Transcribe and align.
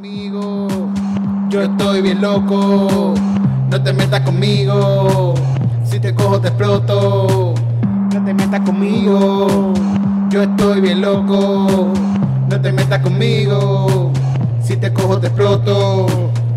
conmigo. 0.00 0.66
Yo 1.50 1.60
estoy 1.60 2.00
bien 2.00 2.22
loco. 2.22 3.14
No 3.70 3.82
te 3.82 3.92
metas 3.92 4.20
conmigo. 4.20 5.34
Si 5.84 6.00
te 6.00 6.14
cojo 6.14 6.40
te 6.40 6.48
exploto. 6.48 7.54
No 8.14 8.24
te 8.24 8.32
metas 8.32 8.60
conmigo. 8.60 9.74
Yo 10.30 10.42
estoy 10.42 10.80
bien 10.80 11.02
loco. 11.02 11.92
No 12.48 12.60
te 12.60 12.72
metas 12.72 13.00
conmigo. 13.00 14.10
Si 14.62 14.76
te 14.76 14.90
cojo 14.90 15.18
te 15.18 15.26
exploto. 15.26 16.06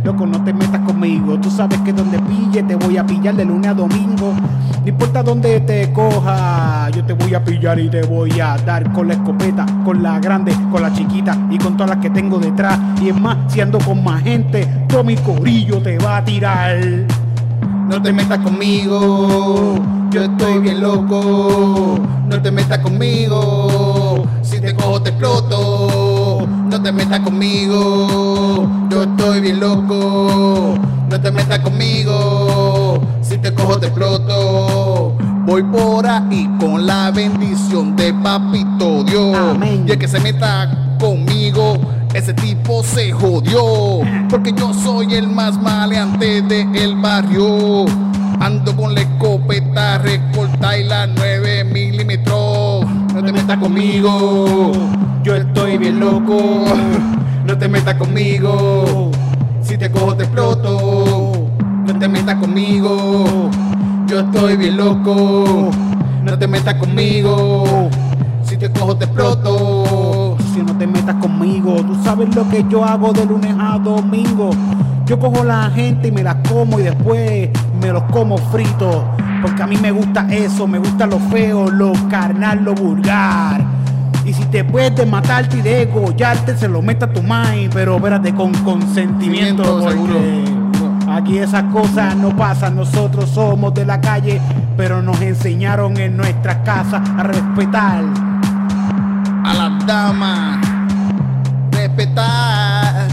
Loco, 0.05 0.25
no 0.25 0.41
te 0.43 0.53
metas 0.53 0.81
conmigo. 0.81 1.37
Tú 1.39 1.51
sabes 1.51 1.79
que 1.81 1.91
donde 1.91 2.19
pille 2.19 2.63
te 2.63 2.75
voy 2.75 2.95
a 2.97 3.05
pillar 3.05 3.35
de 3.35 3.43
lunes 3.43 3.71
a 3.71 3.73
domingo. 3.73 4.33
No 4.83 4.87
importa 4.87 5.21
dónde 5.21 5.59
te 5.61 5.91
coja, 5.91 6.62
voy 7.23 7.35
a 7.35 7.43
pillar 7.43 7.79
y 7.79 7.89
te 7.89 8.01
voy 8.03 8.39
a 8.39 8.57
dar 8.57 8.91
con 8.91 9.07
la 9.07 9.13
escopeta, 9.13 9.65
con 9.85 10.03
la 10.03 10.19
grande, 10.19 10.53
con 10.71 10.81
la 10.81 10.91
chiquita 10.91 11.37
y 11.49 11.57
con 11.57 11.77
todas 11.77 11.91
las 11.91 11.99
que 11.99 12.09
tengo 12.09 12.37
detrás. 12.37 12.77
Y 13.01 13.09
es 13.09 13.19
más, 13.19 13.37
si 13.51 13.61
ando 13.61 13.79
con 13.79 14.03
más 14.03 14.21
gente, 14.23 14.67
todo 14.89 15.03
mi 15.03 15.15
corillo 15.15 15.81
te 15.81 15.97
va 15.99 16.17
a 16.17 16.25
tirar. 16.25 16.77
No 17.87 18.01
te 18.01 18.11
metas 18.11 18.39
conmigo, 18.39 19.79
yo 20.11 20.23
estoy 20.23 20.59
bien 20.59 20.81
loco. 20.81 21.99
No 22.27 22.41
te 22.41 22.51
metas 22.51 22.79
conmigo, 22.79 24.25
si 24.41 24.59
te 24.59 24.75
cojo 24.75 25.01
te 25.01 25.11
exploto. 25.11 26.47
No 26.69 26.81
te 26.81 26.91
metas 26.91 27.21
conmigo, 27.21 28.67
yo 28.89 29.03
estoy 29.03 29.39
bien 29.39 29.59
loco. 29.59 30.75
No 31.09 31.21
te 31.21 31.31
metas 31.31 31.59
conmigo, 31.59 32.99
si 33.21 33.37
te 33.37 33.53
cojo 33.53 33.77
te 33.77 33.87
exploto. 33.87 35.12
Voy 35.45 35.61
por 35.61 36.07
ahí 36.07 36.49
con 36.57 36.85
la 36.85 37.11
bendición 37.11 37.97
de 37.97 38.13
Papito 38.13 39.03
Dios. 39.03 39.35
Amén. 39.35 39.83
Y 39.85 39.91
el 39.91 39.99
que 39.99 40.07
se 40.07 40.19
meta 40.21 40.95
conmigo, 40.99 41.77
ese 42.13 42.33
tipo 42.33 42.81
se 42.81 43.11
jodió. 43.11 43.99
Porque 44.29 44.53
yo 44.53 44.73
soy 44.73 45.13
el 45.15 45.27
más 45.27 45.61
maleante 45.61 46.41
del 46.41 46.95
barrio. 46.95 47.85
Ando 48.39 48.73
con 48.75 48.93
la 48.93 49.01
escopeta 49.01 49.97
recorta 49.97 50.77
y 50.77 50.85
la 50.85 51.07
9 51.07 51.65
milímetros. 51.65 52.85
No 53.13 53.21
te 53.23 53.33
metas 53.33 53.57
conmigo, 53.57 54.71
yo 55.23 55.35
estoy 55.35 55.77
bien 55.77 55.99
loco. 55.99 56.63
No 57.45 57.57
te 57.57 57.67
metas 57.67 57.95
conmigo, 57.95 59.11
si 59.61 59.77
te 59.77 59.91
cojo 59.91 60.15
te 60.15 60.23
exploto. 60.23 61.49
No 61.85 61.99
te 61.99 62.07
metas 62.07 62.35
conmigo, 62.35 63.49
yo 64.13 64.19
estoy 64.19 64.57
bien 64.57 64.77
loco. 64.77 65.71
No 66.23 66.37
te 66.37 66.47
metas 66.47 66.75
conmigo, 66.75 67.89
si 68.43 68.57
te 68.57 68.69
cojo 68.69 68.95
te 68.95 69.05
exploto. 69.05 70.37
Si 70.53 70.61
no 70.61 70.77
te 70.77 70.85
metas 70.85 71.15
conmigo, 71.15 71.77
tú 71.77 71.97
sabes 72.03 72.33
lo 72.35 72.47
que 72.47 72.63
yo 72.69 72.85
hago 72.85 73.11
de 73.11 73.25
lunes 73.25 73.55
a 73.59 73.79
domingo. 73.79 74.51
Yo 75.07 75.17
cojo 75.17 75.43
la 75.43 75.71
gente 75.71 76.09
y 76.09 76.11
me 76.11 76.21
las 76.21 76.35
como 76.47 76.79
y 76.79 76.83
después 76.83 77.49
me 77.81 77.91
los 77.91 78.03
como 78.03 78.37
fritos. 78.37 79.03
Porque 79.41 79.63
a 79.63 79.67
mí 79.67 79.77
me 79.77 79.91
gusta 79.91 80.27
eso, 80.29 80.67
me 80.67 80.77
gusta 80.77 81.07
lo 81.07 81.17
feo, 81.19 81.71
lo 81.71 81.91
carnal, 82.09 82.63
lo 82.63 82.75
vulgar. 82.75 83.65
Y 84.25 84.31
si 84.31 84.45
te 84.45 84.63
puedes 84.63 84.95
de 84.95 85.07
matarte 85.07 85.57
y 85.57 85.61
de 85.61 85.85
degollarte, 85.87 86.55
se 86.55 86.67
lo 86.67 86.83
meta 86.83 87.07
a 87.07 87.13
tu 87.13 87.21
mind, 87.23 87.73
pero 87.73 87.95
espérate 87.95 88.33
con 88.33 88.53
consentimiento. 88.63 89.89
Seguro. 89.89 90.62
Aquí 91.09 91.37
esas 91.37 91.63
cosas 91.65 92.15
no 92.15 92.35
pasan, 92.35 92.75
nosotros 92.75 93.29
somos 93.29 93.73
de 93.73 93.85
la 93.85 93.99
calle, 93.99 94.41
pero 94.77 95.01
nos 95.01 95.21
enseñaron 95.21 95.97
en 95.97 96.17
nuestras 96.17 96.57
casas 96.57 97.01
a 97.17 97.23
respetar. 97.23 98.03
a 99.45 99.53
las 99.53 99.85
damas, 99.85 100.59
respetar 101.71 103.07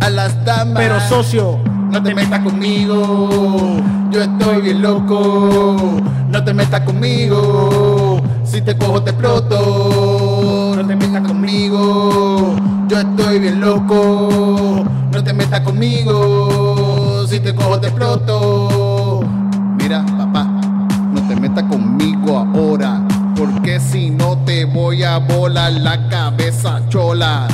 a 0.00 0.10
las 0.10 0.44
damas. 0.44 0.74
Pero 0.76 1.00
socio, 1.00 1.58
no 1.90 2.02
te 2.02 2.14
metas 2.14 2.40
conmigo, 2.40 3.76
yo 4.10 4.22
estoy 4.22 4.62
bien 4.62 4.80
loco. 4.82 6.00
No 6.28 6.42
te 6.42 6.54
metas 6.54 6.80
conmigo, 6.80 8.22
si 8.42 8.62
te 8.62 8.76
cojo 8.78 9.02
te 9.02 9.10
exploto. 9.10 10.72
No 10.74 10.86
te 10.86 10.96
metas 10.96 11.28
conmigo, 11.28 12.56
yo 12.88 12.98
estoy 12.98 13.38
bien 13.38 13.60
loco. 13.60 14.82
No 15.12 15.22
te 15.22 15.34
metas 15.34 15.60
conmigo, 15.60 16.41
te 17.52 17.58
cojo 17.58 17.80
te 17.80 17.88
exploto. 17.88 19.20
Mira, 19.76 20.04
papá, 20.16 20.44
no 21.12 21.20
te 21.28 21.36
metas 21.36 21.64
conmigo 21.64 22.38
ahora, 22.38 23.02
porque 23.36 23.80
si 23.80 24.10
no 24.10 24.38
te 24.38 24.64
voy 24.64 25.02
a 25.02 25.18
volar 25.18 25.72
la 25.72 26.08
cabeza 26.08 26.80
chola. 26.88 27.46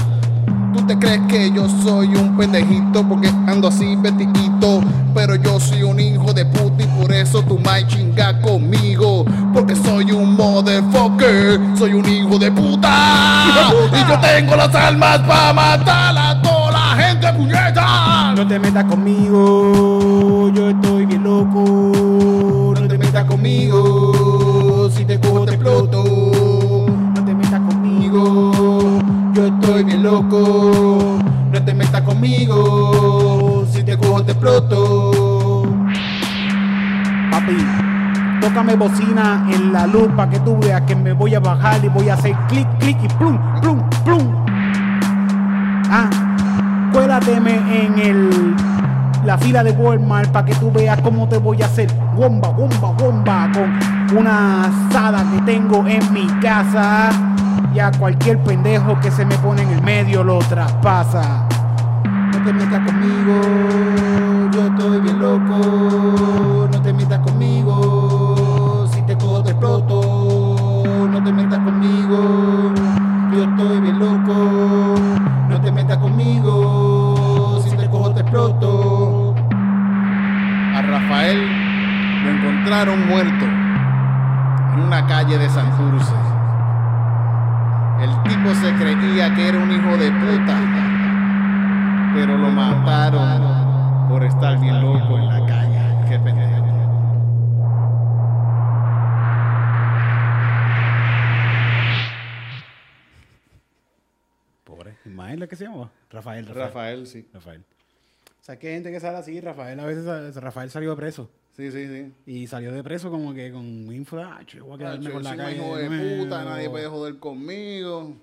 Tú 0.74 0.86
te 0.86 0.98
crees 0.98 1.20
que 1.28 1.50
yo 1.50 1.66
soy 1.82 2.14
un 2.14 2.36
pendejito 2.36 3.02
porque 3.08 3.28
ando 3.46 3.68
así 3.68 3.96
vestidito, 3.96 4.80
pero 5.14 5.34
yo 5.34 5.58
soy 5.58 5.82
un 5.82 5.98
hijo 5.98 6.32
de 6.32 6.44
puta 6.44 6.84
y 6.84 6.86
por 6.86 7.12
eso 7.12 7.42
tú 7.42 7.58
me 7.58 7.86
chinga 7.86 8.40
conmigo, 8.40 9.24
porque 9.52 9.74
soy 9.74 10.12
un 10.12 10.36
motherfucker, 10.36 11.58
soy 11.76 11.94
un 11.94 12.08
hijo 12.08 12.38
de 12.38 12.52
puta, 12.52 13.46
y 13.92 14.10
yo 14.10 14.20
tengo 14.20 14.56
las 14.56 14.74
almas 14.74 15.18
para 15.20 15.52
matar 15.52 16.07
te 18.58 18.66
metas 18.66 18.84
conmigo, 18.86 20.50
yo 20.52 20.70
estoy 20.70 21.06
bien 21.06 21.22
loco. 21.22 22.72
No 22.74 22.88
te 22.88 22.98
metas 22.98 23.24
conmigo, 23.24 24.90
si 24.90 25.04
te 25.04 25.20
cojo 25.20 25.44
te 25.44 25.54
exploto. 25.54 26.04
no 27.14 27.24
te 27.24 27.34
metas 27.34 27.60
conmigo. 27.60 28.52
yo 29.34 29.46
estoy 29.46 29.84
bien 29.84 30.02
loco. 30.02 31.18
No 31.52 31.64
te 31.64 31.72
metas 31.72 32.02
conmigo, 32.02 33.64
si 33.70 33.84
te 33.84 33.96
cojo 33.96 34.24
te 34.24 34.32
exploto. 34.32 35.62
Papi, 37.30 37.56
tócame 38.40 38.74
bocina 38.74 39.46
en 39.52 39.72
la 39.72 39.86
luz 39.86 40.08
para 40.16 40.30
que 40.30 40.40
tú 40.40 40.58
veas 40.58 40.82
que 40.82 40.96
me 40.96 41.12
voy 41.12 41.34
a 41.34 41.40
bajar 41.40 41.84
y 41.84 41.88
voy 41.88 42.08
a 42.08 42.14
hacer 42.14 42.34
clic, 42.48 42.66
clic 42.78 42.98
y 43.04 43.08
plum, 43.08 43.38
plum. 43.60 43.77
En 47.78 47.98
el 47.98 48.54
la 49.24 49.36
fila 49.36 49.62
de 49.62 49.72
Walmart 49.72 50.30
para 50.30 50.46
que 50.46 50.54
tú 50.54 50.70
veas 50.72 51.00
cómo 51.00 51.28
te 51.28 51.38
voy 51.38 51.60
a 51.62 51.66
hacer 51.66 51.92
bomba, 52.16 52.48
bomba, 52.48 52.92
bomba 52.92 53.50
con 53.52 54.16
una 54.18 54.64
asada 54.64 55.24
que 55.32 55.40
tengo 55.42 55.86
en 55.86 56.12
mi 56.12 56.26
casa. 56.40 57.10
Y 57.74 57.80
a 57.80 57.90
cualquier 57.90 58.38
pendejo 58.38 58.98
que 59.00 59.10
se 59.10 59.24
me 59.24 59.36
pone 59.38 59.62
en 59.62 59.70
el 59.70 59.82
medio 59.82 60.24
lo 60.24 60.38
traspasa. 60.38 61.46
No 62.32 62.44
te 62.44 62.52
metas 62.52 62.86
conmigo, 62.86 63.40
yo 64.52 64.66
estoy 64.66 65.00
bien 65.00 65.18
loco. 65.18 66.67
Encontraron 82.78 83.08
muerto 83.08 83.44
en 84.74 84.80
una 84.80 85.06
calle 85.06 85.38
de 85.38 85.48
Santurce. 85.48 86.14
El 88.00 88.22
tipo 88.22 88.54
se 88.54 88.72
creía 88.74 89.34
que 89.34 89.48
era 89.48 89.58
un 89.58 89.70
hijo 89.70 89.96
de 89.96 90.10
puta, 90.12 90.56
pero 92.14 92.38
lo 92.38 92.50
mataron 92.50 94.08
por 94.08 94.22
estar 94.22 94.60
bien 94.60 94.80
loco 94.80 95.18
en 95.18 95.26
la 95.26 95.46
calle. 95.46 96.08
Qué 96.08 96.18
pendejo. 96.20 96.58
Pobre. 104.64 104.96
Ismael, 105.04 105.48
¿qué 105.48 105.56
se 105.56 105.64
llama? 105.64 105.90
Rafael, 106.10 106.46
Rafael. 106.46 106.66
Rafael, 106.66 107.06
sí. 107.06 107.28
Rafael. 107.34 107.64
O 108.40 108.44
sea, 108.44 108.58
que 108.58 108.68
hay 108.68 108.74
gente 108.74 108.92
que 108.92 109.00
sale 109.00 109.18
así, 109.18 109.40
Rafael 109.40 109.80
a 109.80 109.84
veces 109.84 110.36
Rafael 110.36 110.70
salió 110.70 110.94
preso. 110.96 111.28
Sí, 111.58 111.72
sí, 111.72 111.88
sí. 111.88 112.12
Y 112.24 112.46
salió 112.46 112.70
de 112.72 112.84
preso 112.84 113.10
como 113.10 113.34
que 113.34 113.50
con 113.50 113.64
info, 113.92 114.16
ah, 114.20 114.38
yo 114.46 114.64
voy 114.64 114.76
a 114.76 114.78
quedarme 114.78 115.10
con 115.10 115.24
la 115.24 115.36
calle. 115.36 115.56
hijo 115.56 115.74
me- 115.74 115.96
de 116.04 116.18
puta, 116.22 116.44
nadie 116.44 116.70
puede 116.70 116.86
joder 116.86 117.18
conmigo. 117.18 118.14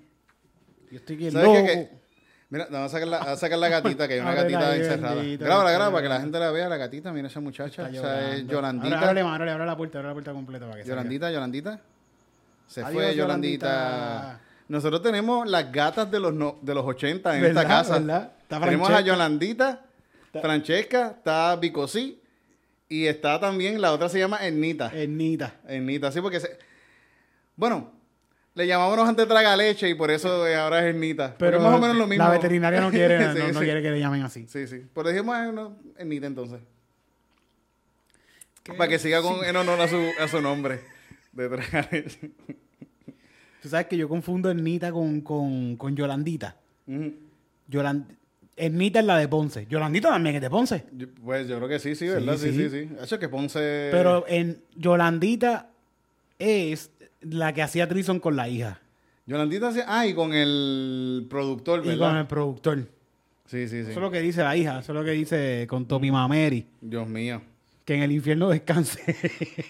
Yo 0.90 0.98
estoy 0.98 1.30
¿Sabes 1.30 1.34
loco. 1.46 1.54
qué? 1.54 1.64
Que- 1.66 1.90
Mira, 2.50 2.68
vamos 2.72 2.86
a 2.86 2.90
sacar, 2.94 3.08
la, 3.10 3.18
a 3.18 3.36
sacar 3.36 3.60
la 3.60 3.68
gatita, 3.68 4.08
que 4.08 4.14
hay 4.14 4.20
una 4.22 4.34
gatita 4.36 4.76
encerrada. 4.78 5.22
Grábala, 5.22 5.72
graba, 5.72 5.92
para 5.92 6.04
que 6.04 6.10
la 6.10 6.22
gente 6.22 6.40
la 6.40 6.52
vea, 6.52 6.70
la 6.70 6.78
gatita. 6.78 7.12
Mira 7.12 7.28
esa 7.28 7.42
muchacha. 7.42 7.90
Está 7.90 7.98
Esa 7.98 8.36
es. 8.36 8.48
Yolandita. 8.48 9.00
Ábrale, 9.00 9.24
más, 9.26 9.34
ábrale, 9.34 9.52
abre 9.52 9.66
la 9.66 9.76
puerta, 9.76 9.98
abre 9.98 10.08
la 10.08 10.14
puerta 10.14 10.32
completa 10.32 10.70
para 10.70 10.82
que. 10.82 10.88
Yolandita, 10.88 11.30
Yolandita. 11.32 11.82
Se 12.68 12.82
Adiós, 12.82 12.94
fue 12.94 13.16
Yolandita. 13.16 13.68
Yolandita. 13.68 14.40
Nosotros 14.70 15.02
tenemos 15.02 15.50
las 15.50 15.70
gatas 15.74 16.10
de 16.10 16.20
los, 16.22 16.34
no- 16.34 16.58
de 16.62 16.74
los 16.74 16.86
80 16.86 17.36
en 17.36 17.42
¿Verdad? 17.42 17.64
esta 17.64 17.76
casa. 17.76 18.00
¿Verdad? 18.00 18.32
Está 18.44 18.62
tenemos 18.62 18.90
a. 18.90 19.02
Yolandita, 19.02 19.82
Francesca, 20.32 21.16
está 21.18 21.56
Bicosí 21.58 22.22
y 22.90 23.06
está 23.08 23.40
también, 23.40 23.82
la 23.82 23.92
otra 23.94 24.10
se 24.10 24.20
llama 24.20 24.46
Ernita. 24.46 24.92
Ernita. 24.94 25.56
Ernita, 25.68 26.12
sí, 26.12 26.22
porque 26.22 26.40
se... 26.40 26.58
Bueno, 27.56 27.92
Le 28.54 28.68
llamábamos 28.68 29.08
antes 29.10 29.28
traga 29.28 29.56
leche 29.58 29.90
y 29.90 29.96
por 29.96 30.12
eso 30.12 30.48
eh, 30.48 30.56
ahora 30.56 30.80
es 30.80 30.94
Ernita. 30.94 31.36
Pero 31.38 31.52
Pero 31.52 31.58
es 31.58 31.64
más 31.64 31.74
o 31.76 31.80
menos 31.82 31.98
lo 31.98 32.08
mismo. 32.08 32.24
la 32.24 32.30
veterinaria 32.32 32.80
no 32.82 32.90
quiere, 32.92 33.18
Sí, 33.34 33.40
no, 33.40 33.48
no 33.48 33.60
sí. 33.60 33.66
quiere 33.66 33.82
que 33.82 33.92
le 33.92 34.00
llamen 34.00 34.22
así. 34.24 34.46
Sí, 34.48 34.68
sí. 34.68 34.86
Pero 34.94 35.10
dijimos 35.10 35.36
eh, 35.38 35.52
no, 35.52 35.78
Ernita 35.98 36.28
entonces. 36.28 36.60
Para 38.78 38.88
que 38.88 38.98
siga 38.98 39.22
con, 39.22 39.44
en 39.46 39.56
honor 39.56 39.80
a 39.82 39.88
su, 39.88 39.98
a 40.20 40.28
su 40.28 40.42
nombre. 40.42 40.80
De 41.34 41.50
traga 41.50 41.88
leche. 41.92 42.32
Tú 43.62 43.70
sabes 43.70 43.88
que 43.88 43.98
yo 43.98 44.08
confundo 44.08 44.50
Ernita 44.50 44.92
con, 44.92 45.22
con, 45.22 45.76
con 45.76 45.96
Yolandita. 45.96 46.56
Yoland... 47.68 48.06
Ernita 48.58 49.00
es 49.00 49.06
la 49.06 49.18
de 49.18 49.28
Ponce. 49.28 49.68
Yolandita 49.70 50.10
también 50.10 50.36
es 50.36 50.42
de 50.42 50.50
Ponce. 50.50 50.86
Pues 51.24 51.48
yo 51.48 51.58
creo 51.58 51.68
que 51.68 51.80
sí, 51.80 51.96
sí, 51.96 52.08
¿verdad? 52.08 52.38
Sí, 52.38 52.52
Sí, 52.52 52.58
sí, 52.58 52.70
sí. 52.70 52.90
Eso 53.02 53.16
es 53.16 53.20
que 53.20 53.28
Ponce... 53.30 53.90
Pero 53.92 54.26
en 54.28 54.62
Yolandita 54.76 55.70
es 56.40 56.92
la 57.22 57.54
que 57.54 57.62
hacía 57.62 57.88
Trison 57.88 58.20
con 58.20 58.36
la 58.36 58.48
hija. 58.48 58.80
Yolandita 59.26 59.70
hacía... 59.70 59.86
Ah, 59.88 60.08
y 60.08 60.14
con 60.14 60.34
el 60.34 61.28
productor, 61.30 61.82
Y 61.84 61.90
¿verdad? 61.90 62.10
con 62.10 62.18
el 62.18 62.28
productor. 62.28 62.78
Sí, 63.48 63.68
sí, 63.68 63.84
sí. 63.84 63.92
Eso 63.92 63.92
es 63.92 63.98
lo 63.98 64.12
que 64.12 64.22
dice 64.22 64.42
la 64.44 64.56
hija. 64.56 64.80
Eso 64.80 64.92
es 64.94 64.96
lo 64.98 65.04
que 65.04 65.12
dice 65.12 65.66
con 65.70 65.86
Topi 65.86 66.10
Mameri. 66.12 66.66
Dios 66.82 67.08
mío. 67.08 67.42
Que 67.84 67.96
en 67.96 68.04
el 68.04 68.12
infierno 68.12 68.50
descanse. 68.50 69.00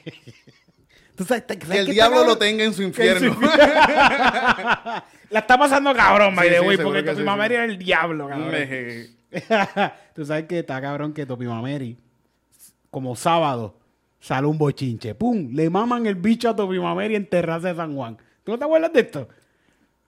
¿Tú 1.16 1.24
sabes, 1.24 1.44
sabes 1.48 1.66
Que 1.70 1.80
el 1.80 1.86
diablo 1.88 2.26
lo 2.26 2.38
tenga 2.38 2.64
en 2.64 2.74
su 2.74 2.84
infierno. 2.84 3.36
La 5.30 5.40
está 5.40 5.58
pasando 5.58 5.94
cabrón, 5.94 6.36
by 6.36 6.50
the 6.50 6.60
sí, 6.60 6.66
way, 6.66 6.78
porque 6.78 7.00
que 7.04 7.10
Topi 7.12 7.22
sí, 7.22 7.26
Mameri 7.26 7.50
sí. 7.50 7.56
era 7.56 7.66
el 7.66 7.78
diablo, 7.78 8.28
cabrón. 8.28 8.52
Me- 8.52 9.16
Tú 10.16 10.26
sabes 10.26 10.46
que 10.46 10.60
está 10.60 10.80
cabrón 10.82 11.14
que 11.14 11.26
Topi 11.26 11.46
Mameri, 11.46 11.98
como 12.92 13.16
sábado, 13.16 13.76
sale 14.20 14.48
un 14.48 14.58
bochinche. 14.58 15.16
¡Pum! 15.16 15.50
Le 15.54 15.70
maman 15.70 16.06
el 16.06 16.16
bicho 16.16 16.50
a 16.50 16.56
Topi 16.56 16.80
Mameri 16.80 17.16
en 17.16 17.26
Terraza 17.28 17.70
de 17.70 17.76
San 17.76 17.96
Juan. 17.96 18.18
¿Tú 18.44 18.52
no 18.52 18.58
te 18.60 18.64
acuerdas 18.66 18.94
de 18.94 19.00
esto? 19.02 19.28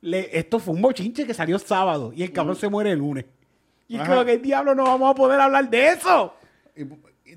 Le- 0.01 0.38
esto 0.38 0.60
fue 0.60 0.74
un 0.75 0.81
bochinche 0.81 1.25
que 1.25 1.33
salió 1.33 1.57
sábado 1.60 2.13
y 2.15 2.24
el 2.24 2.31
cabrón 2.31 2.56
se 2.56 2.69
muere 2.69 2.92
el 2.92 3.00
lunes. 3.00 3.25
Y 3.88 3.98
como 3.98 4.24
que 4.24 4.33
el 4.33 4.42
diablo 4.42 4.75
no 4.75 4.83
vamos 4.83 5.12
a 5.12 5.15
poder 5.15 5.39
hablar 5.42 5.69
de 5.69 5.88
eso. 5.89 6.33
y- 6.75 6.83
y 6.83 6.88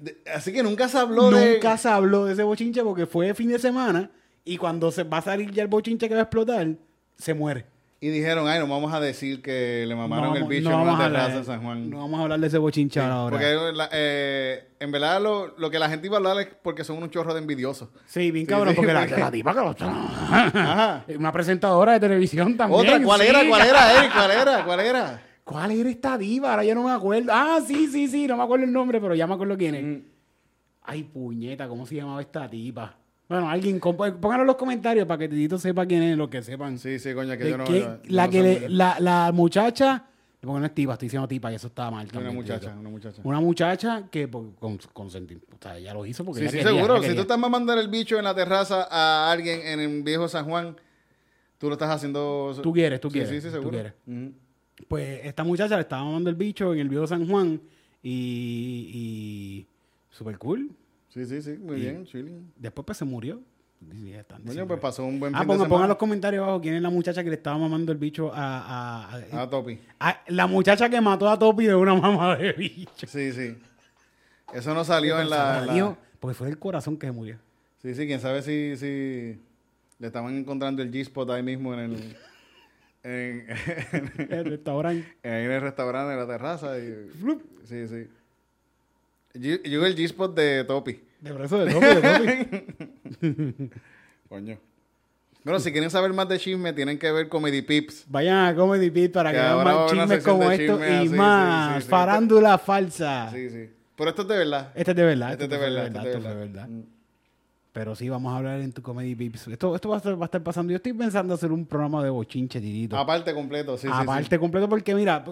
de- 0.01 0.19
así 0.35 0.53
que 0.53 0.63
nunca 0.63 0.89
se 0.89 0.99
habló 0.99 1.31
de... 1.31 1.55
Nunca 1.55 1.77
se 1.77 1.89
habló 1.89 2.25
de 2.25 2.33
ese 2.33 2.43
bochinche 2.43 2.83
porque 2.83 3.07
fue 3.07 3.35
fin 3.35 3.49
de 3.51 3.59
semana 3.59 4.11
y 4.45 4.57
cuando 4.57 4.91
se 4.91 5.05
va 5.05 5.19
a 5.19 5.23
salir 5.23 5.51
ya 5.53 5.63
el 5.63 5.69
bochinche 5.69 6.09
que 6.09 6.15
va 6.15 6.21
a 6.21 6.25
explotar, 6.25 6.67
se 7.19 7.35
muere. 7.35 7.67
Y 8.03 8.09
dijeron, 8.09 8.49
ay, 8.49 8.59
no 8.59 8.67
vamos 8.67 8.95
a 8.95 8.99
decir 9.01 9.43
que 9.43 9.85
le 9.87 9.95
mamaron 9.95 10.31
No 10.31 10.37
el 10.37 10.45
bicho 10.45 10.71
no 10.71 10.77
en 10.83 10.89
una 10.89 10.99
terraza 11.05 11.37
en 11.37 11.45
San 11.45 11.63
Juan. 11.63 11.91
No 11.91 11.99
vamos 11.99 12.19
a 12.19 12.23
hablar 12.23 12.41
de 12.41 12.47
ese 12.47 12.57
bochinche 12.57 12.99
ahora. 12.99 13.37
Porque 13.37 13.55
la- 13.75 13.91
eh, 13.93 14.69
en 14.81 14.91
verdad 14.91 15.21
lo, 15.21 15.49
lo 15.59 15.71
que 15.71 15.79
la 15.79 15.91
gente 15.91 16.07
iba 16.07 16.17
a 16.17 16.19
hablar 16.19 16.39
es 16.41 16.49
porque 16.63 16.83
son 16.83 16.97
unos 16.97 17.11
chorros 17.11 17.35
de 17.35 17.41
envidiosos. 17.41 17.91
Sí, 18.07 18.31
bien 18.31 18.47
Sí, 18.47 18.51
cabrón, 18.51 18.71
sí, 18.71 18.77
porque 18.77 18.95
la, 18.95 19.01
porque- 19.01 19.21
la 19.21 19.31
tipa 19.33 19.53
que 19.53 19.61
lo 19.61 19.77
Ajá. 19.79 21.05
Una 21.19 21.31
presentadora 21.31 21.93
de 21.93 22.01
televisión 22.01 22.57
también. 22.57 22.81
Otra, 22.81 23.03
¿cuál 23.03 23.21
sí. 23.21 23.27
era? 23.27 23.47
¿Cuál 23.47 23.69
era, 23.69 23.99
Eric? 23.99 24.13
¿Cuál 24.15 24.31
era? 24.31 24.65
¿Cuál 24.65 24.81
era? 24.81 25.23
¿Cuál 25.51 25.73
era 25.73 25.91
esta 25.91 26.17
diva? 26.17 26.51
Ahora 26.53 26.65
yo 26.65 26.77
no 26.77 26.85
me 26.85 26.93
acuerdo. 26.93 27.33
Ah, 27.35 27.59
sí, 27.67 27.89
sí, 27.89 28.07
sí, 28.07 28.27
no 28.29 28.37
me 28.37 28.45
acuerdo 28.45 28.65
el 28.67 28.73
nombre, 28.73 29.01
pero 29.01 29.17
ya 29.17 29.27
me 29.27 29.35
acuerdo 29.35 29.57
quién 29.59 29.75
es. 29.75 29.83
Mm. 29.85 30.03
Ay, 30.83 31.03
puñeta, 31.03 31.67
¿cómo 31.67 31.85
se 31.87 31.97
llamaba 31.97 32.21
esta 32.21 32.49
tipa? 32.49 32.95
Bueno, 33.29 33.49
alguien, 33.51 33.81
pónganlo 33.81 34.41
en 34.43 34.47
los 34.47 34.55
comentarios 34.57 35.07
para 35.07 35.19
que 35.19 35.29
Titito 35.29 35.59
sepa 35.59 35.87
quién 35.87 36.03
es, 36.05 36.17
lo 36.17 36.31
que 36.31 36.41
sepan. 36.43 36.79
Sí, 36.79 36.99
sí, 37.01 37.15
coña, 37.15 37.37
que 37.37 37.51
yo 37.51 37.59
no... 37.59 37.65
que- 37.65 37.81
yo- 37.81 37.99
la 38.09 38.27
no 38.27 38.31
que 38.33 38.43
le- 38.43 38.69
la, 38.69 38.97
la 39.01 39.31
muchacha, 39.33 40.05
porque 40.41 40.61
no 40.61 40.67
es 40.67 40.75
tipa, 40.75 40.93
estoy 40.93 41.07
diciendo 41.07 41.27
tipa 41.29 41.51
y 41.51 41.57
eso 41.57 41.67
estaba 41.67 41.91
mal 41.93 42.05
Una 42.05 42.13
también. 42.13 42.35
muchacha, 42.35 42.61
Titito. 42.61 42.81
una 42.81 42.89
muchacha. 42.91 43.21
Una 43.25 43.41
muchacha 43.41 44.05
que 44.11 44.29
por- 44.29 44.55
con 44.57 44.79
consentir, 44.93 45.41
o 45.53 45.57
sea, 45.61 45.79
ella 45.79 45.95
lo 45.95 46.07
hizo 46.07 46.25
porque 46.25 46.41
Sí, 46.41 46.45
ella 46.45 46.51
sí, 46.53 46.59
quería, 46.59 46.75
seguro. 46.75 46.97
ella 46.99 47.09
Si 47.09 47.15
tú 47.15 47.21
estás 47.23 47.39
mamando 47.39 47.73
el 47.75 47.89
bicho 47.89 48.19
en 48.19 48.25
la 48.25 48.35
terraza 48.35 48.87
a 48.91 49.31
alguien 49.33 49.61
en 49.65 49.81
el 49.81 50.03
viejo 50.05 50.29
San 50.29 50.45
Juan, 50.47 50.77
tú 51.59 51.67
lo 51.69 51.73
estás 51.75 51.91
haciendo... 51.91 52.53
Tú 52.63 52.73
quieres, 52.73 53.01
tú 53.01 53.11
quieres. 53.11 53.31
Sí, 53.31 53.41
sí, 53.41 53.47
tú 53.49 53.53
seguro. 53.53 53.71
quieres. 53.71 53.93
Ujú. 54.07 54.33
Pues 54.89 55.21
esta 55.25 55.45
muchacha 55.45 55.77
le 55.77 55.83
estaba 55.83 56.05
mamando 56.05 56.31
el 56.31 56.37
bicho 56.37 56.73
en 56.75 56.81
el 56.81 56.89
viejo 56.89 57.07
San 57.07 57.29
Juan 57.29 57.61
y, 58.03 58.91
y 58.93 59.67
super 60.11 60.39
cool. 60.39 60.71
Sí, 61.09 61.25
sí, 61.27 61.43
sí, 61.43 61.57
muy 61.59 61.77
Y- 61.77 61.81
bien, 61.81 62.05
chilling. 62.07 62.53
Después 62.57 62.85
pues 62.87 62.99
se 62.99 63.05
murió. 63.05 63.41
Diciendo- 63.81 64.67
pues 64.67 64.79
pasó 64.81 65.07
un 65.07 65.19
buen 65.19 65.35
Ah, 65.35 65.39
fin 65.39 65.49
de 65.49 65.55
semana. 65.55 65.69
pongan 65.71 65.89
los 65.89 65.97
comentarios 65.97 66.43
abajo 66.45 66.61
quién 66.61 66.75
es 66.75 66.83
la 66.83 66.91
muchacha 66.91 67.25
que 67.25 67.31
le 67.31 67.37
estaba 67.37 67.57
mamando 67.57 67.93
el 67.93 67.99
bicho 67.99 68.31
a... 68.35 69.07
a- 69.17 69.43
a- 69.43 69.49
Topi. 69.49 69.79
a- 69.99 70.21
la 70.29 70.47
muchacha 70.47 70.91
que 70.91 71.01
mató 71.01 71.29
a 71.31 71.39
Topi 71.39 71.65
de 71.65 71.75
una 71.75 71.95
mamá 72.01 72.37
de 72.37 72.53
bicho. 72.53 73.07
Sí, 73.07 73.33
sí. 73.33 73.57
Eso 74.53 74.75
no 74.75 74.85
salió 74.85 75.19
en 75.21 75.31
la... 75.31 75.61
en 75.61 75.67
la- 75.69 75.75
Dios, 75.75 75.97
Porque 76.21 76.35
fue 76.35 76.49
el 76.51 76.59
corazón 76.59 76.99
que 76.99 77.07
se 77.07 77.13
murió. 77.13 77.39
Sí, 77.81 77.95
sí, 77.95 78.07
quién 78.07 78.21
sabe 78.21 78.43
si, 78.43 78.77
si 78.77 79.39
le 79.99 80.07
estaban 80.07 80.37
encontrando 80.37 80.83
el 80.83 80.91
G-Spot 80.93 81.31
ahí 81.31 81.43
mismo 81.43 81.73
en 81.73 81.81
el... 81.81 82.17
En, 83.03 83.47
El 84.31 84.45
restaurante. 84.45 85.17
en 85.23 85.51
el 85.51 85.61
restaurante, 85.63 86.13
en 86.13 86.19
la 86.19 86.27
terraza. 86.27 86.79
Y, 86.79 87.09
sí, 87.65 87.89
sí. 87.89 88.09
Yo 89.35 89.57
yo 89.63 89.87
el 89.87 89.97
G-Spot 89.97 90.35
de 90.35 90.65
Topi. 90.65 91.01
De 91.21 91.45
eso 91.45 91.65
de 91.65 91.73
Topi, 91.73 91.87
de 91.87 92.61
Topi. 93.21 93.71
Coño. 94.29 94.59
Bueno, 95.43 95.59
si 95.61 95.73
quieren 95.73 95.91
saber 95.91 96.13
más 96.13 96.29
de 96.29 96.39
chisme, 96.39 96.75
tienen 96.75 96.99
que 96.99 97.11
ver 97.11 97.29
Comedy 97.29 97.63
Pips. 97.63 98.05
Vayan 98.09 98.47
a 98.47 98.55
Comedy 98.55 98.91
Pit 98.91 99.13
para 99.13 99.31
que, 99.31 99.39
Que 99.39 99.43
vean 99.43 99.65
más 99.65 99.91
chismes 99.91 100.23
como 100.25 100.51
esto 100.51 100.73
chisme 100.75 100.91
y 100.91 100.95
así, 100.95 101.09
sí, 101.09 101.15
más. 101.15 101.77
sí, 101.77 101.83
sí. 101.83 101.89
Farándula 101.89 102.59
falsa. 102.59 103.31
Sí, 103.33 103.49
sí. 103.49 103.71
Pero 103.97 104.11
esto 104.11 104.23
es 104.23 104.29
de 104.29 104.37
verdad. 104.37 104.73
Este 104.75 104.91
es 104.91 104.97
de 104.97 105.03
verdad. 105.05 105.33
Este 105.33 105.45
es 105.45 105.51
esto 105.51 105.65
de 105.65 105.71
verdad. 105.71 105.87
este 105.87 105.99
es 105.99 106.05
de 106.05 106.11
esto 106.11 106.21
fue 106.21 106.35
verdad. 106.35 106.69
Pero 107.73 107.95
sí, 107.95 108.09
vamos 108.09 108.33
a 108.33 108.39
hablar 108.39 108.61
en 108.61 108.73
tu 108.73 108.83
Comedy 108.83 109.15
Pips. 109.15 109.49
Esto, 109.49 109.75
esto 109.75 109.89
va, 109.89 109.97
a 109.97 109.99
estar, 109.99 110.21
va 110.21 110.25
a 110.25 110.27
estar 110.27 110.43
pasando. 110.43 110.73
Yo 110.73 110.77
estoy 110.77 110.93
pensando 110.93 111.35
hacer 111.35 111.53
un 111.53 111.65
programa 111.65 112.03
de 112.03 112.11
bochinche, 112.11 112.61
Titito. 112.61 112.97
Aparte 112.97 113.33
completo, 113.33 113.77
sí, 113.77 113.87
sí, 113.87 113.93
sí. 113.93 114.03
Aparte 114.03 114.39
completo, 114.39 114.69
porque 114.69 114.95
mira, 114.95 115.25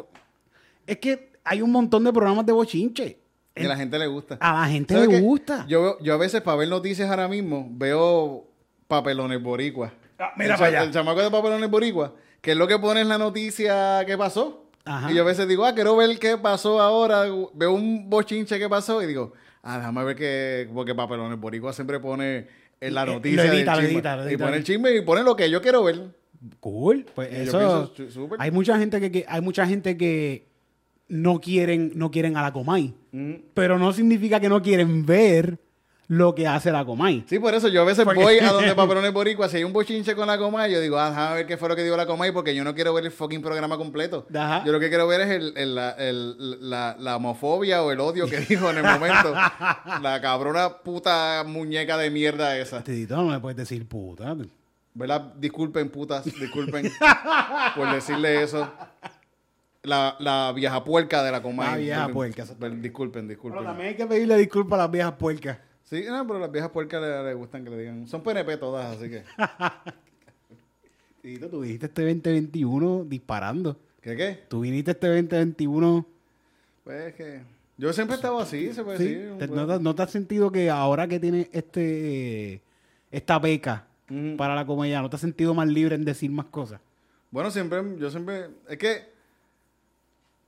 es 0.86 0.98
que 0.98 1.32
hay 1.42 1.62
un 1.62 1.72
montón 1.72 2.04
de 2.04 2.12
programas 2.12 2.46
de 2.46 2.52
bochinche. 2.52 3.18
Y 3.56 3.64
a 3.64 3.68
la 3.68 3.76
gente 3.76 3.98
le 3.98 4.06
gusta. 4.06 4.38
A 4.40 4.60
la 4.60 4.68
gente 4.68 4.94
¿Sabes 4.94 5.08
le 5.08 5.20
gusta. 5.20 5.66
Yo, 5.66 5.98
yo 6.00 6.14
a 6.14 6.16
veces 6.16 6.40
para 6.42 6.58
ver 6.58 6.68
noticias 6.68 7.10
ahora 7.10 7.26
mismo 7.26 7.66
veo 7.72 8.46
papelones 8.86 9.42
boricua. 9.42 9.92
Ah, 10.18 10.32
mira 10.36 10.54
el, 10.54 10.58
para 10.58 10.68
allá. 10.68 10.82
el 10.84 10.92
chamaco 10.92 11.20
de 11.20 11.30
papelones 11.30 11.68
boricua, 11.68 12.14
que 12.40 12.52
es 12.52 12.56
lo 12.56 12.68
que 12.68 12.78
pone 12.78 13.00
en 13.00 13.08
la 13.08 13.18
noticia 13.18 14.04
que 14.06 14.16
pasó. 14.16 14.64
Ajá. 14.84 15.10
Y 15.10 15.16
yo 15.16 15.22
a 15.22 15.26
veces 15.26 15.48
digo, 15.48 15.64
ah, 15.64 15.74
quiero 15.74 15.96
ver 15.96 16.18
qué 16.20 16.38
pasó 16.38 16.80
ahora. 16.80 17.24
Veo 17.54 17.72
un 17.72 18.08
bochinche 18.08 18.60
que 18.60 18.68
pasó 18.68 19.02
y 19.02 19.06
digo, 19.06 19.32
ah, 19.68 19.78
déjame 19.78 20.04
ver 20.04 20.16
qué, 20.16 20.68
porque 20.72 20.94
papelones 20.94 21.38
boricua 21.38 21.72
siempre 21.72 22.00
pone 22.00 22.46
en 22.80 22.94
la 22.94 23.02
Eh, 23.02 23.06
lo 23.06 23.12
noticia 23.14 23.42
del 23.42 23.54
edita, 23.54 23.76
lo 23.76 23.82
edita, 23.82 24.32
y 24.32 24.36
pone 24.36 24.56
el 24.56 24.64
chisme 24.64 24.94
y 24.94 25.02
pone 25.02 25.22
lo 25.22 25.34
que 25.36 25.50
yo 25.50 25.60
quiero 25.60 25.82
ver. 25.84 26.14
Cool. 26.60 27.04
Pues 27.14 27.30
Y 27.32 27.36
eso. 27.42 27.92
súper. 28.10 28.40
Hay 28.40 28.50
mucha 28.50 28.78
gente 28.78 29.00
que, 29.00 29.10
que- 29.10 29.24
hay 29.28 29.40
mucha 29.40 29.66
gente 29.66 29.96
que 29.96 30.46
no 31.08 31.40
quieren, 31.40 31.92
no 31.96 32.10
quieren 32.10 32.36
a 32.36 32.42
la 32.42 32.52
Comay. 32.52 32.94
Mm. 33.12 33.34
Pero 33.54 33.78
no 33.78 33.92
significa 33.92 34.38
que 34.40 34.48
no 34.48 34.62
quieren 34.62 35.04
ver 35.04 35.58
lo 36.08 36.34
que 36.34 36.46
hace 36.46 36.72
la 36.72 36.84
Comay. 36.86 37.24
Sí, 37.28 37.38
por 37.38 37.54
eso 37.54 37.68
yo 37.68 37.82
a 37.82 37.84
veces 37.84 38.04
Porque- 38.04 38.22
voy 38.22 38.38
a 38.40 38.50
donde 38.50 38.74
Papelones 38.74 39.12
Boricua, 39.12 39.48
si 39.48 39.58
hay 39.58 39.64
un 39.64 39.74
bochinche 39.74 40.14
con 40.16 40.26
la 40.26 40.38
Comay, 40.38 40.72
yo 40.72 40.80
digo, 40.80 40.98
ah, 40.98 41.10
déjame 41.10 41.34
ver 41.36 41.46
qué 41.46 41.56
fue 41.58 41.68
lo 41.68 41.76
que 41.76 41.84
dijo 41.84 41.96
la 41.98 42.06
Comay, 42.06 42.32
porque 42.32 42.54
yo 42.54 42.64
no 42.64 42.74
quiero 42.74 42.94
ver 42.94 43.04
el 43.04 43.10
fucking 43.10 43.42
programa 43.42 43.76
completo. 43.76 44.26
Ajá. 44.34 44.64
Yo 44.64 44.72
lo 44.72 44.80
que 44.80 44.88
quiero 44.88 45.06
ver 45.06 45.20
es 45.20 45.28
el, 45.30 45.52
el- 45.56 45.74
la, 45.74 45.90
el- 45.92 46.70
la- 46.70 46.96
la 46.98 47.16
homofobia 47.16 47.82
o 47.82 47.92
el 47.92 48.00
odio 48.00 48.26
que 48.26 48.38
dijo 48.40 48.70
en 48.70 48.78
el 48.78 48.84
momento. 48.84 49.34
la 50.02 50.18
cabrona 50.22 50.78
puta 50.78 51.44
muñeca 51.46 51.98
de 51.98 52.10
mierda 52.10 52.56
esa. 52.56 52.82
Titito, 52.82 53.14
no 53.16 53.24
me 53.24 53.38
puedes 53.40 53.56
decir 53.58 53.86
puta. 53.86 54.34
¿Verdad? 54.94 55.34
Disculpen, 55.36 55.90
putas, 55.90 56.24
disculpen 56.24 56.90
por 57.76 57.92
decirle 57.92 58.42
eso. 58.42 58.68
La, 59.82 60.16
la 60.18 60.52
vieja 60.54 60.82
puerca 60.82 61.22
de 61.22 61.30
la 61.30 61.40
Comay. 61.42 61.68
La 61.70 61.76
vieja 61.76 62.08
puerca, 62.08 62.42
Disculpen, 62.42 62.82
Disculpen, 62.82 63.28
disculpen. 63.28 63.58
Pero 63.60 63.70
también 63.70 63.90
hay 63.90 63.94
que 63.96 64.06
pedirle 64.06 64.36
disculpas 64.36 64.78
a 64.78 64.82
las 64.82 64.90
viejas 64.90 65.12
puercas. 65.12 65.58
Sí, 65.88 66.04
no, 66.06 66.26
pero 66.26 66.38
las 66.38 66.52
viejas 66.52 66.70
puercas 66.70 67.00
le, 67.00 67.22
le 67.24 67.34
gustan 67.34 67.64
que 67.64 67.70
le 67.70 67.78
digan. 67.78 68.06
Son 68.06 68.22
PNP 68.22 68.56
todas, 68.58 68.96
así 68.96 69.08
que. 69.08 69.22
Titito, 71.22 71.48
tú 71.48 71.60
viniste 71.60 71.86
este 71.86 72.02
2021 72.02 73.04
disparando. 73.04 73.76
¿Qué 74.00 74.16
qué? 74.16 74.44
Tú 74.48 74.60
viniste 74.60 74.92
este 74.92 75.06
2021. 75.08 76.06
Pues 76.84 77.06
es 77.08 77.14
que. 77.14 77.40
Yo 77.76 77.92
siempre 77.92 78.14
he 78.14 78.16
estado 78.16 78.38
así, 78.40 78.72
se 78.72 78.82
puede 78.84 78.98
¿sí? 78.98 79.04
decir. 79.14 79.38
¿Te- 79.38 79.48
¿No, 79.48 79.66
te, 79.66 79.78
no 79.82 79.94
te 79.94 80.02
has 80.02 80.10
sentido 80.10 80.50
que 80.52 80.68
ahora 80.70 81.06
que 81.08 81.18
tienes 81.20 81.48
este 81.52 82.60
esta 83.10 83.38
beca 83.38 83.86
para 84.36 84.54
la 84.54 84.66
comedia, 84.66 85.00
no 85.00 85.08
te 85.08 85.16
has 85.16 85.20
sentido 85.22 85.54
más 85.54 85.68
libre 85.68 85.94
en 85.94 86.04
decir 86.04 86.30
más 86.30 86.46
cosas? 86.46 86.80
Bueno, 87.30 87.50
siempre, 87.50 87.82
yo 87.98 88.10
siempre. 88.10 88.48
Es 88.68 88.78
que. 88.78 89.02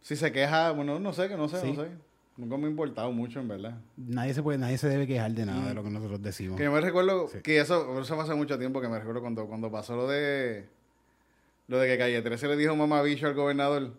Si 0.03 0.17
se 0.17 0.33
queja, 0.33 0.71
bueno, 0.73 0.99
no 0.99 1.13
sé, 1.13 1.29
que 1.29 1.37
no 1.37 1.49
sé, 1.49 1.61
Sí. 1.61 1.73
no 1.73 1.83
sé. 1.83 1.89
Nunca 2.37 2.57
me 2.57 2.67
ha 2.67 2.71
importado 2.71 3.13
mucho, 3.13 3.41
en 3.41 3.49
verdad. 3.49 3.75
Nadie 3.97 4.33
se 4.33 4.43
puede, 4.43 4.57
nadie 4.59 4.79
se 4.79 4.89
debe 4.89 5.07
quejar 5.07 5.33
de 5.33 5.45
nada 5.45 5.69
de 5.69 5.75
lo 5.75 5.83
que 5.83 5.91
nosotros 5.91 6.23
decimos. 6.23 6.57
Que 6.57 6.65
yo 6.65 6.73
me 6.73 6.81
recuerdo 6.81 7.29
Sí. 7.29 7.39
que 7.43 7.61
eso, 7.61 8.01
eso 8.01 8.21
hace 8.21 8.35
mucho 8.35 8.59
tiempo 8.59 8.81
que 8.81 8.89
me 8.89 8.99
recuerdo 8.99 9.21
cuando, 9.21 9.47
cuando 9.47 9.71
pasó 9.71 9.95
lo 9.97 10.09
de. 10.09 10.67
Lo 11.69 11.79
de 11.79 11.87
que 11.87 11.99
Calle 11.99 12.23
13 12.23 12.49
le 12.49 12.57
dijo 12.57 12.75
mamabicho 12.75 13.27
al 13.27 13.35
gobernador. 13.35 13.93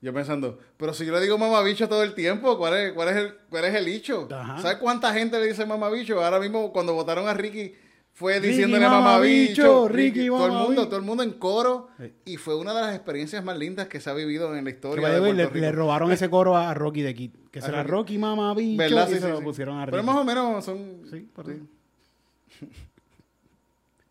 Yo 0.00 0.12
pensando, 0.12 0.58
pero 0.76 0.92
si 0.92 1.06
yo 1.06 1.12
le 1.14 1.20
digo 1.20 1.38
mamabicho 1.38 1.88
todo 1.88 2.02
el 2.02 2.14
tiempo, 2.14 2.58
¿cuál 2.58 2.74
es, 2.74 2.92
cuál 2.92 3.08
es, 3.08 3.16
el, 3.16 3.34
cuál 3.48 3.64
es 3.64 3.74
el 3.74 3.88
hecho? 3.88 4.28
Ajá. 4.30 4.60
¿Sabes 4.60 4.76
cuánta 4.78 5.12
gente 5.14 5.38
le 5.40 5.46
dice 5.46 5.64
mamabicho? 5.64 6.22
Ahora 6.22 6.40
mismo, 6.40 6.72
cuando 6.72 6.92
votaron 6.94 7.26
a 7.28 7.32
Ricky, 7.34 7.74
fue 8.14 8.40
diciéndole 8.40 8.86
mamabicho, 8.86 9.62
mamabicho, 9.62 9.88
Ricky 9.88 10.18
Ricky, 10.20 10.26
todo 10.28 10.46
el 10.46 10.52
mundo, 10.52 10.58
mamabicho. 10.62 10.86
todo 10.88 10.96
el 10.96 11.02
mundo 11.04 11.22
en 11.24 11.32
coro. 11.32 11.88
Sí. 11.98 12.12
Y 12.26 12.36
fue 12.36 12.54
una 12.56 12.72
de 12.72 12.80
las 12.80 12.94
experiencias 12.94 13.44
más 13.44 13.58
lindas 13.58 13.88
que 13.88 14.00
se 14.00 14.08
ha 14.08 14.14
vivido 14.14 14.54
en 14.56 14.62
la 14.64 14.70
historia 14.70 15.08
de 15.08 15.18
Puerto 15.18 15.34
le, 15.36 15.44
Rico. 15.46 15.58
le 15.58 15.72
robaron 15.72 16.12
ese 16.12 16.30
coro 16.30 16.56
a 16.56 16.72
Rocky 16.74 17.02
de 17.02 17.14
Kid. 17.14 17.30
Que 17.50 17.58
A 17.58 17.62
será 17.62 17.82
Rocky. 17.82 17.90
Rocky 17.90 18.18
Mama 18.18 18.54
Bicho. 18.54 18.78
¿Verdad? 18.78 19.08
Y 19.08 19.14
Sí, 19.14 19.20
se 19.20 19.26
sí, 19.26 19.32
lo 19.32 19.40
pusieron 19.42 19.80
a 19.80 19.86
Pero 19.86 20.02
más 20.04 20.16
o 20.16 20.24
menos 20.24 20.64
son... 20.64 21.02
Sí, 21.10 21.28
por. 21.34 21.46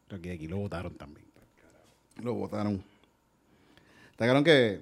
Rocky 0.09 0.29
de 0.29 0.37
Kid 0.37 0.49
lo 0.49 0.57
votaron 0.57 0.93
también. 0.95 1.25
Lo 2.21 2.33
votaron. 2.33 2.83
Claro 4.17 4.43
que... 4.43 4.81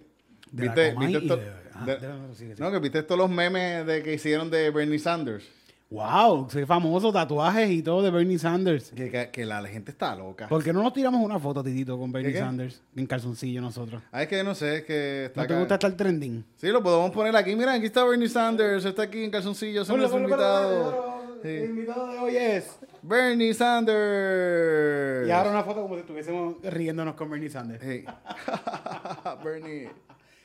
De 0.51 0.63
¿Viste, 0.67 0.87
esto- 0.89 1.37
de- 1.37 1.51
ah, 1.73 1.85
de- 1.85 2.55
no, 2.57 2.71
que 2.71 2.79
viste 2.79 3.03
todos 3.03 3.17
los 3.19 3.29
memes 3.29 3.85
de 3.85 4.03
que 4.03 4.13
hicieron 4.15 4.49
de 4.51 4.69
Bernie 4.69 4.99
Sanders. 4.99 5.45
Wow, 5.91 6.47
soy 6.49 6.65
famoso, 6.65 7.11
tatuajes 7.11 7.69
y 7.69 7.83
todo 7.83 8.01
de 8.01 8.09
Bernie 8.11 8.39
Sanders. 8.39 8.91
Que, 8.91 9.11
que- 9.11 9.29
que 9.29 9.45
la 9.45 9.61
gente 9.65 9.91
está 9.91 10.15
loca. 10.15 10.47
¿Por 10.47 10.63
qué 10.63 10.71
no 10.71 10.81
nos 10.81 10.93
tiramos 10.93 11.21
una 11.21 11.37
foto, 11.37 11.61
Titito, 11.61 11.99
con 11.99 12.13
Bernie 12.13 12.31
qué? 12.31 12.39
Sanders? 12.39 12.81
En 12.95 13.05
calzoncillo 13.05 13.59
nosotros. 13.59 14.01
Ah, 14.09 14.23
es 14.23 14.29
que 14.29 14.41
no 14.41 14.55
sé, 14.55 14.77
es 14.77 14.83
que 14.85 15.25
está 15.25 15.41
¿No 15.41 15.47
te 15.47 15.53
acá. 15.53 15.59
gusta 15.59 15.73
estar 15.75 15.91
trending? 15.91 16.45
Sí, 16.55 16.67
lo 16.69 16.81
podemos 16.81 17.11
poner 17.11 17.35
aquí. 17.35 17.57
Mira, 17.57 17.73
aquí 17.73 17.87
está 17.87 18.05
Bernie 18.05 18.29
Sanders. 18.29 18.85
Está 18.85 19.03
aquí 19.03 19.21
en 19.25 19.31
calzoncillos. 19.31 19.89
Es 19.89 19.95
nuestro 19.95 20.17
invitado. 20.19 21.19
El 21.43 21.59
Sí. 21.59 21.65
invitado 21.65 22.07
de 22.07 22.19
hoy 22.19 22.37
es... 22.37 22.79
Bernie 23.01 23.53
Sanders. 23.53 25.27
Y 25.27 25.31
ahora 25.31 25.49
una 25.49 25.63
foto 25.63 25.81
como 25.81 25.95
si 25.95 26.01
estuviésemos 26.01 26.55
riéndonos 26.63 27.15
con 27.15 27.29
Bernie 27.29 27.49
Sanders. 27.49 27.83
Sí. 27.83 28.05
Bernie. 29.43 29.89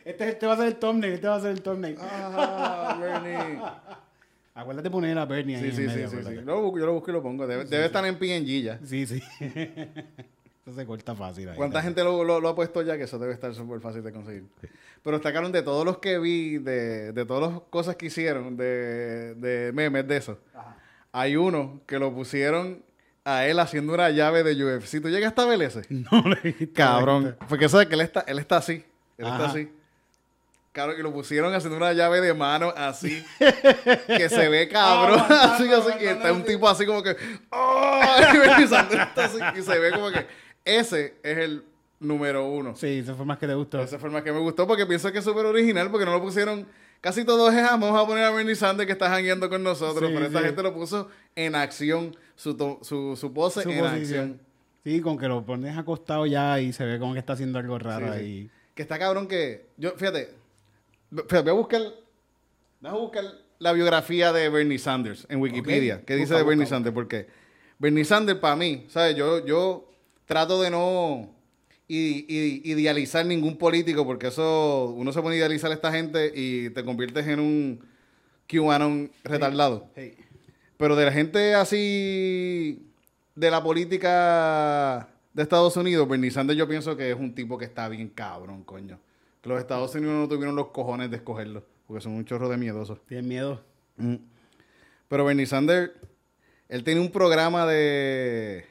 Este, 0.04 0.28
este 0.30 0.46
va 0.46 0.54
a 0.54 0.56
ser 0.56 0.66
el 0.68 0.76
thumbnail, 0.76 1.12
este 1.14 1.28
va 1.28 1.36
a 1.36 1.40
ser 1.40 1.50
el 1.50 1.62
thumbnail. 1.62 1.96
Ah, 2.00 2.96
Bernie. 3.00 3.60
Acuérdate 4.56 4.90
poner 4.90 5.16
a 5.18 5.24
Bernie 5.26 5.56
ahí 5.56 5.62
Sí, 5.62 5.68
en 5.68 5.74
sí, 5.76 5.82
sí, 5.82 5.86
medio, 5.88 6.08
sí, 6.10 6.16
sí. 6.26 6.34
Lo 6.44 6.76
yo 6.78 6.86
lo 6.86 6.92
busco 6.94 7.10
y 7.10 7.12
lo 7.12 7.22
pongo. 7.22 7.46
Debe, 7.46 7.64
debe 7.66 7.84
estar 7.86 8.04
en 8.06 8.16
PNG 8.18 8.62
ya. 8.62 8.80
Sí, 8.84 9.06
sí. 9.06 9.22
Eso 10.66 10.74
se 10.74 10.84
corta 10.86 11.14
fácil 11.14 11.48
ahí. 11.50 11.56
¿Cuánta 11.56 11.80
gente 11.82 12.02
lo, 12.02 12.24
lo- 12.24 12.40
lo 12.40 12.48
ha 12.48 12.54
puesto 12.56 12.82
ya? 12.82 12.96
Que 12.96 13.04
eso 13.04 13.18
debe 13.20 13.32
estar 13.32 13.54
súper 13.54 13.78
fácil 13.80 14.02
de 14.02 14.10
conseguir. 14.12 14.44
Pero 15.04 15.16
destacaron 15.18 15.52
de 15.52 15.62
todos 15.62 15.84
los 15.84 15.98
que 15.98 16.18
vi, 16.18 16.58
de, 16.58 17.12
de 17.12 17.24
todas 17.24 17.52
las 17.52 17.62
cosas 17.70 17.94
que 17.94 18.06
hicieron, 18.06 18.56
de, 18.56 19.34
de 19.36 19.70
memes 19.72 20.08
de 20.08 20.16
eso. 20.16 20.38
Hay 21.12 21.36
uno 21.36 21.80
que 21.86 22.00
lo 22.00 22.12
pusieron 22.12 22.82
a 23.24 23.46
él 23.46 23.60
haciendo 23.60 23.94
una 23.94 24.10
llave 24.10 24.42
de 24.42 24.54
UFC. 24.64 25.00
¿Tú 25.00 25.08
llegaste 25.08 25.40
a 25.40 25.44
ver 25.44 25.62
ese? 25.62 25.82
No 25.90 26.22
le 26.28 26.40
visto. 26.50 26.74
Cabrón. 26.74 27.36
Porque 27.48 27.68
sabes 27.68 27.86
que 27.86 27.94
él 27.94 28.00
está, 28.00 28.20
él 28.26 28.38
está 28.40 28.56
así. 28.56 28.84
Él 29.18 29.26
Ajá. 29.26 29.36
está 29.36 29.50
así. 29.50 29.70
Claro, 30.76 30.92
y 30.98 31.02
lo 31.02 31.10
pusieron 31.10 31.54
haciendo 31.54 31.78
una 31.78 31.94
llave 31.94 32.20
de 32.20 32.34
mano 32.34 32.70
así. 32.76 33.24
que 33.38 34.28
se 34.28 34.46
ve 34.50 34.68
cabrón. 34.68 35.18
Así, 35.30 35.64
así. 35.64 35.70
Y 35.72 35.72
aguantando 35.72 36.10
está 36.10 36.32
un 36.32 36.42
así. 36.42 36.52
tipo 36.52 36.68
así 36.68 36.84
como 36.84 37.02
que. 37.02 37.16
¡Oh! 37.50 37.98
Y 37.98 38.62
así, 38.62 39.62
se 39.62 39.78
ve 39.78 39.90
como 39.92 40.10
que. 40.10 40.26
Ese 40.66 41.14
es 41.22 41.38
el 41.38 41.64
número 41.98 42.46
uno. 42.46 42.76
Sí, 42.76 42.98
eso 42.98 43.14
fue 43.14 43.24
más 43.24 43.38
que 43.38 43.46
te 43.46 43.54
gustó. 43.54 43.80
Esa 43.80 43.98
fue 43.98 44.10
más 44.10 44.22
que 44.22 44.32
me 44.32 44.38
gustó 44.38 44.66
porque 44.66 44.84
pienso 44.84 45.10
que 45.12 45.20
es 45.20 45.24
súper 45.24 45.46
original 45.46 45.90
porque 45.90 46.04
no 46.04 46.12
lo 46.12 46.20
pusieron. 46.20 46.66
Casi 47.00 47.24
todos 47.24 47.54
es, 47.54 47.60
"Ah, 47.62 47.78
vamos 47.78 47.98
a 47.98 48.06
poner 48.06 48.24
a 48.24 48.30
Bernie 48.30 48.54
Sanders 48.54 48.86
que 48.86 48.92
está 48.92 49.08
jangueando 49.08 49.48
con 49.48 49.62
nosotros. 49.62 50.08
Sí, 50.10 50.14
pero 50.14 50.26
esta 50.26 50.40
sí. 50.40 50.44
gente 50.44 50.62
lo 50.62 50.74
puso 50.74 51.08
en 51.36 51.54
acción. 51.54 52.14
Su, 52.34 52.54
to- 52.54 52.80
su, 52.82 53.16
su 53.16 53.32
pose 53.32 53.62
Su 53.62 53.70
en 53.70 53.78
posición. 53.78 53.98
acción. 54.02 54.40
Sí, 54.84 55.00
con 55.00 55.16
que 55.16 55.26
lo 55.26 55.42
pones 55.42 55.74
acostado 55.78 56.26
ya 56.26 56.60
y 56.60 56.74
se 56.74 56.84
ve 56.84 56.98
como 56.98 57.14
que 57.14 57.20
está 57.20 57.32
haciendo 57.32 57.58
algo 57.58 57.78
raro 57.78 58.12
sí. 58.12 58.18
ahí. 58.18 58.50
Que 58.74 58.82
está 58.82 58.98
cabrón 58.98 59.26
que. 59.26 59.64
Yo, 59.78 59.92
fíjate. 59.96 60.44
Voy 61.10 61.48
a 61.48 61.52
buscar. 61.52 61.82
Voy 62.80 62.90
a 62.90 62.94
buscar 62.94 63.24
la 63.58 63.72
biografía 63.72 64.32
de 64.32 64.48
Bernie 64.48 64.78
Sanders 64.78 65.26
en 65.28 65.40
Wikipedia. 65.40 66.04
¿Qué 66.04 66.14
dice 66.14 66.34
Busca, 66.34 66.38
de 66.38 66.44
Bernie 66.44 66.64
busca, 66.64 66.76
Sanders? 66.76 66.94
Porque 66.94 67.26
Bernie 67.78 68.04
Sanders, 68.04 68.38
para 68.38 68.56
mí, 68.56 68.86
¿sabes? 68.88 69.16
Yo, 69.16 69.44
yo 69.44 69.90
trato 70.26 70.60
de 70.60 70.70
no 70.70 71.34
idealizar 71.88 73.24
ningún 73.24 73.56
político 73.56 74.04
porque 74.04 74.28
eso. 74.28 74.94
Uno 74.96 75.12
se 75.12 75.22
pone 75.22 75.36
a 75.36 75.38
idealizar 75.38 75.70
a 75.70 75.74
esta 75.74 75.92
gente 75.92 76.32
y 76.34 76.70
te 76.70 76.84
conviertes 76.84 77.26
en 77.26 77.40
un 77.40 77.80
QAnon 78.48 79.10
retardado. 79.24 79.88
Hey. 79.94 80.16
Pero 80.76 80.96
de 80.96 81.04
la 81.06 81.12
gente 81.12 81.54
así 81.54 82.90
de 83.34 83.50
la 83.50 83.62
política 83.62 85.08
de 85.32 85.42
Estados 85.42 85.76
Unidos, 85.76 86.08
Bernie 86.08 86.30
Sanders 86.30 86.58
yo 86.58 86.68
pienso 86.68 86.96
que 86.96 87.10
es 87.10 87.16
un 87.18 87.34
tipo 87.34 87.56
que 87.56 87.64
está 87.64 87.88
bien 87.88 88.08
cabrón, 88.08 88.64
coño. 88.64 88.98
Que 89.46 89.50
los 89.52 89.60
Estados 89.60 89.94
Unidos 89.94 90.14
no 90.16 90.28
tuvieron 90.28 90.56
los 90.56 90.68
cojones 90.70 91.08
de 91.08 91.18
escogerlo, 91.18 91.64
porque 91.86 92.02
son 92.02 92.14
un 92.14 92.24
chorro 92.24 92.48
de 92.48 92.56
miedosos. 92.56 92.98
¿Tienes 93.06 93.24
miedo? 93.24 93.62
Mm. 93.96 94.16
Pero 95.06 95.24
Bernie 95.24 95.46
Sanders, 95.46 95.92
él 96.68 96.82
tiene 96.82 97.00
un 97.00 97.12
programa 97.12 97.64
de... 97.64 98.64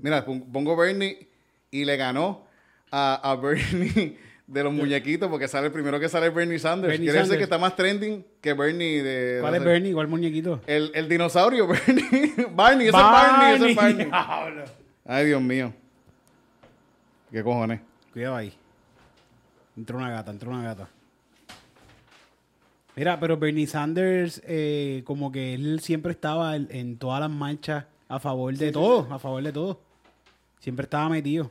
Mira, 0.00 0.24
pon- 0.24 0.50
pongo 0.50 0.74
Bernie 0.76 1.28
y 1.70 1.84
le 1.84 1.98
ganó 1.98 2.46
a, 2.90 3.32
a 3.32 3.36
Bernie 3.36 4.16
de 4.46 4.62
los 4.64 4.72
muñequitos, 4.72 5.28
porque 5.28 5.46
sale 5.46 5.66
el 5.66 5.72
primero 5.74 6.00
que 6.00 6.08
sale 6.08 6.30
Bernie 6.30 6.58
Sanders. 6.58 6.92
Bernie 6.92 7.08
Quiere 7.10 7.18
decir 7.20 7.36
que 7.36 7.44
está 7.44 7.58
más 7.58 7.76
trending 7.76 8.24
que 8.40 8.54
Bernie 8.54 9.02
de... 9.02 9.40
¿Cuál 9.42 9.56
es 9.56 9.62
Bernie? 9.64 9.92
¿Cuál 9.92 10.08
muñequito? 10.08 10.62
el, 10.66 10.90
el 10.94 11.06
dinosaurio, 11.06 11.66
Bernie. 11.68 12.32
Barney, 12.50 12.88
ese 12.88 12.96
es 12.96 13.02
Barney, 13.02 13.56
ese 13.56 13.70
es 13.72 13.76
Barney. 13.76 14.08
Ay, 15.04 15.26
Dios 15.26 15.42
mío. 15.42 15.70
¿Qué 17.30 17.42
cojones? 17.42 17.80
Cuidado 18.10 18.36
ahí. 18.36 18.54
Entró 19.76 19.98
una 19.98 20.10
gata, 20.10 20.30
entró 20.30 20.50
una 20.50 20.62
gata. 20.62 20.88
Mira, 22.96 23.18
pero 23.18 23.36
Bernie 23.36 23.66
Sanders, 23.66 24.40
eh, 24.46 25.02
como 25.04 25.32
que 25.32 25.54
él 25.54 25.80
siempre 25.80 26.12
estaba 26.12 26.54
en, 26.54 26.96
todas 26.96 27.20
las 27.20 27.30
marchas 27.30 27.84
a 28.08 28.20
favor 28.20 28.54
de 28.56 28.70
todo, 28.70 29.12
a 29.12 29.18
favor 29.18 29.42
de 29.42 29.52
todo. 29.52 29.80
Siempre 30.60 30.84
estaba 30.84 31.08
metido. 31.08 31.50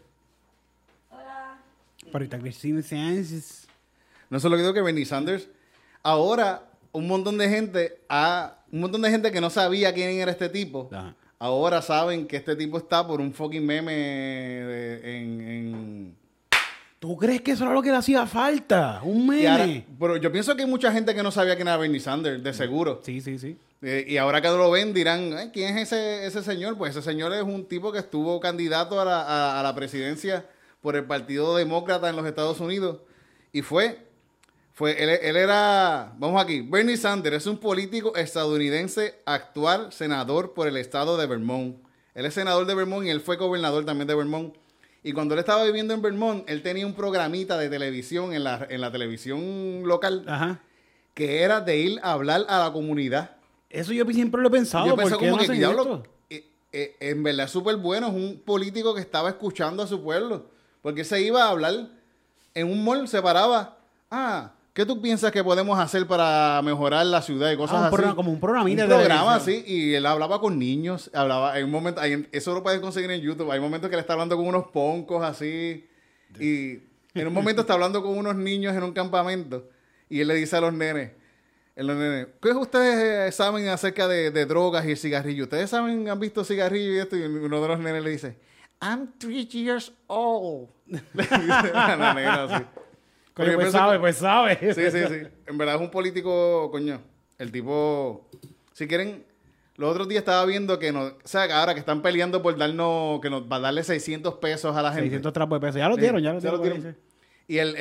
Hola. 1.12 1.58
Pero 2.12 2.24
está 2.24 2.40
Cristina 2.40 2.82
Sánchez. 2.82 3.68
No 4.30 4.40
sé 4.40 4.48
lo 4.50 4.56
que 4.56 4.62
digo 4.62 4.74
que 4.74 4.82
Bernie 4.82 5.06
Sanders. 5.06 5.50
Ahora, 6.02 6.64
un 6.94 7.08
montón 7.08 7.38
de 7.38 7.50
gente 7.50 8.00
ha, 8.08 8.56
un 8.72 8.80
montón 8.80 9.02
de 9.02 9.10
gente 9.10 9.32
que 9.32 9.42
no 9.42 9.50
sabía 9.50 9.94
quién 9.94 10.12
era 10.18 10.32
este 10.32 10.48
tipo. 10.48 10.90
Ajá. 10.94 11.14
Ahora 11.40 11.82
saben 11.82 12.26
que 12.26 12.38
este 12.38 12.56
tipo 12.56 12.78
está 12.78 13.06
por 13.06 13.20
un 13.20 13.34
fucking 13.34 13.66
meme 13.66 13.92
de- 13.94 15.13
en- 15.13 15.13
¿Tú 17.04 17.18
crees 17.18 17.42
que 17.42 17.52
eso 17.52 17.66
era 17.66 17.74
lo 17.74 17.82
que 17.82 17.90
le 17.92 17.98
hacía 17.98 18.26
falta? 18.26 19.02
Un 19.04 19.36
y 19.36 19.46
ahora- 19.46 19.68
meme. 19.68 19.86
pero 20.00 20.16
yo 20.16 20.32
pienso 20.32 20.56
que 20.56 20.64
hay 20.64 20.70
mucha 20.70 20.90
gente 20.94 21.14
que 21.14 21.22
no 21.22 21.32
sabía 21.32 21.58
quién 21.58 21.68
era 21.68 21.76
Bernie 21.76 22.00
Sanders, 22.00 22.42
de 22.42 22.54
seguro. 22.54 23.02
Sí, 23.04 23.20
sí, 23.20 23.38
sí. 23.38 23.58
Eh, 23.82 24.06
y 24.08 24.16
ahora 24.16 24.42
que 24.42 24.48
lo 24.48 24.72
ven 24.72 24.94
dirán, 24.94 25.34
"Ay, 25.38 25.50
¿quién 25.52 25.78
es 25.78 25.92
ese, 25.92 26.26
ese 26.26 26.42
señor? 26.44 26.78
Pues 26.78 26.92
ese 26.96 27.02
señor 27.02 27.34
es 27.34 27.44
un 27.44 27.66
tipo 27.66 27.92
que 27.92 28.00
estuvo 28.00 28.40
candidato 28.40 29.02
a 29.02 29.04
la, 29.04 29.22
a- 29.22 29.60
a 29.60 29.64
la 29.64 29.76
presidencia 29.76 30.46
por 30.82 30.96
el 30.96 31.04
Partido 31.04 31.58
Demócrata 31.58 32.10
en 32.10 32.16
los 32.16 32.26
Estados 32.26 32.62
Unidos. 32.62 33.02
Y 33.52 33.64
fue, 33.64 34.00
fue 34.72 35.04
él, 35.04 35.10
él 35.10 35.36
era, 35.36 36.14
vamos 36.18 36.42
aquí, 36.42 36.62
Bernie 36.62 36.96
Sanders 36.96 37.36
es 37.36 37.48
un 37.48 37.58
político 37.58 38.16
estadounidense 38.16 39.16
actual 39.26 39.92
senador 39.92 40.54
por 40.54 40.70
el 40.70 40.78
estado 40.78 41.18
de 41.18 41.26
Vermont. 41.28 41.76
Él 42.16 42.26
es 42.26 42.34
senador 42.34 42.66
de 42.66 42.76
Vermont 42.76 43.06
y 43.06 43.10
él 43.10 43.20
fue 43.20 43.36
gobernador 43.36 43.84
también 43.84 44.08
de 44.08 44.16
Vermont. 44.16 44.56
Y 45.04 45.12
cuando 45.12 45.34
él 45.34 45.40
estaba 45.40 45.64
viviendo 45.66 45.94
en 45.94 46.02
Vermont, 46.02 46.50
él 46.50 46.64
tenía 46.64 46.86
un 46.86 46.94
programita 46.94 47.58
de 47.58 47.70
televisión 47.70 48.34
en 48.34 48.46
la, 48.46 48.66
en 48.70 48.80
la 48.80 48.92
televisión 48.92 49.84
local 49.84 50.24
Ajá. 50.28 50.62
que 51.14 51.42
era 51.42 51.60
de 51.60 51.78
ir 51.78 52.00
a 52.02 52.14
hablar 52.14 52.46
a 52.48 52.60
la 52.60 52.72
comunidad. 52.72 53.36
Eso 53.70 53.92
yo 53.92 54.06
siempre 54.06 54.42
lo 54.42 54.48
he 54.48 54.52
pensado. 54.52 54.86
Yo 54.86 54.96
¿por 54.96 55.04
pensé 55.04 55.18
qué 55.20 55.30
como 55.30 55.42
no 55.42 55.48
que, 55.48 55.52
diablo, 55.52 56.04
eh, 56.30 56.46
eh, 56.72 56.96
en 57.02 57.22
verdad 57.22 57.46
es 57.46 57.52
súper 57.52 57.76
bueno. 57.76 58.08
Es 58.08 58.14
un 58.14 58.42
político 58.46 58.96
que 58.96 59.02
estaba 59.02 59.30
escuchando 59.30 59.84
a 59.84 59.88
su 59.88 60.02
pueblo. 60.02 60.46
Porque 60.82 61.04
se 61.04 61.22
iba 61.22 61.44
a 61.44 61.50
hablar 61.50 61.90
en 62.54 62.72
un 62.72 62.84
mall, 62.84 63.08
se 63.08 63.22
paraba. 63.22 63.78
Ah, 64.10 64.54
¿qué 64.74 64.86
tú 64.86 65.02
piensas 65.02 65.32
que 65.32 65.44
podemos 65.44 65.78
hacer 65.80 66.06
para 66.08 66.62
mejorar 66.64 67.06
la 67.06 67.22
ciudad 67.22 67.52
y 67.52 67.58
cosas 67.58 67.76
Ah, 67.76 67.80
un 67.80 67.86
así? 67.86 67.96
programa- 67.96 68.16
como 68.16 68.32
un 68.32 68.40
programita 68.40 68.84
Un 68.84 68.90
de 68.90 68.96
programa 68.96 69.40
televisión. 69.40 69.64
así. 69.66 69.74
Y 69.74 69.94
él 69.94 70.06
hablaba 70.06 70.40
con 70.42 70.58
niños. 70.60 71.10
Hablaba, 71.14 71.54
hay 71.54 71.64
un 71.64 71.72
momento, 71.72 72.02
hay- 72.02 72.28
eso 72.32 72.54
lo 72.54 72.64
puedes 72.64 72.80
conseguir 72.80 73.12
en 73.12 73.22
YouTube. 73.22 73.52
Hay 73.52 73.60
momentos 73.60 73.90
que 73.90 73.96
él 73.96 74.00
está 74.02 74.14
hablando 74.14 74.36
con 74.36 74.48
unos 74.48 74.68
poncos 74.68 75.24
así. 75.24 75.88
Y 76.40 76.80
en 77.14 77.28
un 77.28 77.34
momento 77.34 77.62
está 77.62 77.74
hablando 77.74 78.02
con 78.02 78.18
unos 78.18 78.36
niños 78.36 78.76
en 78.76 78.84
un 78.84 78.92
campamento. 78.94 79.70
Y 80.10 80.20
él 80.22 80.28
le 80.28 80.36
dice 80.36 80.56
a 80.58 80.62
los 80.62 80.74
nenes, 80.74 81.12
el 81.76 81.88
nene, 81.88 82.28
¿Qué 82.42 82.50
ustedes 82.52 83.30
eh, 83.30 83.32
saben 83.32 83.68
acerca 83.68 84.08
de, 84.08 84.30
de 84.32 84.46
drogas 84.46 84.86
y 84.86 84.92
el 84.92 84.98
cigarrillo? 84.98 85.44
¿Ustedes 85.46 85.70
saben, 85.72 86.08
han 86.10 86.20
visto 86.20 86.44
cigarrillo 86.44 86.94
y 86.94 86.98
esto? 87.00 87.16
Y 87.18 87.24
uno 87.24 87.62
de 87.62 87.68
los 87.68 87.80
nenes 87.80 88.04
le 88.04 88.10
dice, 88.12 88.38
I'm 88.82 89.12
three 89.18 89.46
years 89.48 89.92
old. 90.08 90.70
Le 90.88 91.00
dice 91.24 91.72
a 91.74 91.96
la 91.96 92.14
nena 92.14 92.44
así. 92.44 92.64
Porque 93.34 93.54
pues 93.54 93.72
sabe, 93.72 93.94
que- 93.94 94.00
pues 94.00 94.18
sabe. 94.18 94.58
Sí, 94.74 94.92
sí, 94.92 95.08
sí. 95.08 95.28
En 95.48 95.58
verdad 95.58 95.76
es 95.76 95.82
un 95.82 95.90
político, 95.90 96.70
coño. 96.72 97.02
El 97.40 97.52
tipo, 97.52 98.30
si 98.74 98.88
quieren, 98.88 99.26
los 99.76 99.90
otros 99.92 100.08
días 100.08 100.20
estaba 100.22 100.46
viendo 100.46 100.78
que 100.80 100.92
nos, 100.92 101.12
o 101.14 101.16
sea, 101.24 101.48
que 101.48 101.54
ahora 101.54 101.74
que 101.74 101.80
están 101.80 102.02
peleando 102.04 102.42
por 102.44 102.56
darnos, 102.58 103.20
que 103.22 103.30
nos 103.30 103.44
va 103.52 103.56
a 103.56 103.60
darle 103.60 103.84
600 103.84 104.36
pesos 104.36 104.76
a 104.76 104.82
la 104.82 104.90
gente. 104.92 105.06
600 105.06 105.34
trapos 105.34 105.60
de 105.60 105.68
peso. 105.68 105.80
Ya 105.80 105.90
lo 105.90 105.96
Sí, 105.96 106.02
dieron, 106.02 106.22
ya 106.22 106.34
lo 106.34 106.40
ya 106.40 106.52
lo 106.52 106.58
dieron. 106.60 106.80
dieron. 106.82 106.98
Y 107.48 107.58
el, 107.58 107.76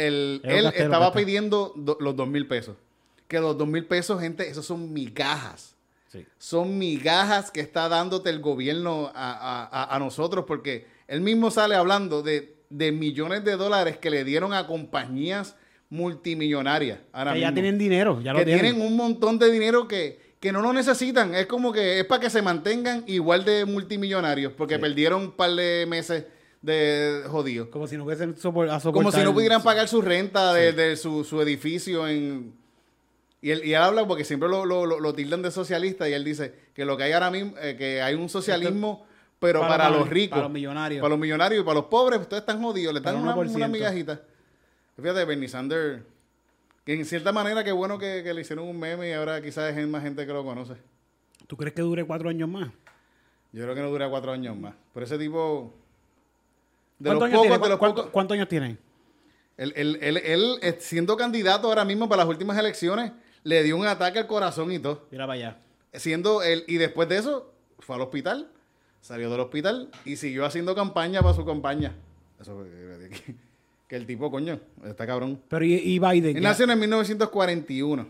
él 0.45 0.73
estaba 0.75 1.13
pidiendo 1.13 1.73
do- 1.77 1.99
los 2.01 2.17
dos 2.17 2.27
mil 2.29 2.47
pesos. 2.49 2.77
Que 3.29 3.39
los 3.41 3.57
dos 3.57 3.69
mil 3.69 3.85
pesos, 3.87 4.21
gente, 4.21 4.49
esos 4.49 4.65
son 4.67 4.93
migajas. 4.93 5.77
Sí. 6.09 6.27
son 6.37 6.77
migajas 6.77 7.51
que 7.51 7.61
está 7.63 7.89
dándote 7.89 8.29
el 8.29 8.41
gobierno 8.41 9.11
a, 9.15 9.33
a- 9.33 9.65
a- 9.65 9.97
a 9.97 9.99
nosotros, 9.99 10.45
porque 10.47 10.87
él 11.09 11.23
mismo 11.23 11.51
sale 11.51 11.75
hablando 11.75 12.23
de, 12.23 12.55
de 12.73 12.93
millones 12.93 13.45
de 13.45 13.57
dólares 13.57 13.99
que 13.99 14.11
le 14.11 14.25
dieron 14.25 14.53
a 14.53 14.67
compañías 14.67 15.57
multimillonarias. 15.91 16.99
ahora 17.13 17.35
Que 17.35 17.41
ya 17.41 17.53
tienen 17.53 17.79
dinero, 17.79 18.21
ya 18.23 18.33
lo 18.33 18.39
que 18.41 18.45
tienen. 18.45 18.65
tienen 18.75 18.83
un 18.87 18.97
montón 18.97 19.39
de 19.39 19.51
dinero 19.51 19.87
que, 19.89 20.19
que 20.41 20.53
no 20.53 20.61
lo 20.61 20.73
necesitan. 20.73 21.35
Es 21.35 21.47
como 21.47 21.73
que 21.73 22.01
es 22.01 22.05
para 22.07 22.21
que 22.21 22.31
se 22.31 22.43
mantengan 22.43 23.05
igual 23.07 23.45
de 23.45 23.65
multimillonarios, 23.65 24.53
porque 24.53 24.79
perdieron 24.79 25.23
un 25.23 25.31
par 25.33 25.51
de 25.53 25.87
meses 25.89 26.25
de 26.61 27.23
jodidos. 27.29 27.69
Como 27.69 27.87
si 27.87 27.97
no 27.97 28.05
hubiesen 28.05 28.35
a. 28.71 28.81
Como 28.81 29.11
si 29.13 29.23
no 29.23 29.33
pudieran 29.35 29.63
pagar 29.63 29.89
su 29.89 30.01
renta 30.03 30.53
de, 30.55 30.73
de 30.73 30.97
su, 30.97 31.25
su 31.25 31.41
edificio 31.41 32.07
en... 32.09 32.55
Y 33.45 33.51
él, 33.51 33.63
y 33.65 33.71
él 33.75 33.83
habla 33.83 34.07
porque 34.07 34.23
siempre 34.25 34.49
lo, 34.49 34.65
lo, 34.65 34.87
lo- 34.87 35.01
lo 35.01 35.15
tildan 35.15 35.43
de 35.43 35.51
socialista 35.51 36.09
y 36.09 36.13
él 36.13 36.23
dice 36.23 36.55
que 36.75 36.85
lo 36.85 36.97
que 36.97 37.03
hay 37.03 37.13
ahora 37.13 37.29
mismo, 37.33 37.55
eh, 37.61 37.75
que 37.77 38.01
hay 38.01 38.15
un 38.15 38.29
socialismo, 38.29 39.05
pero 39.43 39.61
para, 39.61 39.91
los 39.91 40.09
ricos. 40.09 40.31
Para 40.37 40.43
los 40.45 40.51
millonarios. 40.53 41.01
Para 41.03 41.11
los 41.11 41.19
millonarios 41.19 41.61
y 41.63 41.65
para 41.65 41.75
los 41.75 41.85
pobres, 41.87 42.21
ustedes 42.21 42.41
están 42.43 42.63
jodidos, 42.63 42.95
le 42.95 43.01
dan 43.01 43.17
una, 43.17 43.35
1%. 43.35 43.55
una 43.57 43.69
migajita. 43.69 44.21
Fíjate, 44.97 45.25
Bernie 45.25 45.49
Sanders, 45.49 46.03
que 46.87 46.95
en 46.95 47.05
cierta 47.05 47.33
manera 47.33 47.63
qué 47.65 47.73
bueno 47.73 47.99
que, 47.99 48.23
que 48.23 48.33
le 48.33 48.41
hicieron 48.43 48.67
un 48.69 48.79
meme 48.79 49.11
y 49.11 49.13
ahora 49.13 49.43
quizás 49.43 49.77
hay 49.77 49.87
más 49.87 50.03
gente 50.03 50.25
que 50.27 50.33
lo 50.33 50.45
conoce. 50.45 50.75
¿Tú 51.47 51.57
crees 51.57 51.75
que 51.75 51.83
dure 51.83 52.05
cuatro 52.05 52.29
años 52.29 52.49
más? 52.49 52.71
Yo 53.53 53.63
creo 53.65 53.75
que 53.75 53.81
no 53.83 53.91
dura 53.91 54.09
cuatro 54.09 54.33
años 54.33 54.57
más. 54.57 54.75
Pero 54.95 55.05
ese 55.05 55.19
tipo... 55.19 55.75
De 56.99 57.09
¿Cuántos 57.09 57.29
los 57.31 57.33
años 57.33 57.41
tiene? 57.43 57.55
pocos, 57.57 57.67
de 57.67 57.71
los 57.71 57.79
¿Cuánto- 57.79 57.97
pocos... 57.97 58.11
¿Cuántos 58.13 58.35
años 58.37 58.49
tiene? 58.49 58.79
Él, 59.57 59.73
él- 59.77 59.99
él- 60.01 60.17
él, 60.25 60.59
eh, 60.63 60.77
siendo 60.81 61.17
candidato 61.17 61.69
ahora 61.69 61.85
mismo 61.85 62.09
para 62.09 62.23
las 62.23 62.29
últimas 62.31 62.57
elecciones, 62.57 63.13
le 63.43 63.63
dio 63.63 63.77
un 63.77 63.87
ataque 63.87 64.21
al 64.21 64.27
corazón 64.27 64.71
y 64.73 64.79
todo. 64.79 65.07
Mira 65.11 65.25
para 65.27 65.35
allá. 65.35 65.57
Siendo 65.95 66.43
él, 66.43 66.65
y 66.69 66.77
después 66.77 67.09
de 67.09 67.19
eso, 67.19 67.53
fue 67.81 67.97
al 67.97 68.03
hospital, 68.03 68.49
salió 69.03 69.29
del 69.31 69.41
hospital 69.41 69.91
y 70.07 70.17
siguió 70.17 70.47
haciendo 70.47 70.75
campaña 70.75 71.21
para 71.21 71.35
su 71.35 71.45
campaña. 71.45 71.93
Eso 72.41 72.57
fue- 72.57 73.09
que, 73.11 73.35
que 73.89 73.97
el 73.97 74.07
tipo, 74.07 74.31
coño, 74.31 74.59
está 74.85 75.07
cabrón. 75.07 75.39
Pero 75.49 75.65
¿y, 75.67 75.75
y 75.75 75.99
Biden? 75.99 76.39
Él 76.39 76.43
nació 76.43 76.65
en 76.65 76.71
el 76.71 76.79
1941. 76.79 78.09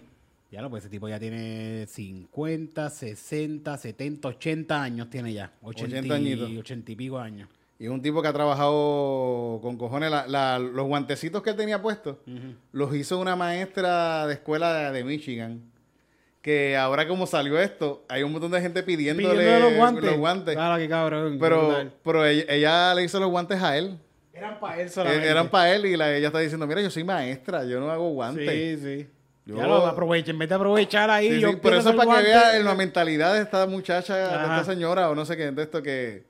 Ya 0.53 0.61
lo, 0.61 0.69
pues 0.71 0.83
ese 0.85 0.91
tipo 0.91 1.09
ya 1.09 1.19
tiene 1.19 1.87
50, 1.89 2.91
60, 2.91 3.77
70, 3.79 4.29
80 4.29 4.83
años 4.83 5.09
tiene 5.11 5.33
ya. 5.33 5.51
80, 5.63 5.97
80 5.99 6.15
añitos. 6.15 6.51
y 6.51 6.59
80 6.59 6.93
y 6.93 6.97
pico 6.97 7.19
años. 7.19 7.49
Y 7.79 7.85
es 7.87 7.91
un 7.91 8.03
tipo 8.03 8.21
que 8.23 8.29
ha 8.29 8.33
trabajado 8.35 9.59
con 9.63 9.77
cojones. 9.79 10.11
La- 10.11 10.27
la- 10.29 10.59
los 10.59 10.87
guantecitos 10.87 11.43
que 11.43 11.51
él 11.51 11.57
tenía 11.57 11.81
puestos 11.81 12.19
los 12.71 12.95
hizo 12.95 13.19
una 13.19 13.35
maestra 13.35 14.27
de 14.27 14.35
escuela 14.35 14.73
de, 14.75 14.93
de 14.93 15.05
Michigan. 15.05 15.63
Que 16.43 16.77
ahora 16.77 17.07
como 17.07 17.27
salió 17.27 17.59
esto, 17.59 18.05
hay 18.09 18.25
un 18.25 18.33
montón 18.33 18.51
de 18.51 18.61
gente 18.61 18.83
pidiéndole 18.83 19.29
Pidiéndole 19.39 19.61
los 19.61 19.75
guantes. 19.77 20.05
los 20.05 20.17
guantes. 20.17 20.55
Claro, 20.57 20.77
qué 20.83 20.89
cabrón. 20.89 21.39
Pero, 21.41 21.91
pero 22.03 22.27
ella, 22.27 22.45
ella 22.49 22.95
le 22.95 23.05
hizo 23.05 23.21
los 23.21 23.31
guantes 23.31 23.63
a 23.63 23.77
él. 23.79 23.97
Eran 24.35 24.59
para 24.59 24.81
él 24.81 24.87
Eh, 24.87 24.91
solamente. 24.91 25.29
Eran 25.29 25.49
para 25.49 25.73
él 25.75 25.87
y 25.87 25.97
la- 25.97 26.13
ella 26.17 26.27
está 26.27 26.41
diciendo, 26.41 26.67
mira, 26.67 26.81
yo 26.81 26.91
soy 26.91 27.05
maestra, 27.05 27.65
yo 27.65 27.79
no 27.79 27.91
hago 27.93 28.09
guantes. 28.11 28.51
Sí, 28.51 28.77
sí. 28.85 29.09
Yo- 29.45 29.57
Ya 29.57 29.67
lo 29.69 29.87
aprovechen. 29.87 30.35
En 30.35 30.39
vez 30.41 30.49
de 30.49 30.55
aprovechar 30.57 31.11
ahí. 31.11 31.31
Sí, 31.35 31.41
yo 31.41 31.51
sí, 31.51 31.59
pero 31.63 31.77
eso 31.79 31.89
a 31.91 31.93
es 31.93 31.97
para 31.97 32.21
que 32.23 32.27
vea 32.29 32.59
la 32.61 32.75
mentalidad 32.75 33.35
de 33.35 33.43
esta 33.43 33.65
muchacha, 33.67 34.17
de 34.17 34.25
esta 34.25 34.65
señora 34.65 35.11
o 35.11 35.15
no 35.15 35.25
sé 35.25 35.37
qué, 35.37 35.51
de 35.53 35.63
esto 35.63 35.81
que, 35.83 36.25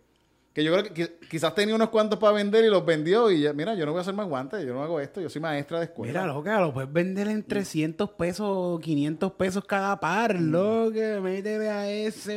que 0.54 0.62
yo 0.62 0.72
creo 0.72 0.84
que 0.84 0.92
qui- 0.94 1.28
quizás 1.30 1.54
tenía 1.54 1.74
unos 1.74 1.88
cuantos 1.88 2.18
para 2.18 2.34
vender 2.34 2.64
y 2.64 2.68
los 2.68 2.84
vendió 2.84 3.30
y 3.30 3.40
ya, 3.42 3.52
mira, 3.54 3.74
yo 3.74 3.86
no 3.86 3.92
voy 3.92 3.98
a 4.00 4.02
hacer 4.02 4.12
más 4.14 4.26
guantes, 4.28 4.64
yo 4.66 4.74
no 4.74 4.82
hago 4.82 5.00
esto, 5.00 5.20
yo 5.20 5.30
soy 5.30 5.40
maestra 5.40 5.78
de 5.78 5.84
escuela. 5.86 6.12
Mira, 6.12 6.26
loca, 6.26 6.60
lo 6.60 6.72
puedes 6.74 6.92
vender 6.92 7.28
en 7.28 7.42
300 7.42 8.10
pesos, 8.10 8.78
500 8.80 9.32
pesos 9.32 9.64
cada 9.64 9.98
par, 9.98 10.38
Mm. 10.38 10.50
loca. 10.50 11.20
Métele 11.22 11.68
a 11.70 11.90
eso. 11.90 12.30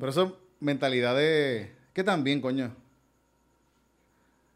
Pero 0.00 0.10
eso 0.10 0.22
es 0.24 0.32
mentalidad 0.60 1.14
de... 1.16 1.72
que 1.92 2.02
también, 2.02 2.40
coño. 2.40 2.72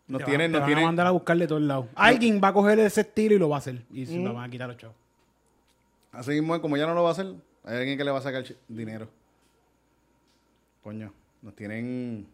Nos 0.08 0.18
Te 0.20 0.24
tienen, 0.26 0.52
van, 0.52 0.52
te 0.52 0.52
nos 0.52 0.60
van 0.60 0.66
tienen... 0.68 0.84
a 0.84 0.86
mandar 0.88 1.06
a 1.06 1.10
buscar 1.10 1.36
de 1.38 1.46
todos 1.46 1.62
lados. 1.62 1.86
Alguien 1.94 2.40
va 2.42 2.48
a 2.48 2.52
coger 2.52 2.78
ese 2.80 3.02
estilo 3.02 3.34
y 3.34 3.38
lo 3.38 3.48
va 3.48 3.56
a 3.56 3.58
hacer. 3.58 3.82
Y 3.92 4.04
se 4.06 4.16
lo 4.18 4.34
van 4.34 4.44
a 4.44 4.50
quitar 4.50 4.68
los 4.68 4.76
chavos. 4.76 4.96
Así 6.12 6.30
mismo, 6.32 6.60
como 6.60 6.76
ya 6.76 6.86
no 6.86 6.94
lo 6.94 7.02
va 7.02 7.10
a 7.10 7.12
hacer, 7.12 7.26
hay 7.64 7.76
alguien 7.78 7.96
que 7.96 8.04
le 8.04 8.10
va 8.10 8.18
a 8.18 8.22
sacar 8.22 8.44
dinero. 8.68 9.08
Coño, 10.82 11.12
nos 11.40 11.54
tienen. 11.54 12.26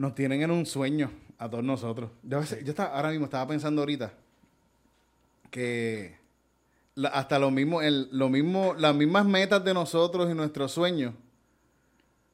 Nos 0.00 0.14
tienen 0.14 0.40
en 0.40 0.50
un 0.50 0.64
sueño 0.64 1.10
a 1.36 1.50
todos 1.50 1.62
nosotros. 1.62 2.10
Yo, 2.22 2.40
estaba, 2.40 2.96
ahora 2.96 3.10
mismo 3.10 3.26
estaba 3.26 3.46
pensando 3.46 3.82
ahorita 3.82 4.10
que 5.50 6.16
la- 6.94 7.10
hasta 7.10 7.38
lo 7.38 7.50
mismo, 7.50 7.82
el, 7.82 8.08
lo 8.10 8.30
mismo, 8.30 8.74
las 8.78 8.94
mismas 8.94 9.26
metas 9.26 9.62
de 9.62 9.74
nosotros 9.74 10.30
y 10.30 10.34
nuestros 10.34 10.72
sueños 10.72 11.12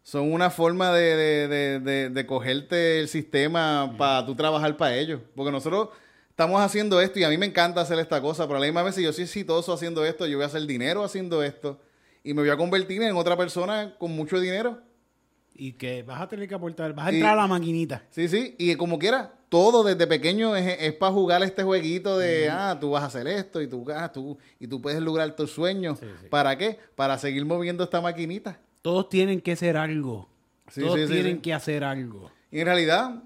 son 0.05 0.33
una 0.33 0.49
forma 0.51 0.93
de, 0.93 1.17
de, 1.17 1.49
de, 1.49 1.81
de- 1.81 2.11
de 2.11 2.27
cogerte 2.27 3.01
el 3.01 3.09
sistema 3.09 3.93
para 3.99 4.25
tú 4.25 4.37
trabajar 4.37 4.77
para 4.77 4.95
ellos. 4.97 5.21
Porque 5.35 5.51
nosotros 5.51 5.89
estamos 6.31 6.61
haciendo 6.61 7.01
esto 7.01 7.19
y 7.19 7.25
a 7.25 7.29
mí 7.31 7.37
me 7.37 7.47
encanta 7.47 7.81
hacer 7.81 7.99
esta 7.99 8.23
cosa, 8.23 8.47
pero 8.47 8.59
a 8.59 8.61
la 8.61 8.67
misma 8.67 8.85
vez 8.85 8.95
si 8.95 9.03
yo 9.03 9.13
soy 9.13 9.25
exitoso 9.25 9.73
haciendo 9.73 10.05
esto, 10.05 10.25
yo 10.29 10.37
voy 10.39 10.45
a 10.45 10.47
hacer 10.47 10.65
dinero 10.69 11.03
haciendo 11.03 11.43
esto 11.43 11.81
y 12.23 12.33
me 12.33 12.43
voy 12.43 12.51
a 12.51 12.57
convertir 12.57 13.03
en 13.03 13.17
otra 13.17 13.37
persona 13.37 13.97
con 13.99 14.13
mucho 14.13 14.39
dinero. 14.39 14.79
Y 15.59 15.73
que 15.73 16.03
vas 16.03 16.21
a 16.21 16.29
tener 16.29 16.49
que 16.49 16.55
aportar. 16.55 16.93
Vas 16.95 17.07
a 17.09 17.13
Y- 17.13 17.17
entrar 17.17 17.33
a 17.33 17.43
la 17.43 17.47
maquinita. 17.47 18.05
Sí, 18.11 18.29
sí, 18.29 18.55
y 18.59 18.75
como 18.77 18.99
quiera, 18.99 19.33
todo 19.49 19.83
desde 19.85 20.07
pequeño 20.07 20.55
es, 20.57 20.93
para 20.95 21.13
jugar 21.13 21.43
este 21.43 21.63
jueguito 21.63 22.19
de, 22.19 22.49
ah, 22.51 22.77
tú 22.81 22.91
vas 22.91 23.03
a 23.03 23.07
hacer 23.07 23.27
esto 23.27 23.63
y 23.63 23.67
tú, 23.69 23.85
ah, 23.95 24.13
tú, 24.13 24.37
y 24.61 24.67
tú 24.67 24.81
puedes 24.83 25.01
lograr 25.01 25.35
tus 25.37 25.51
sueños. 25.53 25.99
Sí, 25.99 26.07
sí. 26.21 26.27
¿Para 26.29 26.57
qué? 26.59 26.79
Para 26.95 27.17
seguir 27.19 27.45
moviendo 27.45 27.85
esta 27.85 28.01
maquinita. 28.01 28.59
Todos 28.83 29.09
tienen 29.09 29.41
que 29.41 29.57
ser 29.57 29.77
algo. 29.77 30.29
Sí, 30.69 30.81
Todos 30.81 31.09
tienen 31.09 31.41
que 31.41 31.55
hacer 31.55 31.85
algo. 31.85 32.31
Y 32.51 32.61
en 32.61 32.67
realidad, 32.67 33.23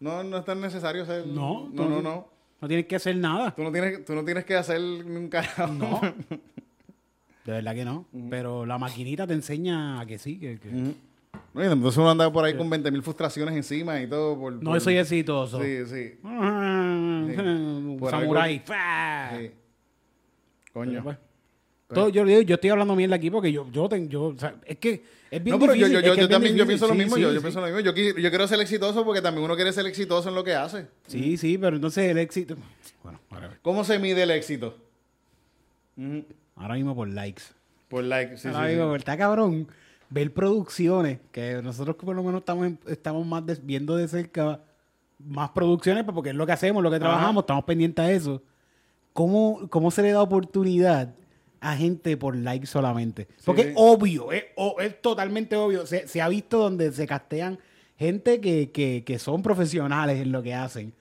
no, 0.00 0.22
no 0.24 0.38
es 0.38 0.44
tan 0.44 0.60
necesario 0.60 1.06
ser... 1.06 1.26
No, 1.26 1.68
no, 1.72 1.88
no. 1.88 2.02
no. 2.02 2.28
No 2.60 2.68
tienes 2.68 2.86
que 2.86 2.94
hacer 2.96 3.16
nada. 3.16 3.52
Tú 3.56 3.62
no 3.64 3.72
tienes, 3.72 4.04
tú 4.04 4.14
no 4.14 4.24
tienes 4.24 4.44
que 4.44 4.54
hacer 4.54 4.80
un 4.80 5.28
carajo. 5.28 5.66
No. 5.68 6.00
De 7.44 7.50
verdad 7.52 7.74
que 7.74 7.84
no. 7.84 8.06
Pero 8.30 8.64
la 8.66 8.78
maquinita 8.78 9.26
te 9.26 9.34
enseña 9.34 10.00
a 10.00 10.06
que 10.06 10.18
sí. 10.18 10.38
Que. 10.38 10.58
No, 11.54 11.62
y 11.62 11.66
entonces 11.66 11.98
uno 11.98 12.10
anda 12.10 12.32
por 12.32 12.44
ahí 12.44 12.56
con 12.56 12.68
20 12.70 12.90
mil 12.90 13.02
frustraciones 13.02 13.54
encima 13.54 14.00
y 14.00 14.06
todo. 14.06 14.38
Por, 14.38 14.52
No 14.54 14.70
por- 14.70 14.80
soy 14.80 14.96
exitoso. 14.96 15.62
Sí, 15.62 15.84
sí. 15.86 16.14
Samurai. 18.10 18.54
algo- 18.56 18.64
¡Fa! 18.66 19.30
sí. 19.38 19.50
Coño. 20.72 21.02
Pues, 21.02 21.18
todo- 21.88 22.08
yo, 22.08 22.24
yo 22.24 22.54
estoy 22.54 22.70
hablando 22.70 22.96
bien 22.96 23.12
aquí 23.12 23.30
porque 23.30 23.52
yo, 23.52 23.66
yo, 23.70 23.86
ten- 23.88 24.08
yo 24.08 24.24
o 24.28 24.38
sea, 24.38 24.54
es 24.64 24.78
que 24.78 25.02
es 25.30 25.44
bien 25.44 25.54
No, 25.54 25.60
pero 25.60 25.74
yo, 25.74 25.88
difícil. 25.88 26.06
yo, 26.08 26.14
yo, 26.14 26.28
también 26.28 26.56
yo 26.56 26.66
pienso 26.66 26.86
lo 26.86 26.94
Sí, 26.94 26.98
mismo. 27.00 27.16
sí, 27.16 27.20
yo, 27.22 27.28
yo 27.28 27.34
sí. 27.34 27.40
pienso 27.42 27.60
lo 27.60 27.66
mismo. 27.66 27.80
Yo, 27.80 27.92
qui- 27.94 28.18
yo 28.18 28.30
quiero 28.30 28.48
ser 28.48 28.60
exitoso 28.60 29.04
porque 29.04 29.20
también 29.20 29.44
uno 29.44 29.54
quiere 29.54 29.72
ser 29.74 29.84
exitoso 29.86 30.30
en 30.30 30.34
lo 30.34 30.42
que 30.42 30.54
hace. 30.54 30.86
Sí, 31.06 31.36
sí, 31.36 31.58
pero 31.58 31.76
entonces 31.76 32.10
el 32.10 32.16
éxito. 32.16 32.56
Bueno, 33.02 33.20
ahora, 33.30 33.58
¿Cómo 33.60 33.84
se 33.84 33.98
mide 33.98 34.22
el 34.22 34.30
éxito? 34.30 34.78
Ahora 36.56 36.74
mismo 36.74 36.94
por 36.94 37.08
likes. 37.08 37.42
Por 37.88 38.04
like. 38.04 38.38
Sí, 38.38 38.48
ahora 38.48 38.60
sí, 38.60 38.68
mismo, 38.70 38.84
sí. 38.84 38.88
por- 38.90 38.98
está 38.98 39.18
cabrón. 39.18 39.68
Ver 40.12 40.32
producciones, 40.34 41.18
que 41.30 41.60
nosotros 41.62 41.96
por 41.96 42.14
lo 42.14 42.22
menos 42.22 42.40
estamos, 42.40 42.72
estamos 42.86 43.26
más 43.26 43.46
de- 43.46 43.58
viendo 43.62 43.96
de 43.96 44.08
cerca 44.08 44.60
más 45.18 45.50
producciones, 45.50 46.04
pues, 46.04 46.14
porque 46.14 46.30
es 46.30 46.36
lo 46.36 46.44
que 46.46 46.52
hacemos, 46.52 46.82
lo 46.82 46.90
que 46.90 46.98
trabajamos, 46.98 47.42
estamos 47.44 47.64
pendientes 47.64 48.04
a 48.04 48.10
eso. 48.12 48.42
¿Cómo, 49.12 49.68
cómo 49.70 49.90
se 49.90 50.02
le 50.02 50.10
da 50.12 50.22
oportunidad 50.22 51.14
a 51.60 51.76
gente 51.76 52.16
por 52.16 52.34
like 52.36 52.66
solamente? 52.66 53.28
Porque 53.44 53.62
sí. 53.62 53.68
es 53.68 53.74
obvio, 53.76 54.28
es, 54.32 54.44
totalmente 55.00 55.54
obvio. 55.56 55.86
Se, 55.86 56.08
se 56.08 56.20
ha 56.20 56.28
visto 56.28 56.58
donde 56.58 56.90
se 56.92 57.06
castean 57.06 57.58
gente 57.96 58.40
que, 58.40 58.70
que, 58.70 59.04
que 59.06 59.18
son 59.18 59.42
profesionales 59.42 60.20
en 60.20 60.32
lo 60.32 60.42
que 60.42 60.54
hacen. 60.54 60.92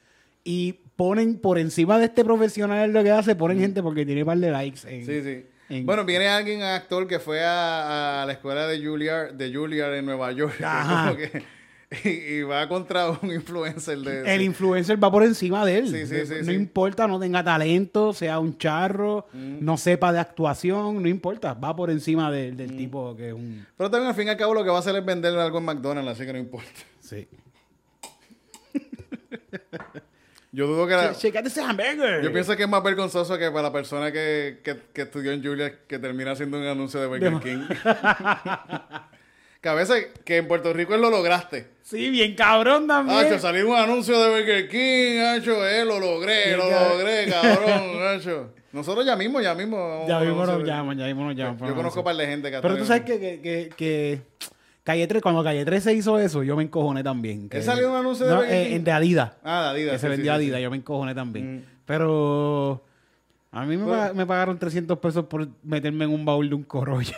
Y 0.43 0.73
ponen 0.95 1.37
por 1.39 1.57
encima 1.57 1.97
de 1.97 2.05
este 2.05 2.23
profesional 2.23 2.85
en 2.85 2.93
lo 2.93 3.01
que 3.03 3.11
hace, 3.11 3.35
ponen 3.35 3.59
gente 3.59 3.81
porque 3.81 4.05
tiene 4.05 4.21
un 4.21 4.27
par 4.27 4.37
de 4.37 4.51
likes. 4.51 4.79
en- 4.87 5.05
Sí, 5.05 5.21
sí. 5.23 5.45
En- 5.77 5.85
Bueno, 5.85 6.05
viene 6.05 6.27
alguien, 6.27 6.61
actor, 6.63 7.07
que 7.07 7.19
fue 7.19 7.43
a, 7.43 8.23
a 8.23 8.25
la 8.25 8.33
escuela 8.33 8.67
de 8.67 8.85
Juilliard, 8.85 9.33
de 9.33 9.53
Juilliard 9.53 9.95
en 9.95 10.05
Nueva 10.05 10.31
York. 10.31 10.61
Ajá. 10.63 11.05
como 11.09 11.17
que- 11.17 11.43
y, 12.05 12.09
y 12.09 12.41
va 12.43 12.69
contra 12.69 13.09
un 13.09 13.33
influencer 13.33 13.97
de... 13.97 14.21
El 14.33 14.39
sí. 14.39 14.45
influencer 14.45 15.03
va 15.03 15.11
por 15.11 15.23
encima 15.23 15.65
de 15.65 15.77
él. 15.79 15.87
Sí, 15.89 16.05
sí, 16.07 16.25
sí, 16.25 16.35
no 16.45 16.53
importa, 16.53 17.05
no 17.05 17.19
tenga 17.19 17.43
talento, 17.43 18.13
sea 18.13 18.39
un 18.39 18.57
charro, 18.57 19.27
Mm. 19.33 19.57
no 19.59 19.75
sepa 19.75 20.13
de 20.13 20.19
actuación, 20.19 21.01
no 21.03 21.09
importa. 21.09 21.53
Va 21.53 21.75
por 21.75 21.89
encima 21.89 22.31
de- 22.31 22.53
Mm. 22.53 22.55
del 22.55 22.77
tipo 22.77 23.13
que 23.17 23.27
es 23.29 23.33
un... 23.33 23.65
Pero 23.75 23.91
también 23.91 24.07
al 24.09 24.15
fin 24.15 24.27
y 24.27 24.29
al 24.29 24.37
cabo 24.37 24.53
lo 24.53 24.63
que 24.63 24.69
va 24.69 24.77
a 24.77 24.79
hacer 24.79 24.95
es 24.95 25.03
venderle 25.03 25.41
algo 25.41 25.57
en 25.57 25.65
McDonald's, 25.65 26.11
así 26.11 26.25
que 26.25 26.31
no 26.31 26.39
importa. 26.39 26.69
Sí. 27.01 27.27
Yo 30.53 30.67
dudo 30.67 30.85
que... 30.85 30.93
la- 30.95 31.13
Checate 31.15 31.47
ese 31.47 31.61
hamburger. 31.61 32.21
yo 32.21 32.31
pienso 32.33 32.55
que 32.57 32.63
es 32.63 32.69
más 32.69 32.83
vergonzoso 32.83 33.37
que 33.37 33.49
para 33.51 33.63
la 33.63 33.71
persona 33.71 34.11
que, 34.11 34.59
que, 34.63 34.75
que 34.93 35.03
estudió 35.03 35.31
en 35.31 35.41
Juilliard 35.41 35.85
que 35.87 35.97
termina 35.97 36.31
haciendo 36.31 36.57
un 36.59 36.65
anuncio 36.65 36.99
de 36.99 37.07
Burger 37.07 37.31
De- 37.35 37.39
King. 37.39 37.59
que 39.61 39.69
a 39.69 39.73
veces 39.73 40.07
que 40.25 40.37
en 40.37 40.47
Puerto 40.47 40.73
Rico 40.73 40.93
él 40.95 41.01
lo 41.01 41.09
lograste. 41.09 41.67
Sí, 41.83 42.09
bien 42.09 42.35
cabrón 42.35 42.87
también. 42.87 43.17
Hacho, 43.19 43.39
salió 43.39 43.69
un 43.69 43.75
anuncio 43.77 44.19
de 44.19 44.29
Burger 44.29 44.67
King, 44.67 45.19
Hacho, 45.19 45.65
eh, 45.67 45.85
lo 45.85 45.99
logré, 45.99 46.57
lo 46.57 46.67
cabrón. 46.69 46.89
logré, 46.97 47.25
cabrón, 47.29 48.03
Hacho. 48.07 48.53
Nosotros 48.73 49.05
ya 49.05 49.15
mismo, 49.15 49.39
ya 49.41 49.53
mismo. 49.53 50.05
Ya 50.07 50.19
mismo 50.21 50.45
nos 50.45 50.63
llaman, 50.63 50.97
ya 50.97 51.05
mismo 51.05 51.25
nos 51.25 51.35
llaman. 51.35 51.57
Yo 51.67 51.75
conozco 51.75 51.99
un 51.99 52.05
par 52.05 52.15
de 52.15 52.25
gente 52.25 52.49
que 52.49 52.59
Pero 52.61 52.77
tú 52.77 52.85
sabes 52.85 53.03
que, 53.03 53.19
que, 53.19 53.41
que, 53.41 53.69
que 53.75 54.21
Calle 54.83 55.05
3, 55.07 55.21
cuando 55.21 55.43
Calle 55.43 55.63
3 55.63 55.83
se 55.83 55.93
hizo 55.93 56.17
eso, 56.19 56.41
yo 56.43 56.55
me 56.55 56.63
encojoné 56.63 57.03
también. 57.03 57.47
Que, 57.49 57.57
¿Él 57.57 57.63
salió 57.63 57.91
un 57.91 57.97
anuncio 57.97 58.25
de 58.25 58.33
no, 58.33 58.43
eh, 58.43 58.79
de 58.79 58.91
Adidas. 58.91 59.31
Ah, 59.43 59.63
de 59.65 59.69
Adidas. 59.69 59.93
que 59.93 59.99
se 59.99 60.07
sí, 60.07 60.09
vendió 60.11 60.31
sí, 60.31 60.35
Adidas, 60.37 60.57
sí. 60.57 60.63
yo 60.63 60.71
me 60.71 60.77
encojoné 60.77 61.13
también. 61.13 61.57
Mm. 61.57 61.63
Pero 61.85 62.81
a 63.51 63.63
mí 63.65 63.77
me, 63.77 63.85
Pues- 63.85 63.99
pag- 63.99 64.13
me 64.13 64.25
pagaron 64.25 64.57
300 64.57 64.97
pesos 64.99 65.25
por 65.25 65.47
meterme 65.63 66.05
en 66.05 66.11
un 66.11 66.25
baúl 66.25 66.49
de 66.49 66.55
un 66.55 66.63
Corolla. 66.63 67.17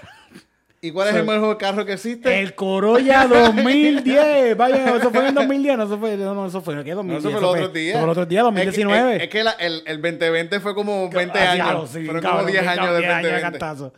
¿Y 0.82 0.91
cuál 0.91 1.08
es 1.08 1.15
el 1.15 1.26
mejor 1.26 1.58
carro 1.58 1.86
que 1.86 1.93
existe? 1.93 2.41
El 2.41 2.54
Corolla 2.56 3.26
2010. 3.28 4.58
Vaya, 4.58 4.97
eso 4.97 5.10
fue 5.12 5.21
en 5.21 5.28
el 5.28 5.34
2010, 5.36 5.78
no, 5.78 5.84
eso 5.86 5.97
fue, 5.97 6.17
no, 6.17 6.34
no, 6.36 6.45
eso 6.47 6.62
fue, 6.62 6.84
¿qué 6.84 6.93
2010? 6.93 7.23
No, 7.23 7.30
eso 7.30 7.39
fue 7.39 7.41
los 7.41 7.56
otros 7.56 7.73
días. 7.73 7.89
Eso 7.91 7.97
fue 7.99 8.08
los 8.08 8.12
otros 8.17 8.28
días, 8.28 8.43
2019. 8.43 9.12
Es 9.13 9.17
que, 9.19 9.23
es 9.23 9.30
que 9.30 9.43
la- 9.45 9.52
el, 9.52 9.84
el 9.86 10.02
2020 10.02 10.60
fue 10.60 10.76
como 10.76 11.10
20 11.10 11.39
Ah, 11.39 11.52
años. 11.52 11.65
diablo, 11.65 11.88
sí, 11.88 12.04
Fueron 12.04 12.21
cabrón, 12.21 12.39
como 12.41 12.52
10 12.52 12.62
sí, 12.63 12.67
años 12.67 12.86
del 12.88 12.97
10 12.97 13.08
de 13.08 13.13
2020. 13.13 13.41
cantazo. 13.60 13.93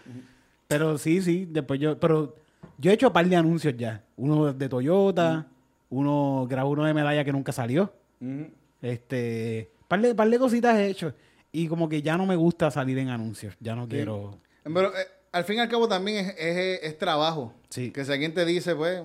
Pero 0.68 0.98
sí, 1.00 1.22
sí, 1.24 1.48
después 1.50 1.80
yo, 1.80 2.00
pero 2.00 2.36
yo 2.78 2.92
he 2.92 2.94
hecho 2.94 3.08
un 3.08 3.14
par 3.14 3.26
de 3.28 3.36
anuncios 3.36 3.76
ya. 3.78 4.04
Uno 4.18 4.54
de 4.54 4.70
Toyota, 4.70 5.46
uno, 5.90 6.46
grabé 6.50 6.70
uno 6.70 6.84
de 6.86 6.94
medalla 6.94 7.24
que 7.24 7.32
nunca 7.32 7.52
salió. 7.52 7.94
Ujú. 8.22 8.48
Este, 8.82 9.70
par 9.88 10.02
de, 10.02 10.14
par 10.16 10.30
de 10.30 10.40
cositas 10.40 10.76
he 10.78 10.88
hecho. 10.90 11.14
Y 11.52 11.68
como 11.68 11.88
que 11.90 12.02
ya 12.02 12.18
no 12.18 12.26
me 12.26 12.36
gusta 12.36 12.70
salir 12.72 12.98
en 12.98 13.10
anuncios. 13.10 13.56
Ya 13.60 13.76
no 13.76 13.88
quiero. 13.88 14.38
Pero 14.64 14.90
eh, 14.90 15.08
al 15.32 15.44
fin 15.46 15.58
y 15.58 15.60
al 15.60 15.70
cabo 15.70 15.88
también 15.88 16.26
es, 16.26 16.36
es- 16.38 16.80
es 16.84 16.98
trabajo. 16.98 17.54
Sí. 17.70 17.92
Que 17.92 18.04
si 18.04 18.12
alguien 18.12 18.34
te 18.34 18.46
dice, 18.46 18.76
pues, 18.76 19.02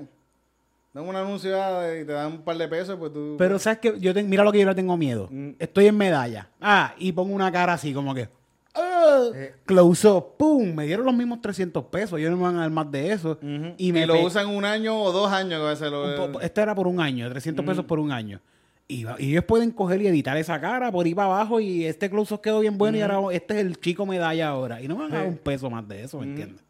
dan 0.93 1.07
un 1.09 1.15
anuncio 1.17 1.51
y 1.51 2.05
te 2.05 2.13
dan 2.13 2.33
un 2.33 2.43
par 2.43 2.57
de 2.57 2.67
pesos, 2.67 2.97
pues 2.99 3.13
tú... 3.13 3.37
Pero 3.39 3.59
sabes 3.59 3.79
que 3.79 3.99
yo 4.01 4.13
te- 4.13 4.23
mira 4.25 4.43
lo 4.43 4.51
que 4.53 4.59
yo 4.61 4.67
le 4.67 4.75
tengo 4.75 4.97
miedo. 4.97 5.29
Mm. 5.31 5.51
Estoy 5.61 5.87
en 5.87 5.97
medalla. 5.97 6.49
Ah, 6.61 6.95
y 6.99 7.13
pongo 7.13 7.35
una 7.35 7.53
cara 7.53 7.75
así 7.75 7.93
como 7.95 8.15
que. 8.15 8.29
Ah, 8.75 9.25
Eh. 9.35 9.55
Close 9.67 10.07
up, 10.09 10.37
pum, 10.39 10.75
me 10.75 10.87
dieron 10.87 11.05
los 11.07 11.15
mismos 11.15 11.41
300 11.41 11.85
pesos. 11.87 12.19
Ellos 12.19 12.31
no 12.31 12.37
me 12.37 12.43
van 12.45 12.57
a 12.57 12.61
dar 12.61 12.71
más 12.71 12.91
de 12.91 13.13
eso. 13.13 13.39
Y 13.77 13.89
Y, 13.89 13.93
me 13.93 14.07
lo 14.07 14.21
usan 14.25 14.47
un 14.49 14.65
año 14.65 15.01
o 15.03 15.13
dos 15.13 15.31
años. 15.33 15.61
A 15.61 15.71
veces 15.71 15.91
lo, 15.91 16.41
Este 16.41 16.61
era 16.61 16.75
por 16.75 16.87
un 16.87 17.01
año, 17.01 17.29
300 17.29 17.65
Mm. 17.65 17.69
pesos 17.69 17.85
por 17.85 17.99
un 17.99 18.13
año. 18.13 18.41
Y, 18.89 19.07
ellos 19.19 19.45
pueden 19.45 19.71
coger 19.71 20.03
y 20.03 20.09
editar 20.09 20.37
esa 20.37 20.61
cara 20.61 20.91
por 20.91 21.07
ir 21.07 21.15
para 21.15 21.27
abajo 21.29 21.61
y 21.61 21.85
este 21.85 22.11
close 22.11 22.35
up 22.35 22.41
quedó 22.41 22.59
bien 22.61 22.77
bueno 22.77 22.99
y 22.99 23.03
ahora 23.03 23.35
este 23.35 23.55
es 23.55 23.61
el 23.67 23.79
chico 23.79 24.05
medalla 24.05 24.49
ahora. 24.49 24.81
Y 24.83 24.89
no 24.89 24.97
me 24.97 25.03
van 25.05 25.13
a 25.15 25.19
dar 25.19 25.27
un 25.29 25.37
peso 25.39 25.71
más 25.71 25.87
de 25.87 26.03
eso, 26.05 26.19
¿me 26.19 26.27
entiendes? 26.27 26.63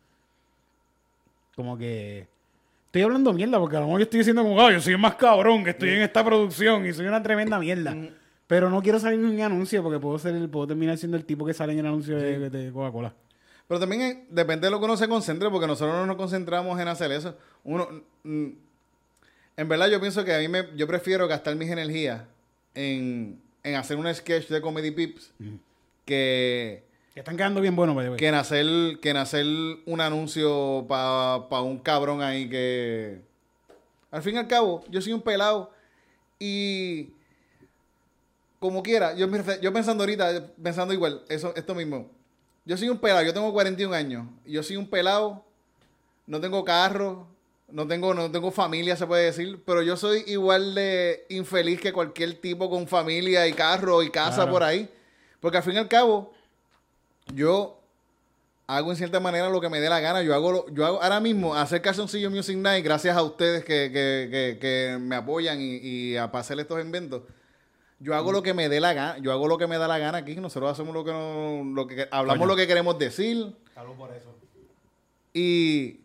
Como 1.56 1.76
que... 1.78 2.26
Estoy 2.86 3.02
hablando 3.02 3.32
mierda 3.32 3.58
porque 3.60 3.76
a 3.76 3.80
lo 3.80 3.86
mejor 3.86 4.00
yo 4.00 4.04
estoy 4.04 4.18
diciendo 4.18 4.42
como, 4.42 4.60
"Ah, 4.60 4.72
yo 4.72 4.80
soy 4.80 4.94
el 4.94 4.98
más 4.98 5.14
cabrón 5.14 5.62
que 5.62 5.70
estoy 5.70 5.90
en 5.90 6.02
esta 6.02 6.24
producción 6.24 6.84
y 6.86 6.92
soy 6.92 7.06
una 7.06 7.22
tremenda 7.22 7.58
mierda. 7.60 7.96
Pero 8.50 8.68
no 8.68 8.82
quiero 8.82 8.98
salir 8.98 9.20
en 9.20 9.26
un 9.26 9.40
anuncio 9.40 9.80
porque 9.80 10.00
puedo 10.00 10.18
ser 10.18 10.50
puedo 10.50 10.66
terminar 10.66 10.98
siendo 10.98 11.16
el 11.16 11.24
tipo 11.24 11.46
que 11.46 11.54
sale 11.54 11.72
en 11.72 11.78
el 11.78 11.86
anuncio 11.86 12.16
de, 12.18 12.50
de 12.50 12.72
Coca-Cola. 12.72 13.14
Pero 13.68 13.78
también 13.78 14.02
eh, 14.02 14.24
depende 14.28 14.66
de 14.66 14.72
lo 14.72 14.80
que 14.80 14.86
uno 14.86 14.96
se 14.96 15.06
concentre, 15.06 15.48
porque 15.50 15.68
nosotros 15.68 15.94
no 15.94 16.04
nos 16.04 16.16
concentramos 16.16 16.80
en 16.80 16.88
hacer 16.88 17.12
eso. 17.12 17.36
Uno, 17.62 17.86
mm, 18.24 18.48
en 19.56 19.68
verdad, 19.68 19.88
yo 19.88 20.00
pienso 20.00 20.24
que 20.24 20.34
a 20.34 20.40
mí 20.40 20.48
me, 20.48 20.66
yo 20.74 20.88
prefiero 20.88 21.28
gastar 21.28 21.54
mis 21.54 21.70
energías 21.70 22.22
en, 22.74 23.40
en 23.62 23.74
hacer 23.76 23.96
un 23.96 24.12
sketch 24.12 24.48
de 24.48 24.60
Comedy 24.60 24.90
Pips 24.90 25.32
que, 26.04 26.82
Que 27.14 27.20
están 27.20 27.36
quedando 27.36 27.60
bien 27.60 27.76
buenos, 27.76 28.16
que, 28.16 28.26
en 28.26 28.34
hacer, 28.34 28.66
que 29.00 29.10
en 29.10 29.16
hacer 29.16 29.46
un 29.86 30.00
anuncio 30.00 30.86
para 30.88 31.60
un 31.60 31.78
cabrón 31.78 32.20
ahí 32.20 32.48
que. 32.48 33.20
Al 34.10 34.22
fin 34.24 34.34
y 34.34 34.38
al 34.38 34.48
cabo, 34.48 34.82
yo 34.90 35.00
soy 35.00 35.12
un 35.12 35.22
pelado 35.22 35.70
y. 36.40 37.10
Como 38.61 38.83
quiera, 38.83 39.14
yo, 39.14 39.29
pensando 39.73 40.03
ahorita, 40.05 40.53
pensando 40.62 40.94
igual, 40.94 41.23
eso, 41.29 41.53
esto 41.57 41.75
mismo. 41.75 42.11
Yo 42.64 42.77
soy 42.77 42.88
un 42.90 42.99
pelado, 42.99 43.23
yo 43.25 43.33
tengo 43.35 43.53
41 43.53 43.94
años. 43.94 44.27
Yo 44.44 44.62
soy 44.62 44.77
un 44.77 44.87
pelado, 44.88 45.44
no 46.27 46.40
tengo 46.40 46.62
carro, 46.64 47.27
no 47.68 47.87
tengo, 47.88 48.12
no 48.14 48.31
tengo 48.31 48.51
familia, 48.51 48.96
se 48.96 49.07
puede 49.07 49.25
decir, 49.25 49.62
pero 49.64 49.83
yo 49.83 49.96
soy 49.96 50.25
igual 50.27 50.75
de 50.75 51.25
infeliz 51.31 51.81
que 51.81 51.92
cualquier 51.92 52.35
tipo 52.40 52.68
con 52.68 52.87
familia 52.87 53.49
y 53.49 53.55
carro 53.55 54.03
y 54.03 54.11
casa 54.11 54.37
Claro. 54.37 54.53
por 54.53 54.62
ahí. 54.62 54.88
Porque 55.40 55.57
al 55.57 55.62
fin 55.62 55.73
y 55.75 55.79
al 55.79 55.88
cabo, 55.88 56.33
yo 57.35 57.81
hago 58.66 58.90
en 58.90 58.96
cierta 58.99 59.20
manera 59.20 59.49
lo 59.49 59.61
que 59.61 59.70
me 59.70 59.81
dé 59.81 59.88
la 59.88 60.01
gana. 60.01 60.23
Yo 60.23 60.35
hago, 60.35 60.53
lo- 60.53 60.68
yo 60.68 60.85
hago 60.85 61.03
ahora 61.03 61.18
mismo 61.18 61.55
hacer 61.55 61.81
Calzoncillo 61.81 62.31
Music 62.31 62.57
Night, 62.59 62.85
gracias 62.85 63.16
a 63.16 63.23
ustedes 63.23 63.64
que, 63.64 63.90
que, 63.90 64.29
que, 64.31 64.59
que 64.61 64.99
me 65.01 65.16
apoyan 65.16 65.59
y, 65.61 65.77
y 65.77 66.16
a 66.16 66.25
hacer 66.25 66.61
estos 66.61 66.79
inventos. 66.85 67.23
Yo 68.02 68.14
hago 68.14 68.32
lo 68.32 68.42
que 68.42 68.54
me 68.54 68.68
dé 68.70 68.80
la 68.80 68.94
gana, 68.94 69.18
yo 69.18 69.30
hago 69.30 69.46
lo 69.46 69.58
que 69.58 69.66
me 69.66 69.76
da 69.76 69.86
la 69.86 69.98
gana 69.98 70.18
aquí. 70.18 70.34
Nosotros 70.36 70.72
hacemos 70.72 70.94
lo 70.94 71.04
que, 71.04 71.12
no- 71.12 71.62
lo 71.74 71.86
que 71.86 72.08
hablamos 72.10 72.38
Coño. 72.38 72.46
lo 72.48 72.56
que 72.56 72.66
queremos 72.66 72.98
decir. 72.98 73.54
Salud 73.74 73.94
por 73.94 74.10
eso. 74.12 74.34
Y, 75.34 76.00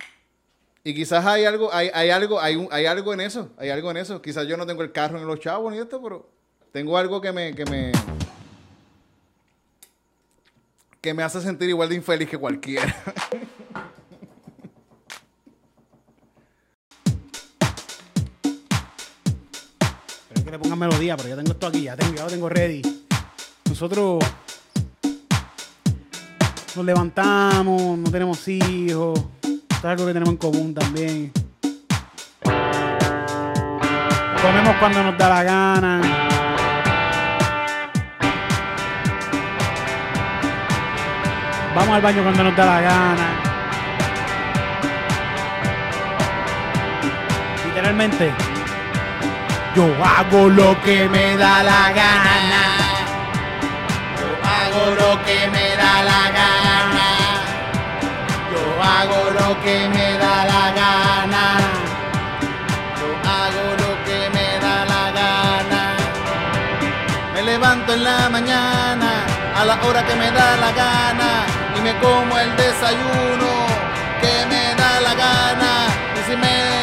y 0.83 0.93
quizás 0.93 1.25
hay 1.25 1.45
algo, 1.45 1.73
hay, 1.73 1.89
hay 1.93 2.09
algo, 2.09 2.39
hay, 2.41 2.57
un- 2.57 2.67
hay 2.69 2.85
algo 2.85 3.13
en 3.13 3.21
eso, 3.21 3.49
hay 3.57 3.69
algo 3.69 3.89
en 3.91 3.97
eso. 3.97 4.21
Quizás 4.21 4.45
yo 4.45 4.57
no 4.57 4.65
tengo 4.65 4.83
el 4.83 4.91
carro 4.91 5.17
ni 5.19 5.25
los 5.25 5.39
chavos 5.39 5.71
ni 5.71 5.79
esto, 5.79 6.01
pero 6.03 6.27
tengo 6.73 6.97
algo 6.97 7.21
que 7.21 7.31
me, 7.31 7.55
que 7.55 7.63
me, 7.65 7.91
que 11.01 11.13
me 11.13 11.23
hace 11.23 11.39
sentir 11.39 11.69
igual 11.69 11.87
de 11.89 11.95
infeliz 11.95 12.29
que 12.29 12.37
cualquiera. 12.37 12.93
que 20.45 20.51
le 20.51 20.59
pongan 20.59 20.77
melodía, 20.77 21.17
pero 21.17 21.29
ya 21.29 21.35
tengo 21.35 21.51
esto 21.51 21.67
aquí, 21.67 21.81
ya 21.81 21.95
tengo, 21.95 22.15
ya 22.15 22.23
lo 22.23 22.29
tengo 22.29 22.47
ready. 22.47 22.81
Nosotros 23.67 24.23
nos 26.75 26.85
levantamos, 26.85 27.97
no 27.97 28.11
tenemos 28.11 28.47
hijos. 28.47 29.19
Es 29.43 29.85
algo 29.85 30.05
que 30.05 30.13
tenemos 30.13 30.29
en 30.29 30.37
común 30.37 30.73
también. 30.73 31.31
Comemos 34.41 34.75
cuando 34.79 35.03
nos 35.03 35.17
da 35.17 35.29
la 35.29 35.43
gana. 35.43 36.01
Vamos 41.75 41.95
al 41.95 42.01
baño 42.01 42.21
cuando 42.21 42.43
nos 42.43 42.55
da 42.55 42.65
la 42.65 42.81
gana. 42.81 43.41
Literalmente, 47.65 48.44
yo 49.75 49.93
hago 50.03 50.47
lo 50.49 50.81
que 50.83 51.09
me 51.09 51.35
da 51.35 51.61
la 51.61 51.91
gana. 51.91 52.63
Yo 54.19 54.29
hago 54.55 54.85
lo 55.01 55.25
que 55.25 55.39
me 55.53 55.67
da 55.81 55.93
la 56.11 56.23
gana. 56.37 57.07
Yo 58.53 58.63
hago 58.93 59.21
lo 59.39 59.49
que 59.63 59.89
me 59.89 60.07
da 60.23 60.35
la 60.51 60.63
gana. 60.79 61.43
Yo 62.99 63.09
hago 63.37 63.65
lo 63.83 63.91
que 64.05 64.19
me 64.35 64.47
da 64.65 64.75
la 64.93 65.03
gana. 65.19 65.81
Me 67.33 67.41
levanto 67.41 67.93
en 67.93 68.03
la 68.05 68.29
mañana 68.29 69.11
a 69.59 69.65
la 69.65 69.75
hora 69.83 70.05
que 70.05 70.15
me 70.15 70.31
da 70.31 70.55
la 70.55 70.71
gana 70.71 71.29
y 71.77 71.81
me 71.81 71.93
como 71.99 72.37
el 72.37 72.55
desayuno 72.55 73.51
que 74.21 74.35
me 74.51 74.63
da 74.81 75.01
la 75.01 75.13
gana. 75.15 75.71
Y 76.17 76.31
si 76.31 76.37
me 76.37 76.74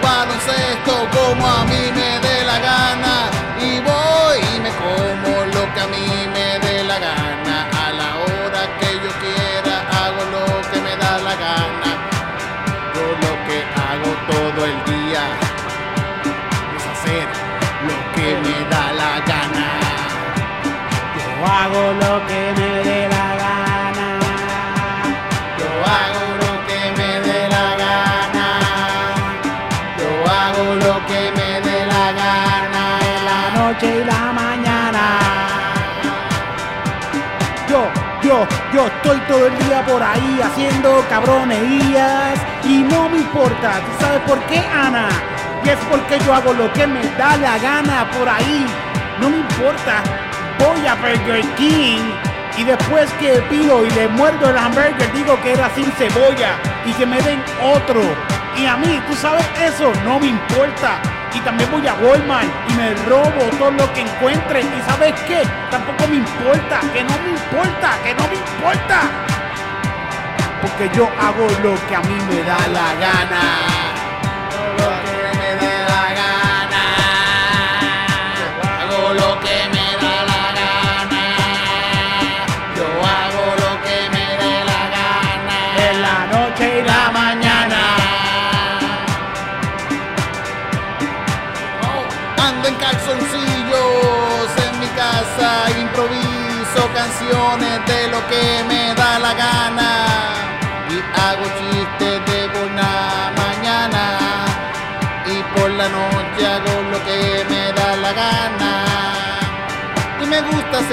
baloncesto 0.00 0.92
como 1.16 1.46
a 1.46 1.64
mí 1.64 1.82
me 1.94 2.10
dé 2.26 2.44
la 2.44 2.58
gana. 2.58 3.14
Y 3.60 3.80
voy 3.80 4.38
y 4.54 4.60
me 4.60 4.70
como 4.70 5.44
lo 5.54 5.62
que 5.74 5.80
a 5.80 5.86
mí 5.86 6.28
me 6.34 6.58
dé 6.66 6.84
la 6.84 6.98
gana. 6.98 7.56
A 7.84 7.92
la 8.00 8.10
hora 8.24 8.62
que 8.78 8.90
yo 9.04 9.10
quiera, 9.24 9.74
hago 10.00 10.22
lo 10.36 10.46
que 10.70 10.80
me 10.80 10.96
da 10.96 11.18
la 11.18 11.34
gana. 11.44 11.90
Yo 12.94 13.04
lo 13.24 13.32
que 13.46 13.58
hago 13.88 14.10
todo 14.32 14.60
el 14.66 14.78
día 14.92 15.22
es 16.76 16.84
hacer 16.92 17.26
lo 17.88 17.96
que 18.14 18.28
me 18.44 18.56
da 18.72 18.84
la 19.00 19.12
gana. 19.30 19.66
Yo 21.16 21.46
hago 21.46 21.82
lo 22.02 22.26
que 22.26 22.49
yo, 38.72 38.86
estoy 38.86 39.18
todo 39.28 39.46
el 39.46 39.58
día 39.58 39.84
por 39.84 40.02
ahí 40.02 40.40
haciendo 40.42 41.04
cabronerías 41.08 42.38
y 42.64 42.78
no 42.78 43.08
me 43.08 43.18
importa. 43.18 43.80
¿Tú 43.80 44.04
sabes 44.04 44.20
por 44.20 44.38
qué, 44.46 44.58
Ana? 44.58 45.08
Y 45.64 45.68
es 45.70 45.78
porque 45.90 46.18
yo 46.24 46.32
hago 46.34 46.52
lo 46.52 46.72
que 46.72 46.86
me 46.86 47.02
da 47.18 47.36
la 47.36 47.58
gana 47.58 48.08
por 48.10 48.28
ahí. 48.28 48.66
No 49.20 49.30
me 49.30 49.38
importa. 49.38 50.02
Voy 50.58 50.86
a 50.86 50.94
Burger 50.94 51.44
King 51.56 52.00
y 52.56 52.64
después 52.64 53.10
que 53.14 53.42
pido 53.48 53.86
y 53.86 53.90
le 53.90 54.08
muerdo 54.08 54.50
el 54.50 54.58
hamburger 54.58 55.12
digo 55.14 55.40
que 55.42 55.52
era 55.52 55.70
sin 55.74 55.90
cebolla 55.92 56.58
y 56.84 56.92
que 56.92 57.06
me 57.06 57.20
den 57.22 57.42
otro. 57.62 58.02
Y 58.56 58.66
a 58.66 58.76
mí, 58.76 59.00
¿tú 59.08 59.14
sabes 59.14 59.46
eso? 59.62 59.92
No 60.04 60.20
me 60.20 60.26
importa. 60.26 61.00
Y 61.34 61.40
también 61.40 61.70
voy 61.70 61.86
a 61.86 61.94
Walmart 61.94 62.48
y 62.68 62.74
me 62.74 62.94
robo 63.08 63.44
todo 63.58 63.70
lo 63.70 63.92
que 63.92 64.00
encuentre. 64.00 64.60
¿Y 64.60 64.82
sabes 64.90 65.14
qué? 65.26 65.42
Tampoco 65.70 66.08
me 66.08 66.16
importa, 66.16 66.80
que 66.92 67.04
no 67.04 67.14
me 67.22 67.30
importa, 67.30 67.98
que 68.04 68.14
no 68.14 68.28
me 68.28 68.34
importa. 68.34 69.00
Porque 70.60 70.90
yo 70.94 71.08
hago 71.18 71.46
lo 71.62 71.74
que 71.88 71.96
a 71.96 72.00
mí 72.00 72.18
me 72.28 72.42
da 72.42 72.58
la 72.68 72.94
gana. 72.94 73.69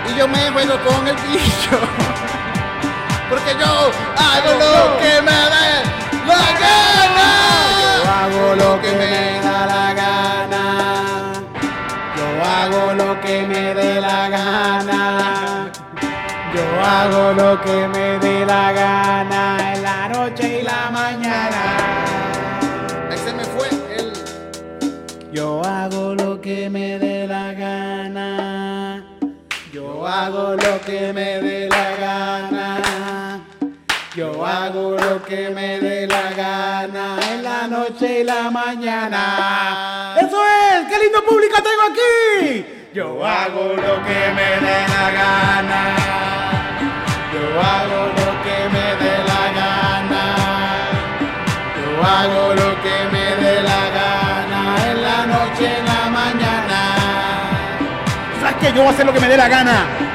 Y 0.09 0.19
yo 0.19 0.29
me 0.29 0.51
juego 0.51 0.79
con 0.87 1.09
el 1.09 1.17
bicho. 1.17 1.79
Porque 3.31 3.53
yo 3.59 3.90
hago 4.27 4.53
lo 4.64 4.99
que 5.01 5.23
me 5.23 5.38
dé 5.55 5.73
la 6.27 6.45
gana. 6.62 7.29
Yo 7.97 8.11
hago 8.21 8.55
lo 8.55 8.71
que 8.83 8.93
me 8.93 9.40
da 9.40 9.67
la 9.67 9.95
gana. 9.95 10.62
Yo 12.17 12.27
hago 12.45 12.93
lo 12.93 13.21
que 13.21 13.47
me 13.47 13.75
dé 13.75 14.01
la 14.01 14.29
gana. 14.29 15.71
Yo 16.55 16.64
hago 16.85 17.33
lo 17.33 17.61
que 17.62 17.88
me 17.88 18.19
dé 18.19 18.47
la 18.47 18.73
gana 18.73 19.73
en 19.75 19.83
la 19.83 20.09
noche 20.09 20.61
y 20.61 20.62
la 20.62 20.90
mañana. 20.93 21.74
Yo 25.35 25.61
hago 25.64 26.14
lo 26.14 26.40
que 26.40 26.70
me 26.70 26.97
dé 26.97 27.27
la 27.27 27.53
gana. 27.55 29.05
Yo 29.73 30.07
hago 30.07 30.55
lo 30.55 30.81
que 30.87 31.12
me 31.12 31.40
dé 31.42 31.68
la 31.68 31.90
gana. 32.05 33.40
Yo 34.14 34.47
hago 34.47 34.92
lo 34.92 35.25
que 35.25 35.51
me 35.51 35.81
dé 35.81 36.07
la 36.07 36.31
gana 36.31 37.18
en 37.33 37.42
la 37.42 37.66
noche 37.66 38.20
y 38.20 38.23
la 38.23 38.49
mañana. 38.49 40.14
¡Eso 40.20 40.40
es! 40.40 40.87
¡Qué 40.88 41.03
lindo 41.03 41.25
público 41.25 41.57
tengo 41.57 41.83
aquí! 41.90 42.64
Yo 42.94 43.27
hago 43.27 43.75
lo 43.75 43.94
que 44.07 44.20
me 44.38 44.51
dé 44.64 44.79
la 44.94 45.07
gana. 45.20 45.83
Yo 47.35 47.44
hago 47.61 48.01
lo 48.18 48.29
que 48.44 48.59
me 48.75 48.87
dé 49.03 49.14
la 49.31 49.44
gana. 49.59 50.25
Yo 51.77 51.88
hago 52.07 52.55
lo 52.55 52.70
que 52.85 52.97
me 53.11 53.13
Yo 58.75 58.81
voy 58.81 58.89
a 58.89 58.91
hacer 58.91 59.07
lo 59.07 59.13
que 59.13 59.21
me 59.21 59.29
dé 59.29 59.37
la 59.37 59.49
gana. 59.49 60.13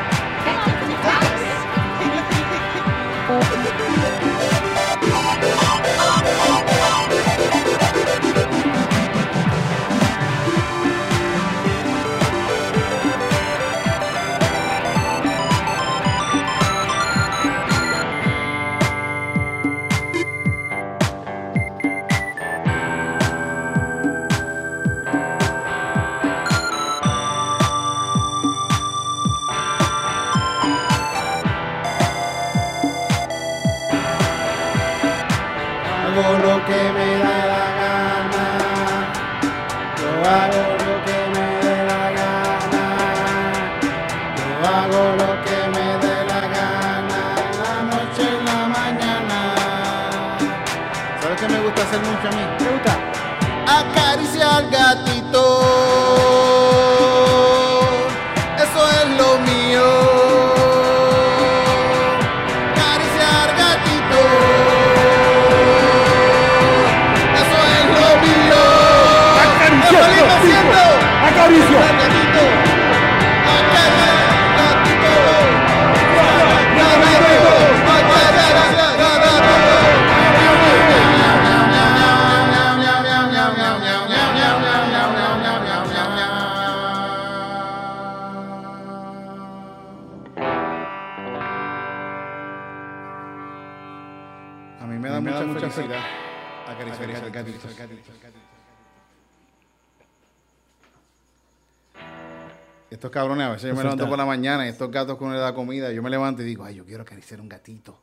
Estos 103.00 103.12
cabrones, 103.12 103.48
a 103.48 103.52
veces 103.52 103.70
yo 103.70 103.76
me 103.76 103.84
levanto 103.84 104.10
por 104.10 104.18
la 104.18 104.26
mañana 104.26 104.66
y 104.66 104.70
estos 104.70 104.92
gatos 104.92 105.18
que 105.18 105.24
uno 105.24 105.34
le 105.34 105.40
da 105.40 105.54
comida, 105.54 105.90
yo 105.94 106.04
me 106.04 106.10
levanto 106.10 106.42
y 106.42 106.46
digo, 106.46 106.66
ay, 106.66 106.76
yo 106.76 106.86
quiero 106.86 107.04
acariciar 107.04 107.40
un 107.40 107.48
gatito. 107.48 107.98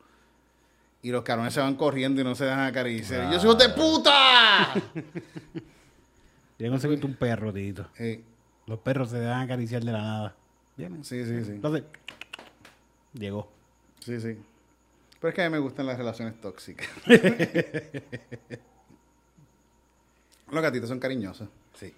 Y 1.02 1.11
los 1.11 1.22
cabrones 1.22 1.52
se 1.52 1.61
van 1.61 1.74
corriendo 1.74 2.22
y 2.22 2.24
no 2.24 2.35
se 2.35 2.46
dejan 2.46 2.61
acariciar. 2.61 3.28
Y 3.28 3.35
yo 3.35 3.38
soy 3.38 3.59
de 3.59 3.68
puta. 3.74 4.72
Ya 6.59 6.70
conseguiste 6.70 7.04
un 7.04 7.14
perro, 7.14 7.52
Tito. 7.52 7.90
Eh, 7.98 8.24
Los 8.64 8.78
perros 8.78 9.11
se 9.11 9.18
dejan 9.18 9.42
acariciar 9.42 9.85
de 9.85 9.92
la 9.92 10.00
nada. 10.00 10.35
Bien. 10.78 11.04
sí, 11.04 11.26
sí, 11.26 11.44
sí. 11.44 11.50
Entonces, 11.50 11.82
llegó. 13.12 13.52
Sí, 14.00 14.18
sí. 14.18 14.38
Pero 15.20 15.28
es 15.28 15.35
que 15.35 15.42
a 15.42 15.50
mí 15.50 15.52
me 15.52 15.59
gustan 15.59 15.85
las 15.85 15.98
relaciones 15.98 16.40
tóxicas. 16.40 16.88
los 20.50 20.62
gatitos 20.62 20.88
son 20.88 20.98
cariñosos. 20.98 21.50
Sí. 21.74 21.92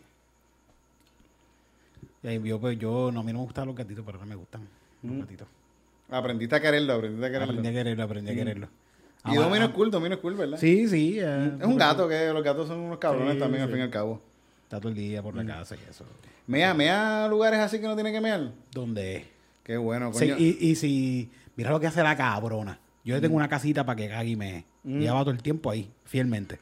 Y 2.22 2.28
ahí 2.28 2.40
yo, 2.42 2.60
pues, 2.60 2.78
yo, 2.78 3.10
no, 3.12 3.20
a 3.20 3.22
mí 3.22 3.32
no 3.32 3.38
me 3.40 3.44
gustan 3.44 3.66
los 3.66 3.76
gatitos, 3.76 4.04
pero 4.04 4.18
no 4.18 4.26
me 4.26 4.34
gustan 4.34 4.62
los 5.02 5.18
gatitos. 5.18 5.46
Aprendiste 6.10 6.56
a 6.56 6.60
quererlo, 6.60 6.94
aprendiste 6.94 7.26
a 7.26 7.30
quererlo. 7.30 7.52
Aprendí 7.52 7.68
a 7.68 7.72
quererlo, 7.72 8.04
aprendí 8.04 8.30
a 8.30 8.34
quererlo. 8.34 8.68
Y 9.26 9.34
Domino 9.34 9.66
es 9.66 9.70
cool, 9.72 9.90
Domino 9.90 10.14
es 10.14 10.20
cool, 10.20 10.34
¿verdad? 10.34 10.58
Sí, 10.58 10.88
sí. 10.88 11.18
eh, 11.20 11.52
Es 11.60 11.66
un 11.66 11.76
gato, 11.76 12.08
que 12.08 12.32
los 12.32 12.42
gatos 12.42 12.68
son 12.68 12.78
unos 12.80 12.98
cabrones 12.98 13.34
Sí, 13.34 13.38
también, 13.40 13.62
al 13.62 13.68
sí. 13.68 13.72
fin 13.72 13.80
y 13.80 13.84
al 13.84 13.90
cabo. 13.90 14.22
Está 14.64 14.78
todo 14.80 14.88
el 14.90 14.94
día 14.94 15.22
por 15.22 15.34
la 15.34 15.44
casa 15.44 15.76
y 15.76 15.90
eso. 15.90 16.04
Mea, 16.46 16.72
mea 16.74 17.26
lugares 17.28 17.58
así 17.60 17.78
que 17.80 17.86
no 17.86 17.94
tiene 17.94 18.10
que 18.12 18.20
mear. 18.20 18.52
¿Dónde 18.72 19.16
es? 19.16 19.24
Qué 19.64 19.76
bueno, 19.76 20.12
Sí, 20.14 20.30
coño. 20.30 20.36
y, 20.38 20.56
y 20.60 20.74
si, 20.76 21.30
mira 21.56 21.70
lo 21.70 21.78
que 21.80 21.86
hace 21.86 22.02
la 22.02 22.16
cabrona. 22.16 22.78
Yo 23.04 23.14
le 23.14 23.20
tengo 23.20 23.36
una 23.36 23.48
casita 23.48 23.84
para 23.84 23.96
que 23.96 24.08
cague 24.08 24.30
y 24.30 24.36
me. 24.36 24.64
Va 24.86 25.20
todo 25.20 25.30
el 25.30 25.42
tiempo 25.42 25.70
ahí, 25.70 25.90
fielmente. 26.04 26.58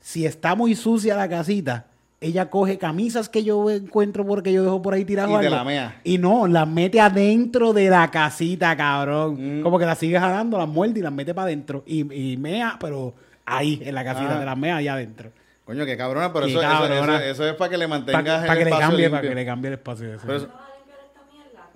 Si 0.00 0.26
está 0.26 0.54
muy 0.56 0.74
sucia 0.74 1.14
la 1.16 1.28
casita, 1.28 1.86
ella 2.22 2.48
coge 2.50 2.78
camisas 2.78 3.28
que 3.28 3.44
yo 3.44 3.68
encuentro 3.70 4.24
porque 4.26 4.52
yo 4.52 4.62
dejo 4.62 4.80
por 4.80 4.94
ahí 4.94 5.04
tiradas 5.04 5.30
Y 5.38 5.44
te 5.44 5.50
la 5.50 5.64
mea. 5.64 6.00
Y 6.04 6.18
no, 6.18 6.46
las 6.46 6.66
mete 6.68 7.00
adentro 7.00 7.72
de 7.72 7.90
la 7.90 8.10
casita, 8.10 8.76
cabrón. 8.76 9.60
Mm. 9.60 9.62
Como 9.62 9.78
que 9.78 9.84
las 9.86 9.98
sigue 9.98 10.18
jalando, 10.18 10.56
las 10.58 10.68
muerde 10.68 11.00
y 11.00 11.02
las 11.02 11.12
mete 11.12 11.34
para 11.34 11.46
adentro. 11.46 11.82
Y, 11.86 12.32
y 12.32 12.36
mea, 12.36 12.76
pero 12.80 13.12
ahí, 13.44 13.80
en 13.84 13.94
la 13.94 14.04
casita, 14.04 14.36
Ah. 14.36 14.40
de 14.40 14.44
las 14.46 14.56
mea 14.56 14.76
allá 14.76 14.94
adentro. 14.94 15.30
Coño, 15.64 15.84
qué 15.84 15.96
cabrona, 15.96 16.32
pero 16.32 16.46
Qué 16.46 16.52
eso, 16.52 16.60
eso- 16.60 16.70
cabrona. 16.70 17.16
eso- 17.16 17.24
eso 17.24 17.46
es 17.48 17.54
para 17.54 17.70
que 17.70 17.76
le 17.78 17.86
mantengas 17.88 18.40
Para 18.46 18.52
el 18.54 18.58
que 18.58 18.64
le 18.64 18.70
cambie, 18.70 18.96
limpio. 18.98 19.10
para 19.10 19.28
que 19.28 19.34
le 19.34 19.46
cambie 19.46 19.68
el 19.68 19.74
espacio. 19.74 20.14
ese. 20.14 20.26
Pero 20.26 20.38
eso-. 20.38 20.48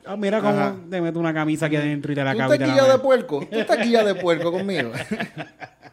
Ah, 0.08 0.16
mira 0.16 0.38
cómo 0.40 0.52
Ajá. 0.52 0.76
te 0.88 1.00
meto 1.00 1.18
una 1.18 1.34
camisa 1.34 1.66
aquí 1.66 1.74
adentro 1.76 2.12
y 2.12 2.14
te 2.14 2.22
la 2.22 2.32
¿Tú 2.32 2.38
cago 2.38 2.52
y 2.54 2.56
estás 2.58 2.72
guía 2.74 2.84
de 2.84 2.98
puerco? 3.00 3.46
¿Tú 3.50 3.58
estás 3.58 3.78
guía 3.84 4.04
de 4.04 4.14
puerco 4.14 4.52
conmigo? 4.52 4.92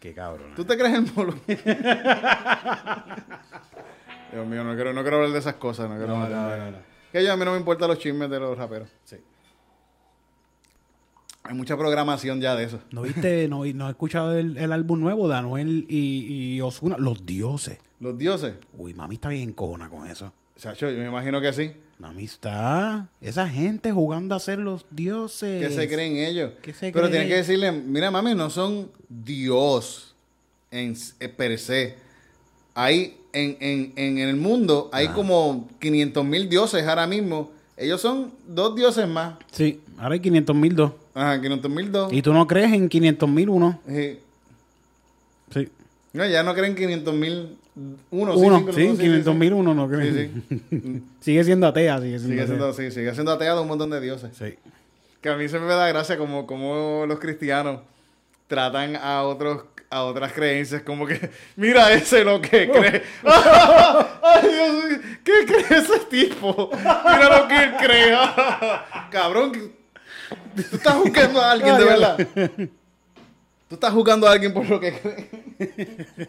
Qué 0.00 0.12
cabrón. 0.14 0.54
¿Tú 0.56 0.64
te 0.64 0.76
crees 0.78 0.94
el 0.94 1.12
molo? 1.14 1.34
Dios 4.32 4.46
mío, 4.46 4.64
no 4.64 4.74
quiero, 4.74 4.92
no 4.92 5.02
quiero 5.02 5.16
hablar 5.18 5.32
de 5.32 5.38
esas 5.38 5.54
cosas. 5.54 5.88
No 5.90 5.96
quiero 5.96 6.16
No, 6.16 6.22
hablar 6.24 6.40
no, 6.40 6.48
de- 6.50 6.58
no, 6.58 6.78
no. 6.78 6.90
Que 7.12 7.24
yo, 7.24 7.32
a 7.32 7.36
mí 7.36 7.44
no 7.44 7.52
me 7.52 7.58
importan 7.58 7.88
los 7.88 7.98
chismes 7.98 8.30
de 8.30 8.38
los 8.38 8.56
raperos. 8.56 8.88
Sí. 9.04 9.16
Hay 11.42 11.54
mucha 11.54 11.76
programación 11.76 12.40
ya 12.40 12.54
de 12.54 12.64
eso. 12.64 12.80
¿No 12.92 13.02
viste, 13.02 13.48
no, 13.48 13.64
no 13.64 13.86
has 13.86 13.90
escuchado 13.90 14.36
el, 14.38 14.56
el 14.56 14.72
álbum 14.72 15.00
nuevo 15.00 15.28
de 15.28 15.34
Anuel 15.36 15.86
y, 15.88 16.54
y 16.56 16.60
Ozuna? 16.60 16.96
Los 16.98 17.26
dioses. 17.26 17.78
Los 17.98 18.16
dioses. 18.16 18.54
Uy, 18.78 18.94
mami 18.94 19.16
está 19.16 19.30
bien 19.30 19.52
cojona 19.52 19.88
con 19.88 20.06
eso. 20.06 20.32
Sacho, 20.60 20.90
yo 20.90 20.98
me 20.98 21.06
imagino 21.06 21.40
que 21.40 21.52
sí. 21.54 21.72
Mami 21.98 22.24
está. 22.24 23.08
Esa 23.22 23.48
gente 23.48 23.92
jugando 23.92 24.34
a 24.34 24.40
ser 24.40 24.58
los 24.58 24.84
dioses. 24.90 25.66
¿Qué 25.66 25.74
se 25.74 25.88
creen 25.88 26.16
ellos? 26.18 26.52
¿Qué 26.60 26.72
se 26.74 26.92
Pero 26.92 27.06
creen 27.08 27.12
tienen 27.12 27.28
que 27.28 27.36
decirle, 27.36 27.72
mira 27.72 28.10
mami, 28.10 28.34
no 28.34 28.50
son 28.50 28.90
Dios 29.08 30.14
en 30.70 30.92
s- 30.92 31.14
eh, 31.18 31.28
per 31.30 31.58
se. 31.58 31.96
Hay 32.74 33.16
en, 33.32 33.56
en, 33.60 33.92
en 33.96 34.18
el 34.18 34.36
mundo 34.36 34.90
hay 34.92 35.08
como 35.08 35.66
500 35.80 36.24
mil 36.26 36.48
dioses 36.50 36.86
ahora 36.86 37.06
mismo. 37.06 37.52
Ellos 37.78 38.00
son 38.02 38.32
dos 38.46 38.76
dioses 38.76 39.08
más. 39.08 39.36
Sí, 39.52 39.80
ahora 39.96 40.14
hay 40.14 40.20
500 40.20 40.54
mil 40.54 40.76
dos. 40.76 40.92
Ajá, 41.14 41.40
500 41.40 41.70
mil 41.70 41.90
dos. 41.90 42.12
¿Y 42.12 42.20
tú 42.20 42.34
no 42.34 42.46
crees 42.46 42.70
en 42.74 42.88
500 42.90 43.28
mil 43.30 43.48
uno? 43.48 43.80
Sí. 43.88 44.18
Sí. 45.54 45.68
No, 46.12 46.26
ya 46.26 46.42
no 46.42 46.54
creen 46.54 46.74
500 46.74 47.14
mil 47.14 47.56
uno. 48.10 48.34
uno, 48.36 48.72
sí, 48.72 48.86
no, 48.88 48.94
500 48.96 49.34
mil 49.34 49.48
sí. 49.48 49.54
uno 49.54 49.74
no 49.74 49.88
creo. 49.88 50.12
Sí, 50.12 50.30
sí. 50.70 51.02
sigue 51.20 51.44
siendo 51.44 51.66
atea, 51.66 51.98
sigue 52.00 52.18
siendo 52.18 52.28
Sigue 52.28 52.42
atea. 52.42 52.46
siendo, 52.46 52.72
sí, 52.72 52.90
sigue 52.90 53.14
siendo 53.14 53.32
ateado 53.32 53.62
un 53.62 53.68
montón 53.68 53.90
de 53.90 54.00
dioses. 54.00 54.30
Sí. 54.36 54.54
Que 55.20 55.28
a 55.28 55.36
mí 55.36 55.48
se 55.48 55.58
me 55.58 55.66
da 55.66 55.88
gracia 55.88 56.16
como, 56.16 56.46
como 56.46 57.04
los 57.06 57.18
cristianos 57.18 57.80
tratan 58.46 58.96
a 58.96 59.22
otros 59.22 59.62
a 59.90 60.04
otras 60.04 60.32
creencias 60.32 60.82
como 60.82 61.04
que 61.04 61.30
mira 61.56 61.92
ese 61.92 62.24
lo 62.24 62.40
que 62.40 62.70
cree 62.70 63.02
ay 63.24 64.48
Dios 64.48 64.84
mío, 64.84 64.98
¿qué 65.24 65.32
cree 65.46 65.78
ese 65.80 65.98
tipo? 66.08 66.70
mira 66.72 67.38
lo 67.40 67.48
que 67.48 67.56
él 67.56 67.72
cree 67.76 68.16
cabrón 69.10 69.52
tú 69.52 70.76
estás 70.76 70.94
juzgando 70.94 71.40
a 71.40 71.50
alguien 71.52 71.76
de 71.76 71.84
verdad 71.84 72.28
tú 73.68 73.74
estás 73.74 73.92
juzgando 73.92 74.28
a 74.28 74.32
alguien 74.32 74.52
por 74.54 74.68
lo 74.68 74.78
que 74.78 74.92
cree 74.92 76.28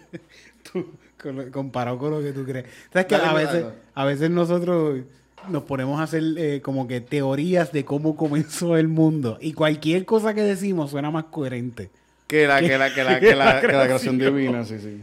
Tú, 0.71 0.91
con 1.21 1.35
lo- 1.35 1.51
comparado 1.51 1.97
con 1.97 2.11
lo 2.11 2.21
que 2.21 2.33
tú 2.33 2.43
crees. 2.45 2.65
¿Sabes 2.91 3.05
que 3.07 3.15
a 3.15 3.19
dale. 3.19 3.45
veces, 3.45 3.65
a 3.93 4.05
veces 4.05 4.29
nosotros 4.29 5.01
nos 5.49 5.63
ponemos 5.63 5.99
a 5.99 6.03
hacer 6.03 6.23
eh, 6.37 6.61
como 6.61 6.87
que 6.87 7.01
teorías 7.01 7.71
de 7.71 7.83
cómo 7.85 8.15
comenzó 8.15 8.77
el 8.77 8.87
mundo 8.87 9.37
y 9.41 9.53
cualquier 9.53 10.05
cosa 10.05 10.33
que 10.33 10.41
decimos 10.41 10.91
suena 10.91 11.09
más 11.11 11.25
coherente. 11.25 11.89
que 12.27 12.47
la 12.47 12.59
que 12.61 12.77
la 12.77 12.93
que 12.93 13.03
la 13.03 13.19
que 13.19 13.35
la, 13.35 13.61
que 13.61 13.67
la 13.67 13.83
creación 13.85 14.17
divina 14.19 14.63
sí 14.63 14.77
sí 14.79 14.97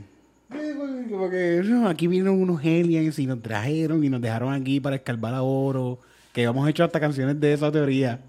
Como 1.11 1.29
que 1.31 1.61
no, 1.65 1.89
aquí 1.89 2.07
vinieron 2.07 2.41
unos 2.41 2.61
aliens 2.61 3.19
y 3.19 3.27
nos 3.27 3.43
trajeron 3.43 4.03
y 4.05 4.09
nos 4.09 4.21
dejaron 4.21 4.53
aquí 4.55 4.81
para 4.81 4.97
escarbar 4.97 5.35
a 5.35 5.43
oro. 5.43 5.99
Que 6.33 6.43
hemos 6.45 6.69
hecho 6.69 6.85
hasta 6.85 7.01
canciones 7.01 7.41
de 7.41 7.53
esa 7.53 7.73
teoría. 7.73 8.21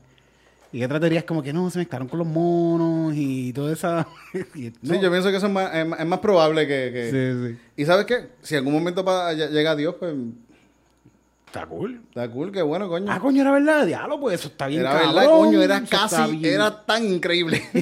Y 0.72 0.84
otra 0.84 1.00
teoría 1.00 1.20
es 1.20 1.26
como 1.26 1.42
que 1.42 1.52
no, 1.52 1.70
se 1.72 1.80
mezclaron 1.80 2.08
con 2.08 2.20
los 2.20 2.28
monos 2.28 3.14
y 3.16 3.52
toda 3.54 3.74
esa. 3.74 4.08
y 4.56 4.72
no. 4.82 4.94
sí 4.94 5.00
yo 5.02 5.10
pienso 5.10 5.32
que 5.32 5.38
eso 5.38 5.48
es 5.48 5.52
más, 5.52 5.74
es 5.76 5.86
más- 5.86 6.00
es 6.00 6.06
más 6.06 6.20
probable 6.20 6.68
que, 6.68 6.92
que- 6.94 7.10
Sí, 7.12 7.56
sí. 7.56 7.60
y 7.82 7.86
sabes 7.86 8.06
qué 8.06 8.30
si 8.42 8.56
algún 8.56 8.74
momento 8.74 9.04
llega 9.34 9.76
Dios 9.76 9.96
pues 10.00 10.14
Está 11.48 11.66
cool. 11.66 12.00
Está 12.10 12.30
cool, 12.30 12.52
qué 12.52 12.62
bueno, 12.62 12.88
coño. 12.88 13.12
Ah, 13.12 13.20
coño, 13.20 13.42
era 13.42 13.50
verdad, 13.52 13.84
diablo, 13.84 14.20
pues 14.20 14.40
eso 14.40 14.50
está 14.50 14.68
bien. 14.68 14.82
era 14.82 14.92
cabrón. 14.92 15.16
verdad, 15.16 15.30
coño, 15.32 15.62
era 15.64 15.82
casi, 15.84 16.46
era 16.48 16.86
tan 16.86 17.04
increíble. 17.04 17.64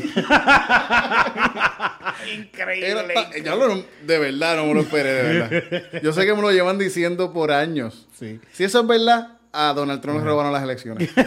increíble. 2.38 2.89
Era 2.89 3.04
ya 3.43 3.56
lo- 3.56 3.84
de 4.06 4.19
verdad, 4.19 4.56
no 4.56 4.67
me 4.67 4.73
lo 4.73 4.80
esperé, 4.80 5.12
de 5.12 5.23
verdad. 5.23 5.84
Yo 6.02 6.13
sé 6.13 6.26
que 6.26 6.34
me 6.34 6.41
lo 6.41 6.52
llevan 6.54 6.78
diciendo 6.78 7.34
por 7.34 7.52
años. 7.52 8.08
Sí. 8.17 8.39
Si 8.54 8.63
eso 8.63 8.80
es 8.80 8.88
verdad, 8.88 9.34
a 9.52 9.73
Donald 9.73 10.00
Trump 10.02 10.19
le 10.19 10.23
robaron 10.23 10.54
las 10.54 10.63
elecciones. 10.63 11.10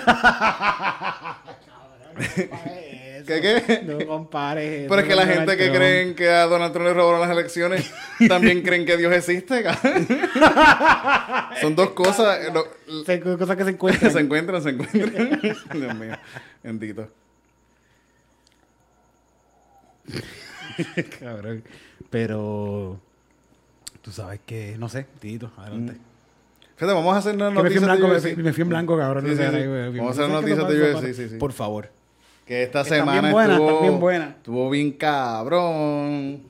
¿Qué, 3.26 3.40
qué? 3.40 3.82
No 3.84 4.04
compares. 4.06 4.86
Pero 4.88 5.00
es 5.02 5.06
que 5.06 5.14
la 5.14 5.22
Donald 5.22 5.38
gente 5.40 5.56
que 5.56 5.64
Trump. 5.66 5.76
creen 5.76 6.14
que 6.14 6.28
a 6.30 6.46
Donald 6.46 6.72
Trump 6.72 6.86
le 6.88 6.94
robaron 6.94 7.20
las 7.20 7.30
elecciones 7.30 7.92
también 8.28 8.62
creen 8.64 8.86
que 8.86 8.96
Dios 8.96 9.12
existe. 9.12 9.62
Son 11.60 11.76
dos 11.76 11.90
cosas 11.90 12.38
lo- 12.52 12.66
Se- 13.04 13.20
cosas 13.20 13.56
que 13.56 13.64
se 13.64 13.70
encuentran. 13.70 14.10
se 14.12 14.20
encuentran, 14.20 14.62
se 14.62 14.70
encuentran. 14.70 15.40
Dios 15.72 15.94
mío, 15.96 16.16
bendito. 16.62 17.08
Cabrón. 21.20 21.62
Pero. 22.10 23.00
Tú 24.02 24.10
sabes 24.12 24.40
que. 24.46 24.76
No 24.78 24.88
sé, 24.88 25.06
Tito, 25.20 25.52
adelante. 25.56 25.94
Fíjate, 26.76 26.94
vamos 26.94 27.14
a 27.14 27.18
hacer 27.18 27.34
una 27.34 27.48
Que 27.52 27.62
me 27.62 27.68
fui 27.68 27.76
en 27.76 27.82
noticia 27.82 27.86
blanco, 27.94 28.08
me 28.08 28.20
fui, 28.20 28.30
UFC. 28.32 28.38
me 28.38 28.52
fui 28.54 28.62
en 28.62 28.68
blanco, 28.70 28.96
cabrón. 28.96 29.24
Sí, 29.26 29.30
no 29.32 29.36
sé, 29.36 29.50
sí, 29.62 29.98
Vamos 29.98 30.18
a 30.18 30.22
hacer 30.24 30.32
noticias 30.34 30.58
Eso 30.58 30.68
de 30.68 30.94
UFC, 30.94 31.14
sí, 31.14 31.28
sí. 31.28 31.36
Por 31.36 31.52
favor. 31.52 31.90
Que 32.50 32.64
esta 32.64 32.80
Están 32.80 32.98
semana 32.98 33.20
bien 33.20 33.32
buenas, 33.32 33.60
estuvo, 33.60 33.80
bien 33.80 34.00
buenas. 34.00 34.28
estuvo 34.30 34.70
bien 34.70 34.90
cabrón. 34.90 36.42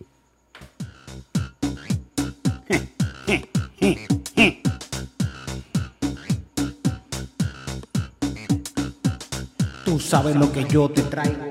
Tú 9.85 10.01
sabes 10.01 10.37
lo 10.37 10.51
que 10.51 10.65
yo 10.65 10.89
te 10.89 11.03
traigo. 11.03 11.51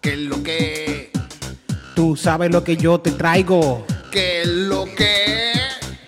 ¿Qué 0.00 0.14
es 0.14 0.18
lo 0.18 0.42
que? 0.42 1.12
Tú 1.94 2.16
sabes 2.16 2.50
lo 2.50 2.64
que 2.64 2.76
yo 2.76 2.98
te 2.98 3.12
traigo. 3.12 3.86
¿Qué 4.10 4.40
es 4.42 4.48
lo 4.48 4.84
que? 4.84 5.52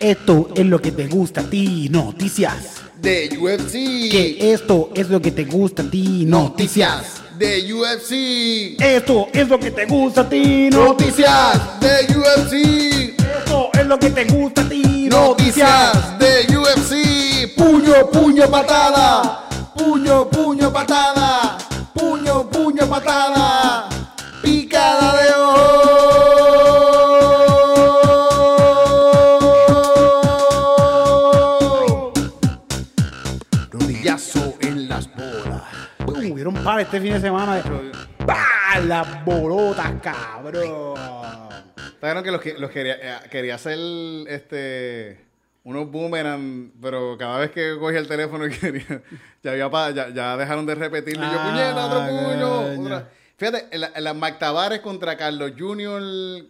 Esto 0.00 0.48
es 0.56 0.66
lo 0.66 0.82
que 0.82 0.90
te 0.90 1.06
gusta 1.06 1.42
a 1.42 1.44
ti. 1.44 1.88
Noticias. 1.88 2.82
De 3.00 3.38
UFC. 3.40 4.10
Que 4.10 4.52
esto 4.52 4.90
es 4.96 5.08
lo 5.08 5.22
que 5.22 5.30
te 5.30 5.44
gusta 5.44 5.82
a 5.82 5.88
ti. 5.88 6.24
Noticias. 6.26 7.21
De 7.42 7.74
UFC. 7.74 8.80
Esto 8.80 9.26
es 9.32 9.48
lo 9.48 9.58
que 9.58 9.72
te 9.72 9.84
gusta 9.86 10.20
a 10.20 10.28
ti. 10.28 10.70
Noticias. 10.70 11.56
Noticias 11.56 11.80
de 11.80 12.16
UFC. 12.16 13.16
Esto 13.18 13.70
es 13.72 13.84
lo 13.84 13.98
que 13.98 14.10
te 14.10 14.24
gusta 14.26 14.62
a 14.62 14.68
ti. 14.68 15.08
Noticias 15.10 16.18
de 16.20 16.56
UFC. 16.56 17.52
Puño, 17.56 18.08
puño, 18.12 18.48
patada. 18.48 19.48
Puño, 19.74 20.30
puño, 20.30 20.72
patada. 20.72 21.58
Puño, 21.92 22.48
puño, 22.48 22.88
patada. 22.88 23.91
Este 36.92 37.00
fin 37.00 37.14
de 37.14 37.20
semana. 37.20 37.62
¡Pah! 38.26 38.78
Las 38.86 39.24
bolotas, 39.24 39.92
cabrón. 40.02 40.94
Claro 42.00 42.22
que 42.22 42.30
los, 42.30 42.40
que- 42.42 42.58
los 42.58 42.70
quería, 42.70 42.96
eh, 43.00 43.28
quería 43.30 43.54
hacer 43.54 43.78
este 44.28 45.24
unos 45.64 45.90
boomerang, 45.90 46.72
pero 46.82 47.16
cada 47.16 47.38
vez 47.38 47.50
que 47.52 47.76
cogía 47.78 47.98
el 48.00 48.08
teléfono 48.08 48.46
y 48.46 48.50
quería, 48.58 49.02
ya, 49.42 49.52
había 49.52 49.70
pa- 49.70 49.90
ya, 49.90 50.10
ya 50.10 50.36
dejaron 50.36 50.66
de 50.66 50.74
repetirlo. 50.74 51.24
Y 51.24 51.30
yo, 51.30 51.36
Ah, 51.38 51.48
puñeta, 51.50 51.86
otro 51.86 52.00
puño. 52.08 52.62
coño. 52.76 52.82
otra". 52.82 53.08
Fíjate, 53.38 53.68
en 53.70 54.04
la, 54.04 54.14
Mac 54.14 54.38
Tavares 54.38 54.80
contra 54.80 55.16
Carlos 55.16 55.52
Junior, 55.58 56.02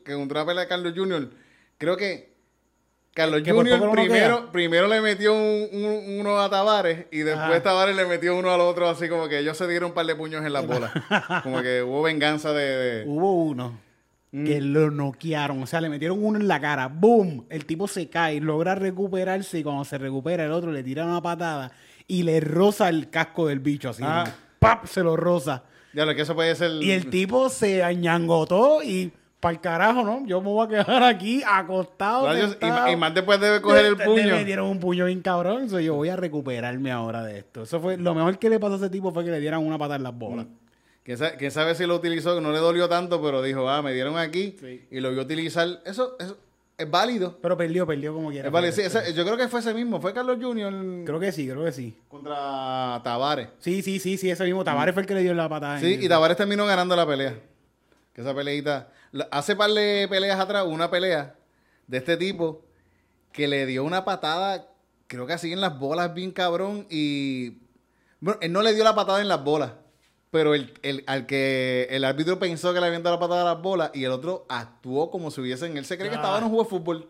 que 0.04 0.14
contra 0.14 0.40
la 0.40 0.46
pelea 0.46 0.62
de 0.62 0.68
Carlos 0.68 0.92
Junior, 0.96 1.30
creo 1.78 1.96
que 1.96 2.31
Carlos 3.14 3.42
Junior 3.44 3.78
poco 3.78 3.86
no 3.86 3.92
primero, 4.02 4.52
primero 4.52 4.88
le 4.88 5.00
metió 5.02 5.34
un- 5.34 5.68
un- 5.72 6.20
uno 6.20 6.40
a 6.40 6.48
Tavares 6.48 7.06
y 7.10 7.18
después 7.18 7.50
Ajá. 7.50 7.62
Tavares 7.62 7.94
le 7.94 8.06
metió 8.06 8.34
uno 8.36 8.50
al 8.50 8.60
otro, 8.62 8.88
así 8.88 9.08
como 9.08 9.28
que 9.28 9.38
ellos 9.40 9.56
se 9.56 9.68
dieron 9.68 9.90
un 9.90 9.94
par 9.94 10.06
de 10.06 10.14
puños 10.16 10.44
en 10.44 10.52
las 10.52 10.66
bolas. 10.66 10.90
como 11.42 11.60
que 11.60 11.82
hubo 11.82 12.00
venganza 12.02 12.52
de... 12.52 12.64
de- 12.64 13.04
Hubo 13.06 13.34
uno 13.44 13.78
que 14.32 14.62
lo 14.62 14.90
noquearon. 14.90 15.62
O 15.62 15.66
sea, 15.66 15.82
le 15.82 15.90
metieron 15.90 16.24
uno 16.24 16.38
en 16.38 16.48
la 16.48 16.58
cara. 16.58 16.88
¡Boom! 16.88 17.44
El 17.50 17.66
tipo 17.66 17.86
se 17.86 18.08
cae, 18.08 18.40
logra 18.40 18.74
recuperarse 18.74 19.58
y 19.58 19.62
cuando 19.62 19.84
se 19.84 19.98
recupera 19.98 20.46
el 20.46 20.52
otro 20.52 20.72
le 20.72 20.82
tira 20.82 21.04
una 21.04 21.20
patada 21.20 21.70
y 22.08 22.22
le 22.22 22.40
roza 22.40 22.88
el 22.88 23.10
casco 23.10 23.46
del 23.46 23.58
bicho 23.60 23.90
así. 23.90 24.02
Ah. 24.06 24.24
¡Pap! 24.58 24.86
Se 24.86 25.02
lo 25.02 25.16
roza. 25.18 25.64
Ya 25.92 26.06
lo 26.06 26.14
que 26.14 26.22
eso 26.22 26.34
puede 26.34 26.54
ser... 26.54 26.70
Y 26.82 26.92
el 26.92 27.10
tipo 27.10 27.50
se 27.50 27.82
añangotó 27.82 28.82
y 28.82 29.12
para 29.42 29.54
el 29.54 29.60
carajo, 29.60 30.04
¿no? 30.04 30.24
Yo 30.24 30.40
me 30.40 30.50
voy 30.50 30.64
a 30.64 30.68
quedar 30.68 31.02
aquí 31.02 31.42
acostado. 31.44 32.28
Rayos, 32.28 32.56
y, 32.92 32.94
más 32.94 33.12
después 33.12 33.40
debe 33.40 33.60
coger 33.60 33.86
el 33.86 33.96
puño. 33.96 34.22
Le 34.24 34.34
metieron 34.34 34.68
un 34.68 34.78
puño 34.78 35.06
bien 35.06 35.20
cabrón. 35.20 35.68
So, 35.68 35.80
yo 35.80 35.94
voy 35.94 36.10
a 36.10 36.16
recuperarme 36.16 36.92
ahora 36.92 37.24
de 37.24 37.38
esto. 37.40 37.64
Eso 37.64 37.80
fue 37.80 37.96
lo 37.96 38.14
mejor 38.14 38.38
que 38.38 38.48
le 38.48 38.60
pasó 38.60 38.74
a 38.74 38.76
ese 38.76 38.88
tipo 38.88 39.10
fue 39.12 39.24
que 39.24 39.32
le 39.32 39.40
dieran 39.40 39.66
una 39.66 39.76
patada 39.78 39.96
en 39.96 40.04
las 40.04 40.16
bolas. 40.16 40.46
¿Quién 41.02 41.18
sabe, 41.18 41.36
quién 41.38 41.50
sabe 41.50 41.74
si 41.74 41.86
lo 41.86 41.96
utilizó? 41.96 42.36
que 42.36 42.40
No 42.40 42.52
le 42.52 42.58
dolió 42.60 42.88
tanto, 42.88 43.20
pero 43.20 43.42
dijo, 43.42 43.68
ah, 43.68 43.82
me 43.82 43.92
dieron 43.92 44.16
aquí 44.16 44.54
Sí. 44.60 44.86
y 44.92 45.00
lo 45.00 45.10
vio 45.10 45.22
utilizar. 45.22 45.66
Eso, 45.84 46.14
eso 46.20 46.38
es 46.78 46.88
válido. 46.88 47.36
Pero 47.42 47.56
perdió, 47.56 47.84
perdió 47.84 48.14
como 48.14 48.30
quiera. 48.30 48.46
Es 48.46 48.52
válido. 48.52 48.72
Sí, 48.72 48.82
ese- 48.82 49.12
yo 49.12 49.24
creo 49.24 49.36
que 49.36 49.48
fue 49.48 49.58
ese 49.58 49.74
mismo. 49.74 50.00
Fue 50.00 50.14
Carlos 50.14 50.38
Jr. 50.40 51.04
Creo 51.04 51.18
que 51.18 51.32
sí, 51.32 51.48
creo 51.48 51.64
que 51.64 51.72
sí. 51.72 51.96
contra 52.08 53.00
Tavares. 53.02 53.48
Sí, 53.58 53.82
sí, 53.82 53.98
sí, 53.98 54.16
sí, 54.16 54.30
ese 54.30 54.44
mismo. 54.44 54.62
Tavares 54.62 54.94
fue 54.94 55.00
el 55.02 55.08
que 55.08 55.14
le 55.14 55.22
dio 55.22 55.34
la 55.34 55.48
patada. 55.48 55.80
Sí, 55.80 55.98
y 56.00 56.08
Tavares 56.08 56.36
terminó 56.36 56.64
ganando 56.64 56.94
la 56.94 57.04
pelea. 57.04 57.34
Que 58.14 58.20
esa 58.20 58.32
peleita. 58.34 58.88
Hace 59.30 59.56
par 59.56 59.70
de 59.70 60.06
peleas 60.08 60.40
atrás, 60.40 60.64
una 60.66 60.90
pelea 60.90 61.34
de 61.86 61.98
este 61.98 62.16
tipo 62.16 62.62
que 63.32 63.46
le 63.48 63.66
dio 63.66 63.84
una 63.84 64.04
patada, 64.04 64.68
creo 65.06 65.26
que 65.26 65.32
así 65.34 65.52
en 65.52 65.60
las 65.60 65.78
bolas, 65.78 66.14
bien 66.14 66.30
cabrón. 66.32 66.86
Y. 66.90 67.58
Bueno, 68.20 68.38
él 68.42 68.52
no 68.52 68.62
le 68.62 68.72
dio 68.74 68.84
la 68.84 68.94
patada 68.94 69.20
en 69.20 69.28
las 69.28 69.42
bolas. 69.42 69.72
Pero 70.30 70.54
el, 70.54 70.72
el- 70.82 71.04
al 71.06 71.26
que 71.26 71.86
el 71.90 72.04
árbitro 72.04 72.38
pensó 72.38 72.72
que 72.72 72.80
le 72.80 72.86
habían 72.86 73.02
dado 73.02 73.16
la 73.16 73.20
patada 73.20 73.42
a 73.42 73.54
las 73.54 73.62
bolas 73.62 73.90
y 73.92 74.04
el 74.04 74.12
otro 74.12 74.46
actuó 74.48 75.10
como 75.10 75.30
si 75.30 75.42
hubiesen. 75.42 75.76
Él 75.76 75.84
se 75.84 75.98
cree 75.98 76.08
que 76.08 76.14
Ah. 76.16 76.20
estaba 76.20 76.38
en 76.38 76.44
un 76.44 76.50
juego 76.50 76.64
de 76.64 76.70
fútbol. 76.70 77.08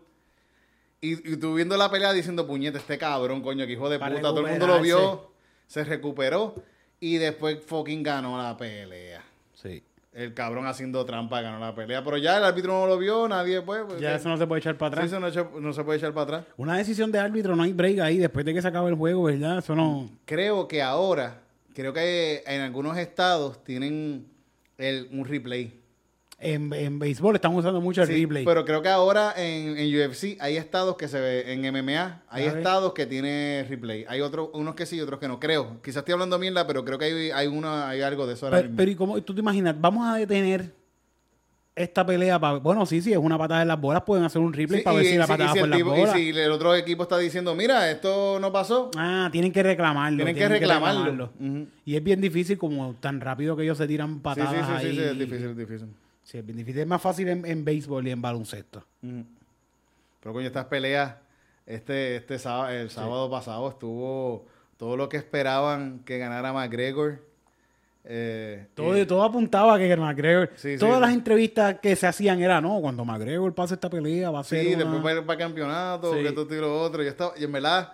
Y, 0.99 1.33
y 1.33 1.37
tú 1.37 1.53
viendo 1.55 1.77
la 1.77 1.89
pelea 1.89 2.11
diciendo, 2.11 2.45
puñete, 2.47 2.77
este 2.79 2.97
cabrón, 2.97 3.41
coño, 3.41 3.65
que 3.65 3.73
hijo 3.73 3.89
de 3.89 3.97
Para 3.99 4.15
puta. 4.15 4.27
Todo 4.29 4.39
el 4.41 4.47
mundo 4.47 4.67
lo 4.67 4.81
vio, 4.81 5.31
se 5.67 5.83
recuperó 5.85 6.55
y 6.99 7.15
después 7.15 7.59
fucking 7.65 8.03
ganó 8.03 8.41
la 8.41 8.57
pelea. 8.57 9.23
Sí. 9.53 9.83
El 10.13 10.33
cabrón 10.35 10.67
haciendo 10.67 11.03
trampa 11.05 11.41
ganó 11.41 11.59
la 11.59 11.73
pelea. 11.73 12.03
Pero 12.03 12.17
ya 12.17 12.37
el 12.37 12.43
árbitro 12.43 12.71
no 12.79 12.85
lo 12.87 12.97
vio, 12.99 13.27
nadie 13.27 13.61
pues. 13.61 13.81
pues, 13.87 13.99
Ya 13.99 14.09
que- 14.11 14.15
eso 14.17 14.29
no 14.29 14.37
se 14.37 14.45
puede 14.45 14.59
echar 14.59 14.77
para 14.77 14.89
sí, 14.89 14.93
atrás. 14.93 15.11
eso 15.11 15.19
no, 15.19 15.27
echa- 15.27 15.59
no 15.61 15.73
se 15.73 15.83
puede 15.83 15.97
echar 15.97 16.13
para 16.13 16.23
atrás. 16.37 16.53
Una 16.57 16.77
decisión 16.77 17.11
de 17.11 17.19
árbitro, 17.19 17.55
no 17.55 17.63
hay 17.63 17.73
break 17.73 17.99
ahí 17.99 18.17
después 18.19 18.45
de 18.45 18.53
que 18.53 18.61
se 18.61 18.67
acabe 18.67 18.89
el 18.89 18.95
juego, 18.95 19.23
¿verdad? 19.23 19.57
Eso 19.57 19.75
no. 19.75 20.09
Creo 20.25 20.67
que 20.67 20.81
ahora, 20.83 21.41
creo 21.73 21.93
que 21.93 22.43
en 22.45 22.61
algunos 22.61 22.95
estados 22.97 23.63
tienen 23.63 24.27
el, 24.77 25.07
un 25.11 25.25
replay. 25.25 25.79
En, 26.43 26.73
en 26.73 26.99
béisbol 26.99 27.35
están 27.35 27.55
usando 27.55 27.79
mucho 27.81 28.01
el 28.01 28.07
Sí, 28.07 28.21
replay. 28.21 28.45
Pero 28.45 28.65
creo 28.65 28.81
que 28.81 28.89
ahora 28.89 29.33
en, 29.37 29.77
en 29.77 29.95
UFC 30.09 30.37
hay 30.39 30.57
estados 30.57 30.97
que 30.97 31.07
se 31.07 31.19
ve, 31.19 31.53
en 31.53 31.61
MMA 31.73 32.23
hay 32.29 32.45
estados 32.45 32.93
que 32.93 33.05
tiene 33.05 33.65
replay. 33.69 34.05
Hay 34.07 34.21
otros, 34.21 34.49
unos 34.53 34.75
que 34.75 34.85
sí, 34.85 34.99
otros 35.01 35.19
que 35.19 35.27
no. 35.27 35.39
Creo. 35.39 35.81
Quizás 35.81 35.97
estoy 35.97 36.13
hablando 36.13 36.37
mierda, 36.39 36.67
pero 36.67 36.83
creo 36.83 36.97
que 36.97 37.05
hay, 37.05 37.31
hay, 37.31 37.47
una, 37.47 37.87
hay 37.89 38.01
algo 38.01 38.27
de 38.27 38.33
eso 38.33 38.45
ahora 38.45 38.57
Pero, 38.57 38.69
mismo. 38.69 38.77
pero 38.77 38.91
¿y 38.91 38.95
cómo 38.95 39.21
tú 39.21 39.33
te 39.33 39.39
imaginas? 39.41 39.75
Vamos 39.79 40.07
a 40.07 40.15
detener 40.17 40.71
esta 41.75 42.05
pelea 42.05 42.39
para. 42.39 42.57
Bueno, 42.59 42.85
sí, 42.85 43.01
sí, 43.01 43.11
es 43.11 43.17
una 43.17 43.35
patada 43.37 43.63
en 43.63 43.67
las 43.67 43.81
bolas, 43.81 44.03
pueden 44.03 44.23
hacer 44.23 44.39
un 44.41 44.53
replay 44.53 44.81
Sí, 44.81 44.83
para 44.83 44.95
ver 44.97 45.05
si 45.07 45.17
la 45.17 45.25
patada 45.25 45.53
si 45.53 45.57
fue 45.59 45.65
en 45.65 45.69
las 45.71 45.79
tipo- 45.79 45.95
y 45.95 45.99
bolas. 46.01 46.15
si 46.15 46.29
el 46.29 46.51
otro 46.51 46.75
equipo 46.75 47.01
está 47.03 47.17
diciendo, 47.17 47.55
mira, 47.55 47.89
esto 47.89 48.37
no 48.39 48.51
pasó, 48.51 48.91
Ah, 48.95 49.27
tienen 49.31 49.51
que 49.51 49.63
reclamarlo. 49.63 50.17
tienen 50.17 50.35
que 50.35 50.47
reclamarlo. 50.47 51.31
Y 51.85 51.95
es 51.95 52.03
bien 52.03 52.21
difícil, 52.21 52.59
como 52.59 52.93
tan 52.99 53.19
rápido 53.19 53.55
que 53.57 53.63
ellos 53.63 53.77
se 53.79 53.87
tiran 53.87 54.19
patadas 54.19 54.51
sí, 54.51 54.57
sí, 54.59 54.65
sí, 54.81 54.87
ahí. 54.87 54.95
sí, 54.95 55.01
es 55.01 55.17
difícil, 55.19 55.49
es 55.49 55.57
difícil. 55.57 55.87
Sí, 56.33 56.39
es 56.39 56.45
bien 56.47 56.57
difícil. 56.57 56.81
Es 56.81 56.87
más 56.87 56.99
fácil 56.99 57.27
en, 57.29 57.45
en 57.45 57.63
béisbol 57.63 58.07
y 58.07 58.11
en 58.11 58.19
baloncesto. 58.19 58.83
Pero 59.01 60.33
coño, 60.33 60.47
estas 60.47 60.65
peleas, 60.65 61.13
este, 61.67 62.15
este 62.15 62.39
sábado, 62.39 62.69
el 62.71 62.89
sábado 62.89 63.29
pasado 63.29 63.69
estuvo 63.69 64.43
todo 64.77 64.97
lo 64.97 65.07
que 65.09 65.17
esperaban 65.17 65.99
que 66.03 66.17
ganara 66.17 66.51
McGregor. 66.51 67.19
Eh, 68.05 68.65
Todo, 68.73 69.05
todo 69.05 69.23
apuntaba 69.23 69.75
a 69.75 69.77
que 69.77 69.95
McGregor. 69.95 70.49
Sí, 70.55 70.75
todas 70.79 70.95
sí. 70.95 71.01
las 71.01 71.13
entrevistas 71.13 71.75
que 71.79 71.95
se 71.95 72.07
hacían 72.07 72.41
era, 72.41 72.59
no, 72.59 72.81
cuando 72.81 73.05
McGregor 73.05 73.53
pase 73.53 73.75
esta 73.75 73.91
pelea 73.91 74.31
va 74.31 74.39
a 74.39 74.43
ser. 74.43 74.61
Sí, 74.65 74.73
una- 74.73 74.77
después 74.85 75.05
va 75.05 75.09
a 75.11 75.13
ir 75.13 75.25
para 75.27 75.37
campeonato, 75.39 76.13
Sí. 76.15 76.21
que 76.23 76.29
esto 76.29 76.47
y 76.49 76.57
lo 76.57 76.81
otro. 76.81 77.03
Yo 77.03 77.09
estaba, 77.09 77.33
y 77.37 77.43
en 77.43 77.51
verdad, 77.51 77.93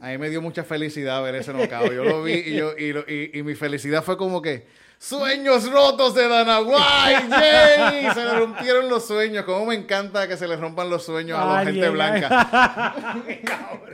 a 0.00 0.08
mí 0.08 0.16
me 0.18 0.30
dio 0.30 0.40
mucha 0.40 0.64
felicidad 0.64 1.22
ver 1.22 1.34
ese 1.34 1.52
knockout. 1.52 1.92
Yo 1.92 2.04
lo 2.04 2.22
vi 2.22 2.32
y, 2.32 2.56
yo, 2.56 2.72
y, 2.76 2.92
lo- 2.94 3.04
y- 3.06 3.30
y 3.34 3.42
mi 3.42 3.54
felicidad 3.54 4.02
fue 4.02 4.16
como 4.16 4.40
que, 4.40 4.66
sueños 5.04 5.70
rotos 5.70 6.14
de 6.14 6.26
Dana 6.28 6.60
White, 6.60 7.28
yay! 7.30 8.10
Se 8.14 8.24
le 8.24 8.38
rompieron 8.38 8.88
los 8.88 9.06
sueños. 9.06 9.44
Como 9.44 9.66
me 9.66 9.74
encanta 9.74 10.26
que 10.26 10.36
se 10.36 10.48
le 10.48 10.56
rompan 10.56 10.88
los 10.88 11.04
sueños 11.04 11.38
a 11.38 11.44
la 11.44 11.58
Ay, 11.58 11.66
gente 11.66 11.88
blanca. 11.90 13.14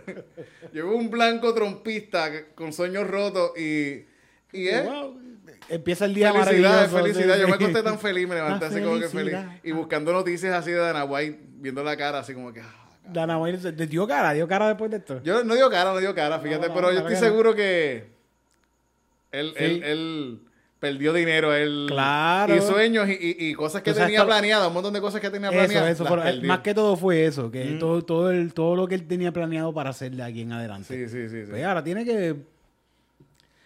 Llegó 0.72 0.94
un 0.94 1.10
blanco 1.10 1.52
trompista 1.52 2.30
con 2.54 2.72
sueños 2.72 3.06
rotos 3.08 3.52
y... 3.58 4.06
Y 4.52 4.68
es 4.68 4.84
Wow, 4.84 5.20
Empieza 5.68 6.04
el 6.04 6.14
día 6.14 6.32
felicidad, 6.32 6.84
es 6.84 6.92
maravilloso. 6.92 6.96
felicidad. 6.98 7.34
sí, 7.36 7.40
Yo 7.42 7.48
me 7.48 7.54
acosté 7.54 7.82
tan 7.82 7.98
feliz, 7.98 8.28
me 8.28 8.34
levanté 8.34 8.66
así 8.66 8.80
como 8.80 8.98
que 8.98 9.08
feliz. 9.08 9.36
Y 9.62 9.70
buscando 9.72 10.12
noticias 10.12 10.52
así 10.54 10.72
de 10.72 10.78
Dana 10.78 11.04
White, 11.04 11.38
viendo 11.58 11.84
la 11.84 11.96
cara 11.96 12.20
así 12.20 12.34
como 12.34 12.52
que... 12.52 12.60
ah, 12.60 12.74
Dana 13.04 13.38
White 13.38 13.72
dio 13.86 14.06
cara, 14.08 14.32
dio 14.32 14.48
cara 14.48 14.68
después 14.68 14.90
de 14.90 14.96
esto. 14.96 15.22
Yo 15.22 15.44
no 15.44 15.54
dio 15.54 15.70
cara, 15.70 15.92
no 15.92 15.98
dio 15.98 16.14
cara, 16.14 16.40
fíjate, 16.40 16.68
no, 16.68 16.74
pero 16.74 16.92
yo 16.92 17.00
estoy 17.00 17.16
seguro 17.16 17.54
que 17.54 18.08
él, 19.30 19.54
Sí. 19.56 19.64
él, 19.64 19.82
él 19.84 20.40
perdió 20.80 21.12
dinero, 21.12 21.54
él 21.54 21.86
Claro. 21.88 22.56
y 22.56 22.60
sueños 22.62 23.06
y, 23.08 23.12
y- 23.12 23.50
y 23.50 23.54
cosas 23.54 23.82
que 23.82 23.90
O 23.90 23.94
sea, 23.94 24.06
tenía 24.06 24.24
planeadas, 24.24 24.66
un 24.68 24.74
montón 24.74 24.92
de 24.94 25.00
cosas 25.00 25.20
que 25.20 25.28
tenía 25.30 25.50
planeadas. 25.50 25.90
eso, 26.00 26.04
más 26.44 26.60
que 26.60 26.74
todo 26.74 26.96
fue 26.96 27.26
eso, 27.26 27.50
que 27.50 27.76
todo, 27.78 28.02
todo, 28.02 28.30
el, 28.30 28.52
todo 28.54 28.74
lo 28.74 28.88
que 28.88 28.94
él 28.96 29.06
tenía 29.06 29.30
planeado 29.30 29.72
para 29.74 29.90
hacer 29.90 30.10
de 30.12 30.22
aquí 30.22 30.40
en 30.40 30.52
adelante. 30.52 30.92
Sí, 30.92 31.06
sí, 31.08 31.28
sí. 31.28 31.44
sí. 31.44 31.50
Pues 31.50 31.62
ahora 31.64 31.84
tiene 31.84 32.04
que 32.04 32.34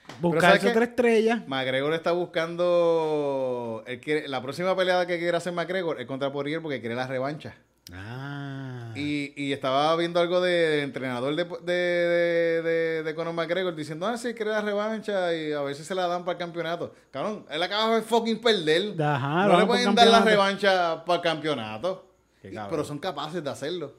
¿sabes 0.07 0.21
buscarse 0.21 0.61
qué? 0.61 0.69
otra 0.69 0.85
estrella. 0.85 1.45
McGregor 1.47 1.95
está 1.95 2.13
buscando 2.13 3.85
él 3.87 4.01
quiere- 4.01 4.27
la 4.29 4.43
próxima 4.43 4.77
pelea 4.77 5.07
que 5.07 5.19
quiere 5.19 5.37
hacer 5.37 5.53
McGregor 5.53 6.01
es 6.01 6.07
contra 6.07 6.33
Poirier 6.33 6.61
porque 6.63 6.81
quiere 6.81 6.95
la 6.97 7.07
revancha. 7.07 7.55
Ah. 7.93 8.74
Y, 8.97 9.33
y 9.37 9.53
estaba 9.53 9.95
viendo 9.97 10.21
algo 10.21 10.41
de 10.41 10.83
entrenador 10.83 11.35
de, 11.35 11.45
de, 11.45 13.03
de, 13.03 13.15
Conor 13.15 13.35
McGregor 13.35 13.75
diciendo, 13.75 14.07
ah, 14.07 14.17
sí, 14.17 14.35
quiere 14.35 14.51
la 14.53 14.61
revancha 14.61 15.35
y 15.35 15.53
a 15.53 15.61
ver 15.63 15.75
si 15.75 15.85
se 15.85 15.95
la 15.95 16.07
dan 16.07 16.25
para 16.25 16.33
el 16.33 16.39
campeonato. 16.39 16.95
Cabrón, 17.11 17.47
él 17.51 17.63
acaba 17.63 17.97
de 17.97 18.03
fucking 18.03 18.41
perder. 18.41 19.01
Ajá, 19.03 19.47
no 19.47 19.59
le 19.61 19.67
pueden 19.67 19.95
dar 19.95 20.07
la 20.09 20.21
revancha 20.21 21.05
para 21.05 21.17
el 21.17 21.23
campeonato. 21.23 22.11
Y- 22.43 22.55
pero 22.71 22.85
son 22.85 22.99
capaces 22.99 23.43
de 23.43 23.51
hacerlo. 23.51 23.95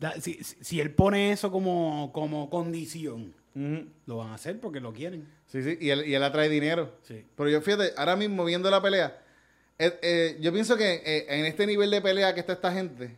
Da- 0.00 0.20
si, 0.20 0.34
si- 0.42 0.56
si 0.64 0.80
él 0.80 0.92
pone 0.94 1.30
eso 1.32 1.50
como, 1.52 2.10
como 2.12 2.50
condición, 2.50 3.32
lo 4.06 4.16
van 4.16 4.30
a 4.30 4.34
hacer 4.34 4.58
porque 4.58 4.80
lo 4.80 4.92
quieren. 4.92 5.28
Sí, 5.46 5.62
sí, 5.62 5.76
y 5.80 5.90
él, 5.90 6.06
y 6.06 6.14
él 6.14 6.22
atrae 6.22 6.48
dinero. 6.48 6.94
Sí. 7.02 7.24
Pero 7.36 7.48
yo 7.50 7.60
fíjate, 7.60 7.92
ahora 7.96 8.16
mismo 8.16 8.44
viendo 8.44 8.70
la 8.70 8.80
pelea, 8.82 9.18
eh, 9.78 9.98
eh, 10.02 10.38
yo 10.40 10.52
pienso 10.52 10.76
que 10.76 11.02
eh, 11.04 11.26
en 11.28 11.44
este 11.44 11.66
nivel 11.66 11.90
de 11.90 12.00
pelea 12.00 12.34
que 12.34 12.40
está 12.40 12.54
esta 12.54 12.72
gente, 12.72 13.16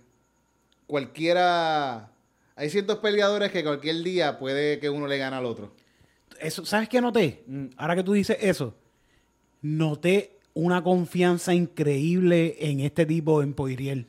cualquiera... 0.86 2.10
Hay 2.56 2.70
ciertos 2.70 2.98
peleadores 2.98 3.50
que 3.50 3.64
cualquier 3.64 4.02
día 4.04 4.38
puede 4.38 4.78
que 4.78 4.88
uno 4.88 5.06
le 5.08 5.18
gane 5.18 5.36
al 5.36 5.44
otro. 5.44 5.72
Eso, 6.40 6.64
¿Sabes 6.64 6.88
qué 6.88 7.00
noté? 7.00 7.42
Mm. 7.46 7.66
Ahora 7.76 7.96
que 7.96 8.04
tú 8.04 8.12
dices 8.12 8.36
eso, 8.40 8.74
noté 9.62 10.38
una 10.54 10.82
confianza 10.82 11.52
increíble 11.52 12.56
en 12.60 12.80
este 12.80 13.06
tipo, 13.06 13.42
en 13.42 13.54
Poirier. 13.54 14.06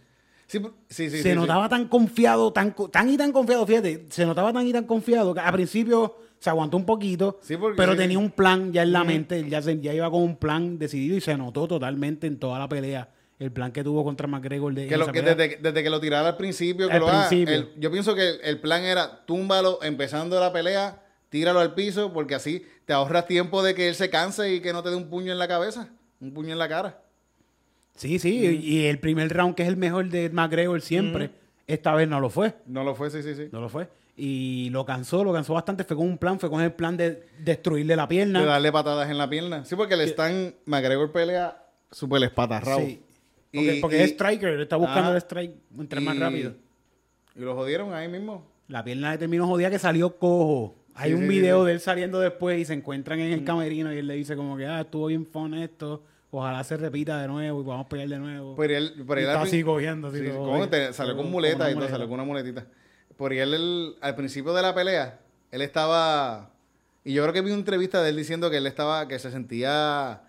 Sí, 0.48 0.60
sí, 0.90 1.10
sí. 1.10 1.18
se 1.24 1.30
sí, 1.32 1.36
notaba 1.36 1.68
tan 1.70 1.88
confiado, 1.88 2.54
tan, 2.54 2.76
tan 2.92 3.10
y 3.10 3.18
tan 3.18 3.32
confiado, 3.32 3.66
fíjate, 3.66 4.06
se 4.10 4.26
notaba 4.28 4.54
tan 4.54 4.68
y 4.68 4.72
tan 4.72 4.84
confiado 4.86 5.34
que 5.34 5.40
al 5.40 5.54
principio 5.54 6.16
se 6.38 6.52
aguantó 6.52 6.78
un 6.78 6.86
poquito, 6.86 7.40
Sí, 7.42 7.58
porque- 7.58 7.76
pero 7.78 7.96
tenía 7.96 8.20
un 8.20 8.30
plan 8.30 8.72
ya 8.72 8.84
en 8.84 8.92
la 8.92 9.04
mente, 9.04 9.50
ya, 9.50 9.60
se- 9.64 9.82
ya 9.82 9.92
iba 9.92 10.12
con 10.12 10.22
un 10.22 10.36
plan 10.38 10.78
decidido 10.78 11.18
y 11.18 11.22
se 11.22 11.36
notó 11.36 11.68
totalmente 11.68 12.28
en 12.28 12.38
toda 12.38 12.60
la 12.60 12.70
pelea 12.70 13.10
el 13.40 13.52
plan 13.52 13.72
que 13.72 13.84
tuvo 13.84 14.04
contra 14.04 14.28
McGregor. 14.28 14.74
De, 14.74 14.88
Que 14.88 14.98
lo, 14.98 15.12
que 15.12 15.22
desde, 15.22 15.58
desde 15.58 15.84
que 15.84 15.90
lo 15.90 16.00
tirara 16.00 16.30
al 16.30 16.38
principio, 16.38 16.88
que 16.88 16.94
Al 16.94 17.00
lo 17.02 17.08
haga, 17.10 17.28
principio. 17.28 17.54
el- 17.56 17.70
yo 17.78 17.92
pienso 17.92 18.16
que 18.16 18.30
el, 18.30 18.40
el 18.44 18.60
plan 18.60 18.84
era 18.84 19.26
túmbalo 19.26 19.80
empezando 19.84 20.40
la 20.40 20.54
pelea, 20.54 21.02
tíralo 21.30 21.60
al 21.60 21.74
piso, 21.74 22.14
porque 22.14 22.36
así 22.36 22.66
te 22.86 22.94
ahorras 22.94 23.28
tiempo 23.28 23.62
de 23.64 23.76
que 23.76 23.88
él 23.90 23.96
se 23.96 24.10
canse 24.10 24.54
y 24.54 24.62
que 24.62 24.72
no 24.74 24.84
te 24.84 24.90
dé 24.90 24.96
un 24.96 25.10
puño 25.10 25.32
en 25.34 25.40
la 25.40 25.48
cabeza, 25.48 25.90
un 26.22 26.34
puño 26.34 26.54
en 26.54 26.60
la 26.60 26.70
cara. 26.70 27.02
Sí, 27.96 28.20
sí, 28.20 28.60
y 28.62 28.86
el 28.88 29.00
primer 29.00 29.32
round 29.34 29.56
que 29.56 29.64
es 29.64 29.70
el 29.70 29.78
mejor 29.78 30.10
de 30.10 30.30
McGregor 30.30 30.82
siempre, 30.82 31.30
esta 31.66 31.94
vez 31.96 32.08
no 32.10 32.20
lo 32.20 32.30
fue. 32.30 32.54
No 32.66 32.84
lo 32.84 32.94
fue, 32.94 33.10
sí, 33.10 33.24
sí, 33.24 33.36
sí. 33.36 33.48
No 33.52 33.62
lo 33.62 33.70
fue. 33.70 33.88
Y 34.18 34.70
lo 34.72 34.86
cansó, 34.86 35.24
lo 35.24 35.34
cansó 35.34 35.54
bastante. 35.54 35.84
Fue 35.84 35.96
con 35.98 36.08
un 36.08 36.18
plan, 36.18 36.40
fue 36.40 36.50
con 36.50 36.62
el 36.62 36.72
plan 36.74 36.96
de 36.98 37.26
destruirle 37.40 37.96
la 37.96 38.08
pierna. 38.08 38.40
De 38.42 38.46
darle 38.46 38.72
patadas 38.72 39.10
en 39.10 39.18
la 39.18 39.30
pierna. 39.30 39.64
Sí, 39.66 39.76
porque 39.76 39.96
le 39.98 40.04
están, 40.06 40.56
McGregor 40.66 41.12
pelea 41.12 41.64
súper 41.92 42.24
espatarrado. 42.24 42.80
Sí. 42.80 43.02
Porque, 43.56 43.78
porque 43.82 44.04
es 44.04 44.12
striker, 44.12 44.60
está 44.60 44.76
buscando 44.76 45.04
Ajá. 45.10 45.12
el 45.12 45.18
strike 45.18 45.54
entre 45.80 46.00
más 46.02 46.18
rápido. 46.20 46.54
Y 47.36 47.40
lo 47.42 47.56
jodieron 47.56 47.94
ahí 47.94 48.08
mismo. 48.08 48.46
La 48.68 48.84
pierna 48.84 49.12
le 49.12 49.18
terminó 49.18 49.48
jodida 49.48 49.70
que 49.70 49.80
salió 49.80 50.18
cojo. 50.18 50.76
Hay 50.96 51.10
Sí, 51.12 51.16
un 51.16 51.22
sí, 51.24 51.28
video 51.28 51.62
sí, 51.62 51.68
de 51.68 51.74
él 51.74 51.80
saliendo 51.82 52.20
después 52.20 52.60
y 52.60 52.66
se 52.66 52.74
encuentran 52.74 53.20
en 53.20 53.34
el 53.34 53.44
camerino 53.44 53.94
y 53.94 53.98
él 53.98 54.08
le 54.08 54.14
dice 54.16 54.36
como 54.36 54.56
que, 54.56 54.66
ah, 54.66 54.82
estuvo 54.82 55.08
bien 55.08 55.26
fun 55.26 55.54
esto. 55.54 56.04
Ojalá 56.32 56.64
se 56.64 56.76
repita 56.78 57.22
de 57.22 57.28
nuevo 57.28 57.62
y 57.62 57.64
podamos 57.64 57.88
pelear 57.88 58.10
de 58.10 58.18
nuevo. 58.20 58.56
Pero 58.56 58.76
él, 58.78 58.94
pero 59.08 59.20
Y 59.20 59.24
él 59.24 59.30
está 59.30 59.42
así 59.42 59.64
cogiendo, 59.64 60.08
así 60.08 60.20
Sí, 60.20 60.28
todo, 60.28 60.38
¿cómo 60.40 60.54
oye, 60.54 60.68
te- 60.68 60.94
salió 60.94 61.14
con 61.16 61.26
como 61.26 61.32
muleta 61.38 61.56
una 61.58 61.66
y 61.66 61.72
todo, 61.72 61.76
muleta. 61.76 61.92
salió 61.94 62.08
con 62.08 62.14
una 62.16 62.24
muletita. 62.24 62.66
Por 63.18 63.34
él, 63.34 63.54
él, 63.54 63.96
al 64.02 64.16
principio 64.16 64.54
de 64.54 64.62
la 64.62 64.74
pelea, 64.74 65.20
él 65.52 65.62
estaba... 65.62 66.52
Y 67.04 67.14
yo 67.14 67.22
creo 67.24 67.34
que 67.34 67.42
vi 67.42 67.52
una 67.52 67.60
entrevista 67.60 68.02
de 68.02 68.10
él 68.10 68.16
diciendo 68.18 68.50
que 68.50 68.58
él 68.58 68.66
estaba, 68.68 69.08
que 69.08 69.20
se 69.20 69.32
sentía 69.32 70.24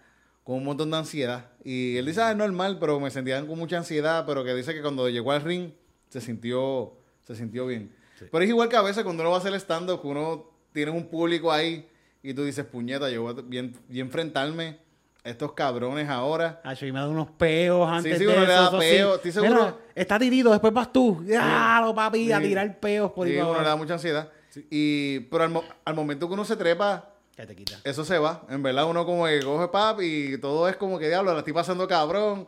con 0.46 0.58
un 0.58 0.64
montón 0.64 0.92
de 0.92 0.96
ansiedad. 0.96 1.46
Y 1.64 1.96
él 1.96 2.06
dice, 2.06 2.22
ah, 2.22 2.30
es 2.30 2.36
normal, 2.36 2.76
pero 2.78 3.00
me 3.00 3.10
sentía 3.10 3.44
con 3.44 3.58
mucha 3.58 3.78
ansiedad, 3.78 4.24
pero 4.24 4.44
que 4.44 4.54
dice 4.54 4.72
que 4.72 4.80
cuando 4.80 5.08
llegó 5.08 5.32
al 5.32 5.42
ring 5.42 5.72
se 6.08 6.20
sintió, 6.20 6.92
se 7.24 7.34
sintió 7.34 7.66
bien. 7.66 7.92
Pero 8.30 8.44
es 8.44 8.48
igual 8.48 8.68
que 8.68 8.76
a 8.76 8.82
veces 8.82 9.02
cuando 9.02 9.24
uno 9.24 9.30
va 9.30 9.38
a 9.38 9.40
hacer 9.40 9.52
stand-up, 9.54 10.00
que 10.00 10.06
uno 10.06 10.48
tiene 10.72 10.92
un 10.92 11.08
público 11.08 11.50
ahí 11.50 11.88
y 12.22 12.32
tú 12.32 12.44
dices, 12.44 12.64
puñeta, 12.64 13.10
yo 13.10 13.22
voy 13.22 13.34
a, 13.34 13.38
a- 13.40 13.42
voy 13.42 13.98
a 13.98 14.00
enfrentarme 14.00 14.78
estos 15.24 15.52
cabrones 15.54 16.08
ahora. 16.08 16.60
Ah, 16.62 16.74
yo 16.74 16.86
me 16.94 17.00
da 17.00 17.08
unos 17.08 17.28
peos 17.32 17.88
antes 17.90 18.16
sí, 18.16 18.24
de 18.24 18.30
uno 18.32 18.42
le 18.42 18.46
da 18.46 18.68
eso 18.68 19.20
sí. 19.20 19.32
seguro. 19.32 19.52
Mira, 19.54 19.76
está 19.96 20.16
tirito, 20.20 20.50
después 20.52 20.72
vas 20.72 20.92
tú. 20.92 21.24
Claro, 21.26 21.92
papi, 21.92 22.30
a 22.30 22.38
Sí. 22.38 22.44
tirar 22.46 22.78
peos 22.78 23.10
por 23.10 23.26
Sí, 23.26 23.34
uno 23.36 23.58
le 23.58 23.64
da 23.66 23.74
mucha 23.74 23.94
ansiedad. 23.94 24.30
Y, 24.70 25.18
pero 25.28 25.42
al, 25.42 25.50
mo- 25.50 25.64
al 25.84 25.94
momento 25.96 26.28
que 26.28 26.34
uno 26.34 26.44
se 26.44 26.54
trepa, 26.56 27.15
¿Qué 27.36 27.46
te 27.46 27.54
quita? 27.54 27.78
eso 27.84 28.04
se 28.04 28.18
va. 28.18 28.46
En 28.48 28.62
verdad, 28.62 28.86
uno 28.86 29.04
como 29.04 29.26
que 29.26 29.40
coge 29.42 29.68
pap 29.68 30.00
y 30.00 30.38
todo 30.38 30.68
es 30.68 30.76
como 30.76 30.98
que 30.98 31.08
diablo, 31.08 31.32
la 31.34 31.40
estoy 31.40 31.52
pasando 31.52 31.86
cabrón. 31.86 32.46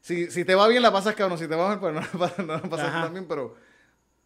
Si, 0.00 0.30
si 0.30 0.44
te 0.44 0.56
va 0.56 0.66
bien, 0.66 0.82
la 0.82 0.92
pasas 0.92 1.14
cabrón. 1.14 1.38
Si 1.38 1.46
te 1.46 1.54
va 1.54 1.68
mal, 1.68 1.80
pues 1.80 1.94
no 1.94 2.00
la 2.00 2.06
pasas, 2.06 2.38
no 2.46 2.54
la 2.54 2.62
pasas 2.62 2.92
tan 2.92 3.12
bien. 3.12 3.26
Pero 3.28 3.54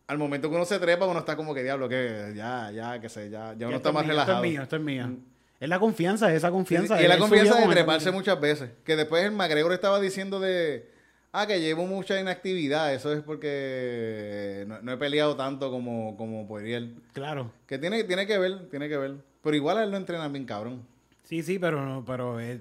al 0.07 0.17
momento 0.17 0.49
que 0.49 0.57
uno 0.57 0.65
se 0.65 0.79
trepa, 0.79 1.07
uno 1.07 1.21
está 1.21 1.37
como 1.37 1.55
que 1.55 1.63
diablo, 1.63 1.87
que 1.87 2.33
ya, 2.35 2.71
ya, 2.71 2.99
que 2.99 3.11
sé, 3.11 3.29
ya, 3.29 3.55
ya 3.59 3.69
uno 3.69 3.77
está 3.77 3.91
es 3.91 3.95
más 3.95 4.05
mío, 4.05 4.13
relajado. 4.13 4.39
Esto 4.39 4.47
es 4.47 4.53
mío, 4.53 4.63
esto 4.63 4.77
es 4.77 4.83
mío. 4.83 5.17
Es 5.61 5.69
la 5.69 5.79
confianza, 5.79 6.33
esa 6.35 6.51
confianza. 6.51 6.99
y 6.99 7.05
es 7.05 7.09
la 7.09 7.19
confianza 7.19 7.61
de 7.61 7.67
treparse 7.67 8.11
muchas 8.11 8.41
veces. 8.41 8.71
Que 8.85 8.97
después 8.97 9.23
el 9.25 9.33
McGregor 9.33 9.75
estaba 9.75 10.01
diciendo 10.01 10.41
de. 10.41 10.91
Ah, 11.33 11.47
que 11.47 11.61
llevo 11.61 11.87
mucha 11.87 12.19
inactividad. 12.19 12.95
Eso 12.95 13.13
es 13.13 13.23
porque 13.23 14.65
no, 14.67 14.81
no 14.81 14.93
he 14.93 14.97
peleado 14.97 15.37
tanto 15.37 15.71
como, 15.71 16.17
como 16.17 16.49
podría 16.49 16.79
él. 16.79 16.97
Claro. 17.13 17.53
Que 17.67 17.79
tiene, 17.79 18.03
tiene 18.05 18.27
que 18.27 18.39
ver, 18.39 18.69
tiene 18.71 18.89
que 18.89 18.97
ver. 18.97 19.30
Pero 19.43 19.57
igual 19.57 19.79
a 19.79 19.85
él 19.85 19.91
lo 19.91 19.97
entrenan 19.97 20.33
bien 20.33 20.45
cabrón. 20.45 20.83
Sí, 21.25 21.43
sí, 21.43 21.59
pero, 21.59 21.85
no- 21.85 22.05
pero 22.05 22.39
eh, 22.41 22.61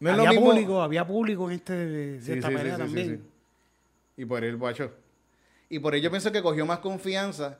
No 0.00 0.10
había 0.12 0.30
mismo- 0.30 0.46
público, 0.50 0.82
había 0.82 1.06
público 1.06 1.48
en 1.50 1.56
este 1.56 1.72
de 1.74 2.20
Sí, 2.20 2.32
esta 2.32 2.48
sí, 2.48 2.56
sí, 2.56 2.70
también. 2.76 3.24
Y 4.16 4.24
por 4.24 4.44
él, 4.44 4.56
guacho. 4.56 4.90
Y 5.68 5.78
por 5.78 5.94
ello 5.94 6.10
pienso 6.10 6.30
que 6.30 6.42
cogió 6.42 6.66
más 6.66 6.78
confianza 6.80 7.58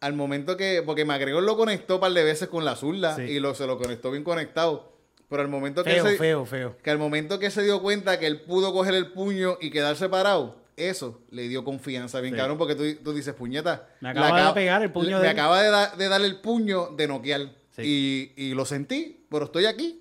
al 0.00 0.12
momento 0.12 0.56
que. 0.56 0.82
Porque 0.84 1.04
McGregor 1.04 1.42
lo 1.42 1.56
conectó 1.56 1.94
un 1.96 2.00
par 2.02 2.12
de 2.12 2.22
veces 2.22 2.48
con 2.48 2.64
la 2.64 2.76
zurda 2.76 3.22
y 3.24 3.40
lo, 3.40 3.54
se 3.54 3.66
lo 3.66 3.78
conectó 3.78 4.10
bien 4.10 4.22
conectado. 4.22 4.92
Pero 5.28 5.42
al 5.42 5.48
momento 5.48 5.82
que 5.82 5.92
Feo, 5.92 6.04
se, 6.06 6.16
feo, 6.18 6.44
feo. 6.44 6.76
que 6.82 6.90
al 6.90 6.98
momento 6.98 7.38
que 7.38 7.50
se 7.50 7.62
dio 7.62 7.80
cuenta 7.80 8.18
que 8.18 8.26
él 8.26 8.42
pudo 8.42 8.72
coger 8.74 8.94
el 8.94 9.06
puño 9.12 9.56
y 9.62 9.70
quedarse 9.70 10.10
parado, 10.10 10.56
eso 10.76 11.20
le 11.30 11.48
dio 11.48 11.64
confianza 11.64 12.20
bien 12.20 12.36
cabrón, 12.36 12.58
porque 12.58 12.74
tú, 12.74 12.84
tú 13.02 13.14
dices, 13.14 13.32
puñeta. 13.32 13.88
Me 14.00 14.10
acaba 14.10 14.48
de 14.48 14.52
pegar 14.52 14.82
el 14.82 14.90
puño 14.92 15.08
le- 15.08 15.16
de 15.16 15.22
Me 15.22 15.28
él". 15.30 15.32
acaba 15.32 15.62
de, 15.62 15.70
da- 15.70 15.96
de 15.96 16.08
darle 16.08 16.26
el 16.26 16.36
puño 16.36 16.88
de 16.88 17.08
noquear. 17.08 17.48
Sí. 17.76 18.32
Y, 18.36 18.42
y 18.50 18.54
lo 18.54 18.64
sentí, 18.64 19.24
pero 19.30 19.46
estoy 19.46 19.66
aquí. 19.66 19.98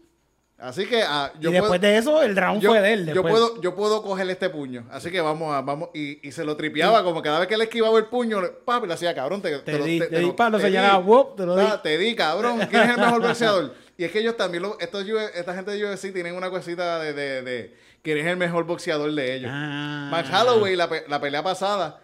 Así 0.57 0.85
que 0.85 1.01
ah, 1.01 1.33
yo 1.39 1.49
y 1.49 1.53
después 1.53 1.69
puedo- 1.79 1.81
de 1.81 1.97
eso, 1.97 2.21
el 2.21 2.35
round 2.37 2.61
yo, 2.61 2.69
fue 2.69 2.81
de 2.81 2.93
él. 2.93 3.11
yo 3.15 3.23
puedo, 3.23 3.59
yo 3.61 3.73
puedo 3.75 4.03
coger 4.03 4.29
este 4.29 4.47
puño. 4.49 4.85
Así 4.91 5.09
que 5.09 5.19
vamos 5.19 5.51
a, 5.51 5.61
vamos, 5.61 5.89
y, 5.95 6.27
y 6.27 6.31
se 6.31 6.43
lo 6.45 6.55
tripeaba, 6.55 7.03
como 7.03 7.23
cada 7.23 7.39
vez 7.39 7.47
que 7.47 7.57
le 7.57 7.63
esquivaba 7.63 7.97
el 7.97 8.05
puño, 8.05 8.39
papi, 8.63 8.85
le 8.85 8.93
hacía 8.93 9.15
cabrón, 9.15 9.41
te, 9.41 9.57
Te 9.59 9.71
di- 9.79 9.99
te 9.99 10.19
di, 10.19 10.31
te 10.31 10.59
señalaba, 10.59 10.99
di. 11.01 11.09
whoop, 11.09 11.35
te 11.35 11.45
lo 11.47 11.55
di. 11.55 11.65
Ah, 11.67 11.81
te 11.81 11.97
di, 11.97 12.13
cabrón. 12.15 12.59
¿Quién 12.69 12.83
es 12.83 12.89
el 12.91 12.97
mejor 12.97 13.21
boxeador? 13.23 13.73
Y 13.97 14.03
es 14.03 14.11
que 14.11 14.19
ellos 14.19 14.37
también, 14.37 14.61
lo- 14.61 14.77
estos, 14.79 15.03
U- 15.05 15.17
esta 15.17 15.55
gente 15.55 15.71
de 15.71 15.83
UFC 15.83 16.13
tienen 16.13 16.35
una 16.35 16.51
cosita 16.51 16.99
de, 16.99 17.13
de, 17.13 17.41
de 17.41 17.75
quién 18.03 18.19
es 18.19 18.27
el 18.27 18.37
mejor 18.37 18.65
boxeador 18.65 19.11
de 19.13 19.35
ellos. 19.35 19.49
Ah. 19.51 20.09
Max 20.11 20.29
Holloway, 20.31 20.75
la, 20.75 20.87
pe- 20.87 21.05
la 21.07 21.19
pelea 21.19 21.41
pasada, 21.41 22.01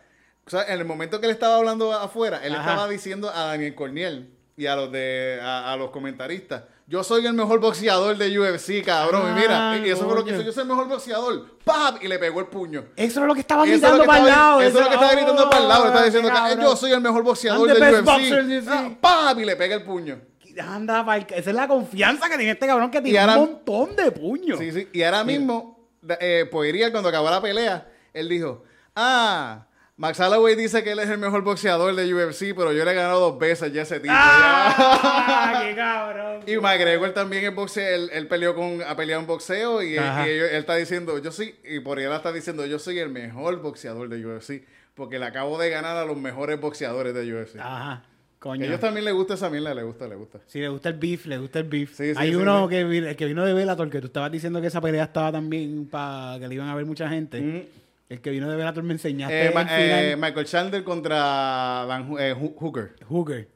o 0.48 0.50
sea, 0.50 0.64
en 0.64 0.80
el 0.80 0.86
momento 0.86 1.20
que 1.20 1.28
él 1.28 1.32
estaba 1.32 1.58
hablando 1.58 1.94
afuera, 1.94 2.40
él 2.44 2.56
Ajá. 2.56 2.72
estaba 2.72 2.90
diciendo 2.90 3.30
a 3.30 3.44
Daniel 3.50 3.76
Corniel 3.76 4.32
y 4.58 4.66
a 4.66 4.76
los 4.76 4.92
de 4.92 5.40
a, 5.42 5.72
a 5.72 5.78
los 5.78 5.92
comentaristas, 5.92 6.64
yo 6.88 7.04
soy 7.04 7.26
el 7.26 7.34
mejor 7.34 7.60
boxeador 7.60 8.18
de 8.18 8.40
UFC, 8.40 8.84
cabrón. 8.84 9.32
y 9.32 9.40
mira, 9.40 9.72
Ah, 9.72 9.78
y 9.78 9.90
eso 9.90 10.06
fue 10.06 10.16
lo 10.16 10.26
que 10.26 10.32
hizo, 10.32 10.42
yo 10.42 10.52
soy 10.52 10.64
el 10.64 10.70
mejor 10.70 10.88
boxeador. 10.88 11.58
¡Pap! 11.64 12.02
Y 12.04 12.08
le 12.08 12.18
pegó 12.18 12.40
el 12.40 12.48
puño. 12.48 12.86
Eso 12.96 13.22
es 13.22 13.28
lo 13.28 13.34
que 13.34 13.42
estaba 13.42 13.66
gritando 13.66 14.04
para 14.06 14.20
el 14.20 14.26
lado. 14.26 14.62
Eso 14.62 14.78
es 14.80 14.84
lo 14.84 14.90
que 14.90 14.96
estaba 14.96 15.12
gritando 15.14 15.50
para 15.50 15.62
el 15.64 15.68
lado. 15.70 15.86
Estaba 15.86 16.06
diciendo, 16.06 16.30
que 16.30 16.36
cabrón. 16.36 16.60
yo 16.62 16.76
soy 16.76 16.92
el 16.92 17.02
mejor 17.02 17.24
boxeador 17.24 17.68
best 17.68 17.82
UFC. 17.82 18.04
boxer. 18.06 18.64
Ah, 18.68 18.90
¡Pap! 19.00 19.40
Y 19.40 19.46
le 19.46 19.56
pega 19.56 19.76
el 19.76 19.84
puño. 19.84 20.20
Anda, 20.60 21.06
esa 21.30 21.50
es 21.52 21.56
la 21.56 21.68
confianza 21.68 22.28
que 22.30 22.36
tiene 22.38 22.54
este 22.54 22.66
cabrón 22.66 22.90
que 22.90 23.00
tiene 23.02 23.20
ahora- 23.20 23.38
un 23.38 23.52
montón 23.52 23.96
de 23.96 24.12
puños. 24.12 24.58
Sí, 24.58 24.72
sí. 24.72 24.88
Y 24.92 25.04
ahora 25.04 25.24
mismo, 25.24 25.88
eh, 26.20 26.48
Poirier, 26.50 26.90
cuando 26.92 27.10
acabó 27.10 27.30
la 27.30 27.40
pelea, 27.42 27.88
él 28.12 28.28
dijo, 28.28 28.64
ah, 28.96 29.68
Max 30.00 30.20
Holloway 30.20 30.56
dice 30.56 30.84
que 30.84 30.92
él 30.92 31.00
es 31.00 31.10
el 31.10 31.18
mejor 31.18 31.42
boxeador 31.42 31.96
de 31.96 32.14
UFC, 32.14 32.54
pero 32.56 32.72
yo 32.72 32.86
le 32.86 32.92
he 32.92 32.94
ganado 32.94 33.20
dos 33.20 33.40
veces 33.40 33.74
ya 33.74 33.82
ese 33.82 34.00
tipo. 34.00 34.14
¡Ah! 34.16 35.64
¡Qué 35.64 35.76
cabrón! 35.76 36.44
Y 36.48 36.56
McGregor 36.58 37.12
también 37.14 37.46
es 37.46 37.56
boxeo, 37.56 37.96
él, 37.96 38.10
él 38.14 38.28
peleó 38.28 38.54
con, 38.54 38.84
ha 38.84 38.96
peleado 38.96 39.22
en 39.22 39.28
boxeo 39.28 39.82
y, 39.82 39.98
él 39.98 40.44
está 40.52 40.76
diciendo, 40.76 41.18
yo 41.18 41.32
sí, 41.32 41.56
y 41.66 41.80
por 41.80 42.00
él 42.00 42.12
está 42.14 42.32
diciendo, 42.32 42.66
yo 42.68 42.78
soy 42.78 43.00
el 43.00 43.10
mejor 43.10 43.60
boxeador 43.60 44.08
de 44.08 44.24
UFC, 44.24 44.64
porque 44.94 45.18
le 45.18 45.26
acabo 45.26 45.58
de 45.58 45.72
ganar 45.72 45.98
a 45.98 46.06
los 46.06 46.16
mejores 46.16 46.62
boxeadores 46.62 47.16
de 47.16 47.34
UFC. 47.34 47.60
Ajá, 47.60 48.04
coño. 48.38 48.64
a 48.64 48.68
ellos 48.68 48.80
también 48.80 49.04
les 49.04 49.16
gusta 49.16 49.34
esa 49.34 49.50
mierda, 49.50 49.74
le 49.74 49.82
gusta, 49.82 50.08
le 50.08 50.16
gusta. 50.16 50.40
Si 50.46 50.60
le 50.60 50.70
gusta 50.70 50.90
el 50.90 50.96
beef, 51.00 51.26
le 51.26 51.40
gusta 51.40 51.58
el 51.58 51.66
beef. 51.66 51.98
Sí, 51.98 52.14
sí, 52.14 52.16
Hay 52.16 52.30
sí, 52.30 52.36
uno 52.36 52.70
sí. 52.70 53.16
Que 53.16 53.26
vino 53.26 53.44
de 53.44 53.54
Bellator, 53.54 53.90
que 53.90 54.00
tú 54.00 54.08
estabas 54.08 54.32
diciendo 54.32 54.62
que 54.62 54.68
esa 54.68 54.80
pelea 54.80 55.06
estaba 55.06 55.32
también 55.32 55.88
para 55.88 56.40
que 56.40 56.48
le 56.48 56.54
iban 56.54 56.70
a 56.70 56.76
ver 56.76 56.86
mucha 56.86 57.10
gente. 57.10 57.42
Mm. 57.42 57.87
El 58.10 58.22
que 58.22 58.30
vino 58.32 58.50
de 58.50 58.56
Bellator 58.56 58.84
me 58.84 58.94
enseñaste 58.94 59.48
Eh, 59.48 59.52
Ma- 59.54 59.68
eh, 59.70 60.16
Michael 60.18 60.46
Chandler 60.46 60.84
contra 60.84 61.86
Dan 61.88 62.10
Hu- 62.10 62.20
eh, 62.20 62.34
Hooker. 62.34 62.96
Hooker. 63.10 63.50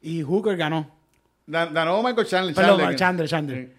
Y 0.00 0.22
Hooker 0.22 0.56
ganó. 0.56 0.90
Ganó 1.46 2.02
Michael 2.02 2.26
Chandler. 2.26 2.54
Perdón, 2.54 2.78
Chandler. 2.78 2.96
Chandler, 2.98 3.28
Chandler. 3.28 3.66
Sí. 3.66 3.72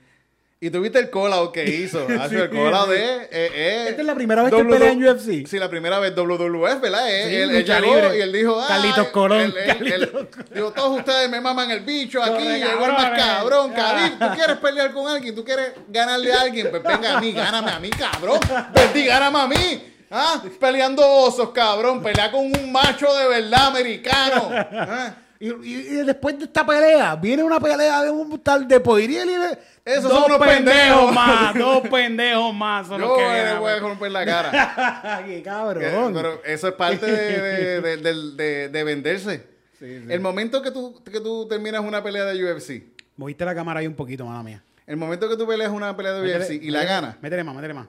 Y 0.66 0.70
tuviste 0.70 0.97
el 0.97 1.09
call 1.09 1.51
que 1.51 1.66
hizo. 1.66 2.07
Hace 2.22 2.39
el 2.43 2.49
call 2.49 2.89
de. 2.89 2.95
eh, 2.95 3.28
eh, 3.32 3.86
Esta 3.89 4.01
es 4.01 4.07
la 4.07 4.16
primera 4.16 4.43
vez 4.43 4.51
que 4.53 4.64
W- 4.64 4.74
pelea 4.80 4.93
en 4.93 5.03
UFC. 5.05 5.45
Sí, 5.45 5.59
la 5.59 5.70
primera 5.70 5.99
vez 5.99 6.16
WWF, 6.16 6.80
¿verdad? 6.80 7.11
Eh, 7.11 7.26
Sí, 7.28 7.36
él, 7.36 7.66
llegó 7.66 8.14
y 8.16 8.22
él 8.22 8.32
dijo. 8.32 8.61
"Ay", 8.61 8.68
Carlitos 8.70 9.07
Colón, 9.09 9.41
él- 9.41 9.53
él- 9.57 9.68
Carlitos 9.68 10.22
él- 10.22 10.45
dijo, 10.53 10.72
todos 10.72 10.99
ustedes 10.99 11.30
me 11.30 11.41
maman 11.41 11.70
el 11.70 11.82
bicho 11.82 12.24
aquí. 12.24 12.45
Llegó 12.45 12.86
el 12.86 12.93
más 12.93 13.09
cabrón. 13.20 13.74
Ah. 13.76 13.76
Khabib, 13.76 14.20
¿tú 14.20 14.36
quieres 14.38 14.57
pelear 14.57 14.93
con 14.93 15.07
alguien? 15.07 15.36
¿Tú 15.36 15.43
quieres 15.43 15.72
ganarle 15.89 16.32
a 16.32 16.41
alguien? 16.41 16.70
Pues 16.72 16.82
venga 16.82 17.18
a 17.18 17.20
mí, 17.20 17.34
gáname 17.34 17.70
a 17.72 17.80
mí, 17.80 17.89
cabrón. 17.89 18.39
Vení, 18.74 19.05
gáname 19.05 19.39
a 19.39 19.47
mí. 19.47 19.84
¿Ah? 20.09 20.41
Peleando 20.61 21.05
osos, 21.05 21.49
cabrón. 21.49 22.01
Pelea 22.01 22.32
con 22.32 22.45
un 22.45 22.72
macho 22.72 23.14
de 23.14 23.28
verdad 23.28 23.68
americano. 23.68 24.49
¿Ah? 24.49 25.16
Y, 25.39 25.47
y- 25.49 25.88
y 25.99 26.05
después 26.05 26.39
de 26.39 26.45
esta 26.45 26.66
pelea, 26.66 27.18
viene 27.18 27.43
una 27.43 27.59
pelea 27.59 28.01
de 28.03 28.09
un 28.09 28.39
tal 28.39 28.66
de 28.66 28.80
Poirier 28.80 29.28
y 29.28 29.34
de. 29.34 29.57
Esos 29.86 30.03
dos 30.03 30.13
son 30.13 30.31
unos 30.31 30.47
pendejos. 30.47 31.13
más, 31.13 31.53
dos 31.59 31.88
pendejos 31.89 32.53
más. 32.55 32.88
Son 32.88 33.01
los 33.01 33.09
Yo 33.09 33.17
que 33.17 33.23
le 33.43 33.57
voy 33.59 33.71
a 33.71 33.79
romper 33.79 34.11
la 34.11 34.25
cara. 34.25 35.23
¡Qué 35.25 35.34
Que- 35.36 35.43
cabrón! 35.43 36.13
Pero 36.13 36.41
eso 36.45 36.67
es 36.69 36.73
parte 36.75 37.05
de, 37.05 37.81
de- 37.81 37.81
de- 37.81 37.97
de- 37.97 38.31
de- 38.36 38.69
de 38.69 38.84
venderse. 38.84 39.38
Sí, 39.77 39.99
sí. 39.99 40.05
El 40.09 40.21
momento 40.21 40.61
que 40.61 40.71
tú, 40.71 41.01
que 41.03 41.19
tú 41.19 41.47
terminas 41.49 41.81
una 41.81 42.01
pelea 42.01 42.23
de 42.25 42.41
UFC, 42.43 42.84
Moviste 43.17 43.43
la 43.45 43.53
cámara 43.53 43.81
ahí 43.81 43.88
un 43.88 43.93
poquito, 43.95 44.25
mala 44.25 44.41
mía. 44.41 44.63
el 44.88 44.95
momento 44.97 45.27
que 45.29 45.36
tú 45.38 45.45
peleas 45.45 45.69
una 45.71 45.95
pelea 45.95 46.13
de 46.13 46.38
UFC 46.38 46.51
y 46.63 46.71
la 46.71 46.84
ganas, 46.86 47.21
Métele 47.21 47.43
más, 47.43 47.53
métele 47.55 47.73
más. 47.73 47.88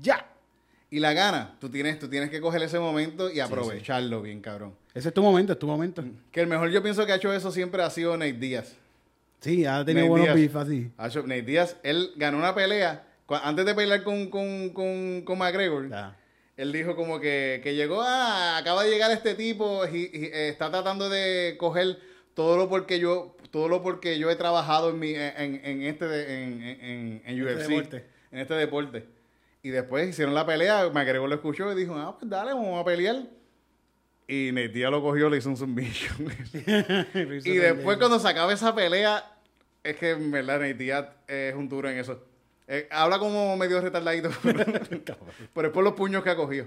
¡Ya! 0.00 0.26
y 0.90 1.00
la 1.00 1.12
ganas, 1.12 1.58
tú 1.58 1.68
tienes, 1.68 1.98
tú 1.98 2.08
tienes 2.08 2.30
que 2.30 2.40
coger 2.40 2.62
ese 2.62 2.78
momento 2.78 3.28
y 3.28 3.40
aprovecharlo 3.40 4.22
bien, 4.22 4.40
cabrón. 4.40 4.74
Ese 4.94 5.08
es 5.08 5.14
tu 5.14 5.22
momento, 5.22 5.52
es 5.52 5.58
tu 5.58 5.66
momento. 5.66 6.04
Que 6.30 6.40
el 6.40 6.46
mejor 6.46 6.70
yo 6.70 6.80
pienso 6.84 7.04
que 7.04 7.10
ha 7.10 7.16
hecho 7.16 7.32
eso 7.32 7.50
siempre 7.50 7.82
ha 7.82 7.90
sido 7.90 8.16
Nate 8.16 8.34
Díaz. 8.34 8.76
Sí, 9.44 9.66
ha 9.66 9.84
tenido 9.84 10.06
Nate 10.06 10.08
buenos 10.08 10.34
beef 10.34 10.56
así. 10.56 10.90
Nate 10.96 11.42
Díaz, 11.42 11.76
él 11.82 12.12
ganó 12.16 12.38
una 12.38 12.54
pelea, 12.54 13.06
antes 13.28 13.66
de 13.66 13.74
pelear 13.74 14.02
con, 14.02 14.30
con, 14.30 14.70
con, 14.70 15.20
con 15.22 15.38
McGregor. 15.38 15.90
Él 16.56 16.72
dijo 16.72 16.96
como 16.96 17.20
que, 17.20 17.60
que 17.62 17.74
llegó, 17.74 18.00
ah, 18.00 18.56
acaba 18.56 18.84
de 18.84 18.90
llegar 18.90 19.10
este 19.10 19.34
tipo 19.34 19.84
y, 19.86 20.10
y, 20.12 20.24
eh, 20.26 20.48
está 20.48 20.70
tratando 20.70 21.10
de 21.10 21.56
coger 21.58 21.98
todo 22.32 22.56
lo 22.56 22.70
porque 22.70 22.98
yo, 22.98 23.36
todo 23.50 23.68
lo 23.68 23.82
porque 23.82 24.18
yo 24.18 24.30
he 24.30 24.36
trabajado 24.36 24.90
en 24.90 24.98
mi, 24.98 25.14
en, 25.14 25.60
en 25.62 25.82
este 25.82 26.42
en, 26.42 26.62
en, 26.62 27.22
en 27.26 27.38
Este 27.38 27.42
UFC, 27.42 27.68
deporte. 27.68 28.04
en 28.30 28.38
este 28.38 28.54
deporte. 28.54 29.04
Y 29.62 29.70
después 29.70 30.08
hicieron 30.08 30.32
la 30.32 30.46
pelea, 30.46 30.88
McGregor 30.90 31.28
lo 31.28 31.34
escuchó 31.34 31.70
y 31.72 31.74
dijo, 31.74 31.96
ah, 31.96 32.16
pues 32.18 32.30
dale, 32.30 32.54
vamos 32.54 32.80
a 32.80 32.84
pelear. 32.84 33.24
Y 34.26 34.52
Netia 34.52 34.90
lo 34.90 35.02
cogió, 35.02 35.28
le 35.28 35.38
hizo 35.38 35.50
un 35.50 35.56
submission. 35.56 36.32
y 37.44 37.56
después 37.56 37.98
cuando 37.98 38.18
se 38.18 38.28
acaba 38.28 38.52
esa 38.52 38.74
pelea, 38.74 39.33
es 39.84 39.96
que 39.96 40.10
en 40.10 40.30
verdad 40.30 40.58
Netia 40.60 41.10
es 41.28 41.54
un 41.54 41.68
duro 41.68 41.88
en 41.88 41.98
eso. 41.98 42.20
Eh, 42.66 42.88
habla 42.90 43.18
como 43.18 43.56
medio 43.56 43.80
retardadito, 43.80 44.30
pero 45.54 45.68
es 45.68 45.72
por 45.74 45.84
los 45.84 45.92
puños 45.92 46.24
que 46.24 46.30
ha 46.30 46.36
cogido. 46.36 46.66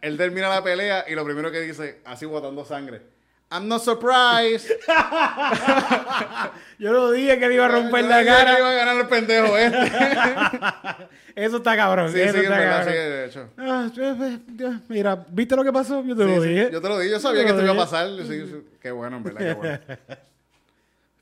Él 0.00 0.16
termina 0.16 0.48
la 0.48 0.64
pelea 0.64 1.04
y 1.08 1.14
lo 1.14 1.24
primero 1.24 1.50
que 1.52 1.60
dice, 1.60 2.00
así 2.04 2.24
botando 2.26 2.64
sangre. 2.64 3.02
I'm 3.50 3.68
not 3.68 3.82
surprised. 3.82 4.70
Yo 6.78 6.92
lo 6.92 7.10
dije 7.10 7.38
que 7.38 7.48
le 7.48 7.54
iba 7.56 7.66
a 7.66 7.68
romper 7.68 8.02
Yo 8.04 8.08
la 8.08 8.18
dije 8.20 8.30
que 8.30 8.36
cara. 8.36 8.58
iba 8.58 8.70
a 8.70 8.74
ganar 8.74 8.96
el 8.96 9.06
pendejo 9.08 9.58
este. 9.58 9.78
Eso 11.34 11.56
está 11.58 11.76
cabrón. 11.76 12.08
sí, 12.10 12.14
sí, 12.14 12.20
eso 12.20 12.36
en 12.38 12.42
está 12.44 12.58
verdad, 12.58 12.80
sí, 12.80 12.92
cabrón. 12.92 13.10
de 13.10 13.24
hecho. 13.26 13.48
Ah, 13.58 14.80
mira, 14.88 15.26
¿viste 15.30 15.56
lo 15.56 15.64
que 15.64 15.72
pasó? 15.72 16.04
Yo 16.04 16.14
te 16.16 16.24
Sí, 16.24 16.34
lo 16.36 16.42
sí, 16.42 16.48
dije. 16.48 16.70
Yo 16.72 16.80
te 16.82 16.88
lo 16.88 16.98
dije, 16.98 17.10
yo 17.10 17.20
sabía 17.20 17.40
Yo 17.42 17.46
que 17.46 17.52
te 17.54 17.58
esto 17.60 17.72
iba 17.72 17.82
a 17.82 17.86
pasar. 17.86 18.08
Sí, 18.18 18.46
sí. 18.46 18.66
Qué 18.80 18.90
bueno, 18.90 19.16
en 19.18 19.22
verdad, 19.22 19.40
qué 19.40 19.52
bueno. 19.54 19.78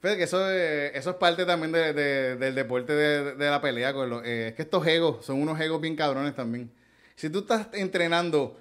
Fíjate 0.01 0.17
que 0.19 0.25
eso, 0.25 0.51
es- 0.51 0.93
eso 0.97 1.11
es 1.11 1.17
parte 1.17 1.45
también 1.45 1.73
de- 1.73 1.93
de- 1.93 2.37
del 2.37 2.55
deporte 2.55 2.93
de, 2.95 3.35
de 3.35 3.51
la 3.51 3.61
pelea. 3.61 3.93
Con 3.93 4.09
los- 4.11 4.25
eh, 4.25 4.49
es 4.49 4.55
que 4.55 4.63
estos 4.63 4.87
egos 4.87 5.25
son 5.25 5.41
unos 5.43 5.61
egos 5.61 5.81
bien 5.81 5.95
cabrones 5.97 6.35
también. 6.35 6.71
Si 7.17 7.29
tú 7.31 7.41
estás 7.41 7.69
entrenando 7.75 8.59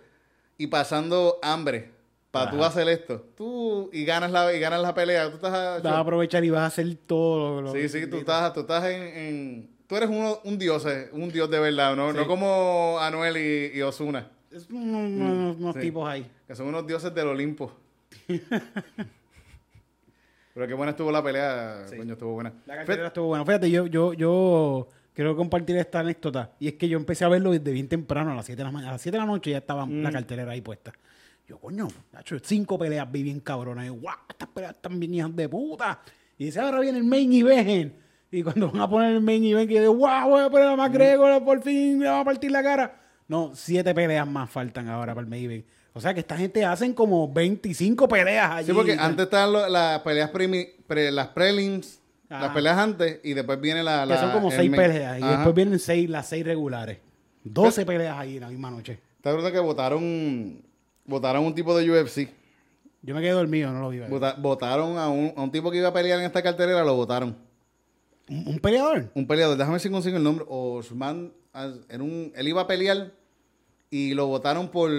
y 0.57 0.67
pasando 0.67 1.39
hambre 1.41 1.91
para 2.31 2.51
tú 2.51 2.63
hacer 2.63 2.87
esto. 2.89 3.25
Tú 3.37 3.89
y 3.93 4.03
ganas 4.05 4.31
la, 4.31 4.53
y 4.53 4.59
ganas 4.59 4.81
la 4.81 4.93
pelea. 4.93 5.29
Tú 5.29 5.35
estás, 5.37 5.81
Vas 5.81 5.93
a 5.93 5.99
aprovechar 5.99 6.43
y 6.43 6.49
vas 6.49 6.61
a 6.61 6.65
hacer 6.67 6.95
todo 7.07 7.61
lo 7.61 7.71
Sí, 7.71 7.87
sí, 7.89 8.05
tú 8.07 8.17
estás, 8.17 8.53
tú 8.53 8.59
estás 8.61 8.83
en, 8.85 9.01
en- 9.01 9.69
Tú 9.87 9.95
eres 9.95 10.07
uno, 10.09 10.39
un 10.43 10.59
dios, 10.59 10.85
eh, 10.85 11.09
un 11.13 11.29
dios 11.31 11.49
de 11.49 11.59
verdad, 11.59 11.95
¿no? 11.95 12.13
No 12.13 12.27
como 12.27 12.99
Anuel 12.99 13.37
y, 13.37 13.75
y 13.75 13.81
Osuna, 13.81 14.29
Es 14.51 14.69
unos, 14.69 15.09
unos- 15.09 15.57
unos 15.57 15.73
sí. 15.75 15.81
tipos 15.81 16.07
ahí. 16.07 16.29
que 16.47 16.55
son 16.55 16.67
unos 16.67 16.85
dioses 16.85 17.11
del 17.15 17.27
Olimpo. 17.29 17.71
Pero 20.59 20.67
qué 20.67 20.73
buena 20.73 20.89
estuvo 20.89 21.09
la 21.09 21.23
pelea, 21.23 21.85
coño, 21.95 22.13
estuvo 22.15 22.33
buena. 22.33 22.51
La 22.65 22.75
cartelera 22.75 23.07
estuvo 23.07 23.27
buena. 23.27 23.45
Fíjate, 23.45 23.71
yo, 23.71 23.87
yo, 23.87 24.11
yo 24.11 24.89
quiero 25.13 25.33
compartir 25.33 25.77
esta 25.77 26.01
anécdota. 26.01 26.51
Y 26.59 26.67
es 26.67 26.73
que 26.73 26.89
yo 26.89 26.97
empecé 26.97 27.23
a 27.23 27.29
verlo 27.29 27.51
desde 27.51 27.71
bien 27.71 27.87
temprano, 27.87 28.31
a 28.31 28.35
las 28.35 28.45
7 28.45 28.57
de 28.57 28.65
la 28.65 28.71
mañana. 28.73 28.89
A 28.89 28.93
las 28.95 29.01
7 29.01 29.15
de 29.17 29.21
la 29.21 29.25
noche 29.25 29.51
ya 29.51 29.59
estaba 29.59 29.85
Mm. 29.85 30.01
la 30.01 30.11
cartelera 30.11 30.51
ahí 30.51 30.59
puesta. 30.59 30.91
Yo, 31.47 31.59
coño, 31.59 31.87
Nacho, 32.11 32.35
cinco 32.43 32.77
peleas 32.77 33.09
vi 33.09 33.23
bien 33.23 33.39
cabronas. 33.39 33.85
Y 33.85 33.87
guau, 33.89 34.17
estas 34.27 34.49
peleas 34.49 34.73
están 34.75 34.99
bien 34.99 35.13
hijas 35.13 35.33
de 35.33 35.47
puta. 35.47 36.01
Y 36.37 36.43
dice, 36.47 36.59
ahora 36.59 36.81
viene 36.81 36.97
el 36.97 37.05
main 37.05 37.31
event. 37.31 37.93
Y 38.29 38.43
cuando 38.43 38.69
van 38.69 38.81
a 38.81 38.89
poner 38.89 39.13
el 39.13 39.21
main 39.21 39.41
event, 39.45 39.65
que 39.69 39.75
yo 39.75 39.79
digo, 39.81 39.93
guau, 39.93 40.29
voy 40.31 40.41
a 40.41 40.49
poner 40.49 40.67
a 40.67 40.75
McGregor, 40.75 41.41
por 41.45 41.61
fin 41.61 41.99
le 42.01 42.09
va 42.09 42.19
a 42.19 42.25
partir 42.25 42.51
la 42.51 42.61
cara. 42.61 43.01
No, 43.29 43.51
siete 43.55 43.95
peleas 43.95 44.27
más 44.27 44.49
faltan 44.49 44.89
ahora 44.89 45.15
para 45.15 45.23
el 45.23 45.29
main 45.29 45.45
event. 45.45 45.65
O 45.93 46.01
sea 46.01 46.13
que 46.13 46.19
esta 46.21 46.37
gente 46.37 46.63
hacen 46.63 46.93
como 46.93 47.31
25 47.31 48.07
peleas 48.07 48.51
allí. 48.51 48.67
Sí, 48.67 48.73
porque 48.73 48.93
antes 48.93 49.25
estaban 49.25 49.51
lo- 49.51 49.67
las 49.69 49.99
peleas 50.01 50.31
primi- 50.31 50.69
pre- 50.87 51.11
las 51.11 51.27
prelims, 51.29 51.99
Ajá. 52.29 52.45
las 52.45 52.53
peleas 52.53 52.77
antes, 52.77 53.19
y 53.23 53.33
después 53.33 53.59
viene 53.59 53.83
la... 53.83 54.01
Que 54.03 54.09
la- 54.13 54.21
son 54.21 54.31
como 54.31 54.49
el 54.51 54.55
seis 54.57 54.69
main- 54.69 54.81
peleas. 54.81 55.19
Y 55.19 55.23
después 55.23 55.55
vienen 55.55 55.79
seis, 55.79 56.09
las 56.09 56.27
seis 56.27 56.45
regulares. 56.45 56.99
12 57.43 57.85
peleas 57.85 58.17
ahí 58.17 58.35
en 58.35 58.41
la 58.41 58.49
misma 58.49 58.69
noche. 58.69 58.99
¿Te 59.21 59.29
acuerdas 59.29 59.51
que 59.51 59.59
votaron, 59.59 60.61
votaron 61.05 61.43
un 61.45 61.55
tipo 61.55 61.75
de 61.77 61.89
UFC? 61.89 62.29
Yo 63.01 63.15
me 63.15 63.21
quedé 63.21 63.31
dormido, 63.31 63.71
no 63.71 63.79
lo 63.81 63.89
vi. 63.89 63.99
Vota- 64.01 64.35
votaron 64.37 64.97
a 64.97 65.09
un, 65.09 65.33
a 65.35 65.41
un 65.41 65.51
tipo 65.51 65.71
que 65.71 65.77
iba 65.77 65.87
a 65.87 65.93
pelear 65.93 66.19
en 66.19 66.25
esta 66.25 66.41
cartelera, 66.43 66.83
lo 66.83 66.95
votaron. 66.95 67.35
¿Un, 68.29 68.47
un 68.47 68.59
peleador? 68.59 69.09
Un 69.15 69.25
peleador, 69.25 69.57
déjame 69.57 69.73
ver 69.75 69.81
si 69.81 69.89
consigo 69.89 70.17
el 70.17 70.23
nombre. 70.23 70.45
Osman, 70.47 71.31
ah, 71.53 71.71
era 71.89 72.03
un, 72.03 72.31
él 72.35 72.47
iba 72.47 72.61
a 72.61 72.67
pelear 72.67 73.11
y 73.89 74.13
lo 74.13 74.27
votaron 74.27 74.69
por... 74.69 74.91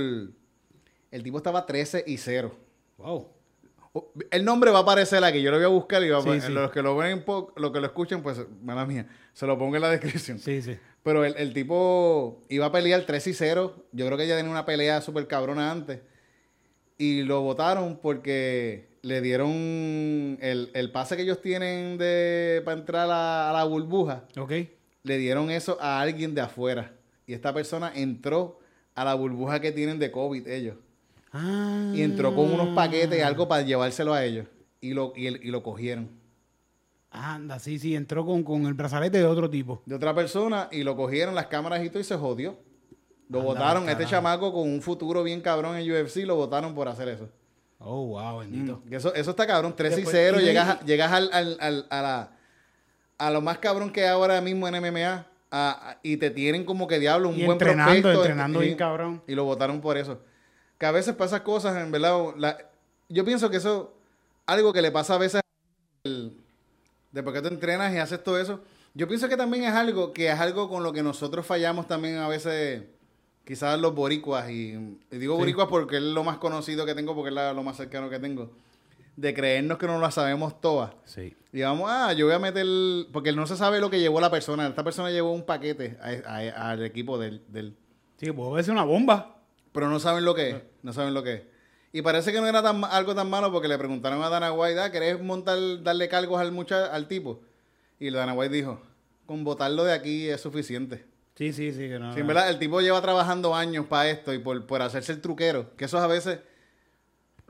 El 1.11 1.23
tipo 1.23 1.37
estaba 1.39 1.67
13 1.67 2.05
y 2.07 2.17
0. 2.19 2.55
Wow. 2.99 3.29
El 4.31 4.45
nombre 4.45 4.71
va 4.71 4.79
a 4.79 4.83
aparecer 4.83 5.23
aquí, 5.25 5.43
yo 5.43 5.51
lo 5.51 5.57
voy 5.57 5.65
a 5.67 5.69
buscar 5.69 6.03
y 6.05 6.09
va 6.11 6.19
a 6.19 6.23
Sí, 6.23 6.29
poner- 6.29 6.43
sí. 6.43 6.53
los 6.53 6.71
que 6.71 6.81
lo 6.83 6.97
ven, 6.97 7.25
los 7.57 7.73
que 7.73 7.81
lo 7.81 7.87
escuchen, 7.87 8.23
pues, 8.23 8.41
mala 8.63 8.87
mía, 8.87 9.09
se 9.33 9.47
lo 9.47 9.59
pongo 9.59 9.75
en 9.75 9.83
la 9.83 9.91
descripción. 9.91 10.39
Sí, 10.39 10.63
sí. 10.63 10.79
Pero 11.03 11.25
el, 11.25 11.35
el 11.39 11.53
tipo 11.53 12.45
iba 12.49 12.67
a 12.67 12.73
pelear 12.73 13.03
3 13.07 13.27
y 13.27 13.35
0. 13.35 13.75
Yo 13.91 14.07
creo 14.07 14.17
que 14.19 14.29
ya 14.29 14.37
tenía 14.37 14.51
una 14.51 14.65
pelea 14.67 15.01
súper 15.01 15.27
cabrona 15.27 15.71
antes. 15.73 16.01
Y 16.99 17.23
lo 17.23 17.41
votaron 17.41 17.99
porque 18.01 18.91
le 19.03 19.21
dieron 19.23 19.49
el, 20.43 20.71
el 20.75 20.93
pase 20.93 21.17
que 21.17 21.23
ellos 21.23 21.41
tienen 21.41 21.97
de 21.97 22.61
para 22.65 22.79
entrar 22.79 23.03
a 23.05 23.07
la, 23.07 23.51
a 23.51 23.53
la 23.55 23.65
burbuja. 23.65 24.25
Ok. 24.39 24.53
Le 25.03 25.17
dieron 25.19 25.51
eso 25.51 25.79
a 25.81 26.01
alguien 26.03 26.35
de 26.35 26.43
afuera. 26.43 26.93
Y 27.27 27.33
esta 27.33 27.55
persona 27.55 27.91
entró 27.95 28.61
a 28.95 29.05
la 29.05 29.15
burbuja 29.15 29.61
que 29.61 29.73
tienen 29.73 29.99
de 29.99 30.11
COVID 30.11 30.47
ellos. 30.47 30.77
Ah. 31.33 31.93
Y 31.95 32.03
entró 32.03 32.35
con 32.35 32.53
unos 32.53 32.69
paquetes, 32.75 33.23
algo 33.23 33.47
para 33.49 33.63
llevárselo 33.63 34.13
a 34.15 34.25
ellos. 34.25 34.47
Y 34.81 34.95
lo, 34.95 35.13
y, 35.15 35.27
el- 35.27 35.45
y 35.45 35.51
lo 35.51 35.63
cogieron. 35.63 36.09
Anda, 37.13 37.59
sí, 37.59 37.79
sí, 37.79 37.97
entró 37.97 38.25
con, 38.25 38.43
con 38.45 38.67
el 38.67 38.75
brazalete 38.75 39.19
de 39.19 39.25
otro 39.27 39.51
tipo. 39.51 39.83
de 39.85 39.95
otra 39.97 40.15
persona 40.15 40.69
y 40.71 40.85
lo 40.85 40.97
cogieron 40.97 41.35
las 41.35 41.47
cámaras 41.47 41.85
y 41.85 41.89
todo 41.91 42.01
y 42.01 42.05
se 42.05 42.17
jodió. 42.17 42.57
Lo 43.29 43.43
votaron, 43.43 43.89
este 43.89 44.07
chamaco 44.07 44.53
con 44.53 44.69
un 44.69 44.83
futuro 44.83 45.23
bien 45.23 45.41
cabrón 45.41 45.77
en 45.77 45.89
UFC, 45.91 46.25
lo 46.25 46.35
votaron 46.37 46.75
por 46.75 46.89
hacer 46.89 47.09
eso. 47.09 47.29
Oh, 47.79 48.07
wow, 48.09 48.41
bendito. 48.41 48.83
Que 48.89 48.97
Eso, 48.97 49.15
eso 49.15 49.31
está 49.31 49.47
cabrón, 49.47 49.75
3 49.77 49.93
y 49.93 49.97
Después- 49.97 50.17
0, 50.17 50.37
y 50.39 50.41
de- 50.41 50.47
llegas, 50.49 50.69
a, 50.69 50.85
llegas 50.85 51.13
al, 51.13 51.31
al- 51.33 51.57
al- 51.61 51.87
a, 51.91 52.03
la, 52.03 52.37
a 53.19 53.31
lo 53.31 53.41
más 53.41 53.59
cabrón 53.59 53.91
que 53.93 54.03
hay 54.03 54.09
ahora 54.09 54.41
mismo 54.41 54.67
en 54.69 54.75
MMA 54.75 55.27
a- 55.51 55.91
a- 55.91 55.99
y 56.03 56.17
te 56.17 56.31
tienen 56.31 56.65
como 56.65 56.87
que 56.89 56.99
diablo 56.99 57.29
un 57.29 57.37
Y 57.37 57.45
buen 57.45 57.53
entrenando, 57.53 57.93
prospecto. 57.93 58.21
entrenando 58.21 58.63
y- 58.63 58.67
bien 58.67 58.77
cabrón. 58.79 59.23
Y 59.29 59.35
lo 59.35 59.45
votaron 59.45 59.81
por 59.81 59.97
eso. 59.97 60.21
Que 60.81 60.87
a 60.87 60.93
veces 60.93 61.15
pasa 61.15 61.45
cosas, 61.45 61.77
en 61.77 61.93
verdad, 61.93 62.19
la- 62.39 62.57
yo 63.11 63.23
pienso 63.25 63.51
que 63.51 63.59
eso, 63.59 63.93
algo 64.47 64.73
que 64.73 64.81
le 64.81 64.91
pasa 64.91 65.15
a 65.15 65.19
veces 65.19 65.43
el- 66.05 66.33
después 67.13 67.35
que 67.37 67.43
tú 67.43 67.49
entrenas 67.49 67.93
y 67.95 67.99
haces 67.99 68.25
todo 68.25 68.39
eso, 68.41 68.61
yo 68.95 69.07
pienso 69.07 69.29
que 69.29 69.37
también 69.37 69.65
es 69.65 69.75
algo 69.75 70.13
que 70.15 70.29
es 70.33 70.41
algo 70.41 70.71
con 70.71 70.83
lo 70.83 70.93
que 70.95 71.03
nosotros 71.03 71.45
fallamos 71.45 71.87
también 71.87 72.17
a 72.17 72.29
veces, 72.29 72.85
quizás 73.45 73.79
los 73.79 73.95
boricuas, 73.95 74.49
y, 74.51 74.71
y 75.11 75.19
digo 75.19 75.37
boricuas 75.37 75.69
porque 75.69 75.97
es 75.99 76.03
lo 76.03 76.25
más 76.25 76.39
conocido 76.39 76.87
que 76.87 76.95
tengo, 76.95 77.15
porque 77.15 77.29
es 77.29 77.35
la- 77.35 77.53
lo 77.53 77.63
más 77.63 77.77
cercano 77.77 78.09
que 78.09 78.19
tengo, 78.19 78.51
de 79.17 79.35
creernos 79.35 79.77
que 79.77 79.87
no 79.87 79.99
las 80.01 80.15
sabemos 80.15 80.63
todas. 80.63 80.93
Sí. 81.05 81.37
Y 81.53 81.61
vamos, 81.61 81.91
ah, 81.93 82.15
yo 82.15 82.25
voy 82.25 82.35
a 82.35 82.39
meter, 82.39 82.65
porque 83.13 83.33
no 83.33 83.47
se 83.47 83.55
sabe 83.57 83.81
lo 83.81 83.91
que 83.91 84.01
llevó 84.01 84.19
la 84.19 84.31
persona, 84.31 84.67
esta 84.67 84.83
persona 84.83 85.11
llevó 85.11 85.33
un 85.33 85.45
paquete 85.45 85.99
a- 86.01 86.31
a- 86.37 86.71
al 86.71 86.83
equipo 86.87 87.19
del, 87.19 87.43
del, 87.49 87.77
Sí, 88.17 88.33
puede 88.33 88.63
ser 88.63 88.73
una 88.73 88.85
bomba. 88.85 89.37
Pero 89.73 89.89
no 89.89 90.01
saben 90.01 90.25
lo 90.25 90.35
que 90.35 90.51
es, 90.51 90.57
no 90.83 90.93
saben 90.93 91.15
lo 91.15 91.23
que 91.23 91.35
es. 91.35 91.43
Y 91.93 92.03
parece 92.03 92.33
que 92.33 92.41
no 92.41 92.47
era 92.47 92.63
tan, 92.63 92.85
algo 92.85 93.15
tan 93.15 93.29
malo 93.29 93.51
porque 93.51 93.67
le 93.69 93.77
preguntaron 93.77 94.23
a 94.23 94.29
Dana 94.29 94.53
White, 94.53 94.81
ah, 94.81 94.93
¿querés 94.93 95.21
montar, 95.21 95.59
darle 95.83 96.09
cargos 96.09 96.41
al 96.41 96.53
mucha, 96.53 96.87
al 96.87 97.09
tipo? 97.09 97.41
Y 97.99 98.11
Dana 98.11 98.33
White 98.33 98.55
dijo, 98.55 98.81
con 99.27 99.43
votarlo 99.45 99.85
de 99.85 99.93
aquí 99.93 100.29
es 100.29 100.41
suficiente. 100.41 101.05
Sí, 101.35 101.53
sí, 101.53 101.73
sí. 101.73 101.89
Que 101.89 101.99
no, 101.99 102.13
Sí, 102.13 102.21
en 102.21 102.27
verdad, 102.27 102.49
el 102.51 102.59
tipo 102.59 102.81
lleva 102.81 103.01
trabajando 103.01 103.55
años 103.55 103.87
para 103.87 104.09
esto 104.11 104.33
y 104.33 104.39
por, 104.39 104.67
por 104.67 104.83
hacerse 104.83 105.13
el 105.13 105.21
truquero, 105.21 105.75
que 105.77 105.87
eso 105.87 105.99
a 105.99 106.07
veces 106.07 106.39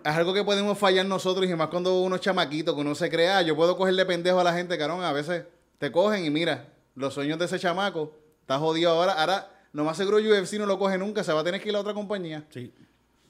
es 0.05 0.13
algo 0.13 0.33
que 0.33 0.43
podemos 0.45 0.79
fallar 0.79 1.05
nosotros 1.05 1.47
y 1.49 1.55
más 1.55 1.69
cuando 1.69 2.01
uno 2.01 2.17
es 2.17 2.23
chamaquito, 2.23 2.75
que 2.75 2.81
uno 2.81 2.95
se 2.95 3.11
crea, 3.11 3.39
"Ah, 3.39 3.43
yo 3.43 3.55
puedo 3.57 3.77
cogerle 3.77 4.07
pendejo 4.07 4.41
a 4.41 4.45
la 4.45 4.55
gente, 4.55 4.79
carón, 4.79 5.03
a 5.05 5.13
veces 5.13 5.45
te 5.79 5.93
cogen 5.93 6.25
y 6.25 6.31
mira, 6.31 6.69
los 6.95 7.13
sueños 7.15 7.39
de 7.39 7.45
ese 7.45 7.59
chamaco, 7.59 8.17
está 8.41 8.59
jodido 8.59 8.91
ahora, 8.93 9.13
ahora, 9.13 9.50
lo 9.73 9.85
más 9.85 9.97
seguro 9.97 10.17
UFC 10.19 10.55
no 10.55 10.67
lo 10.67 10.79
coge 10.79 10.99
nunca, 10.99 11.23
se 11.25 11.33
va 11.33 11.41
a 11.41 11.45
tener 11.45 11.61
que 11.61 11.69
ir 11.69 11.77
a 11.77 11.81
otra 11.81 11.95
compañía. 11.95 12.45
Sí. 12.51 12.73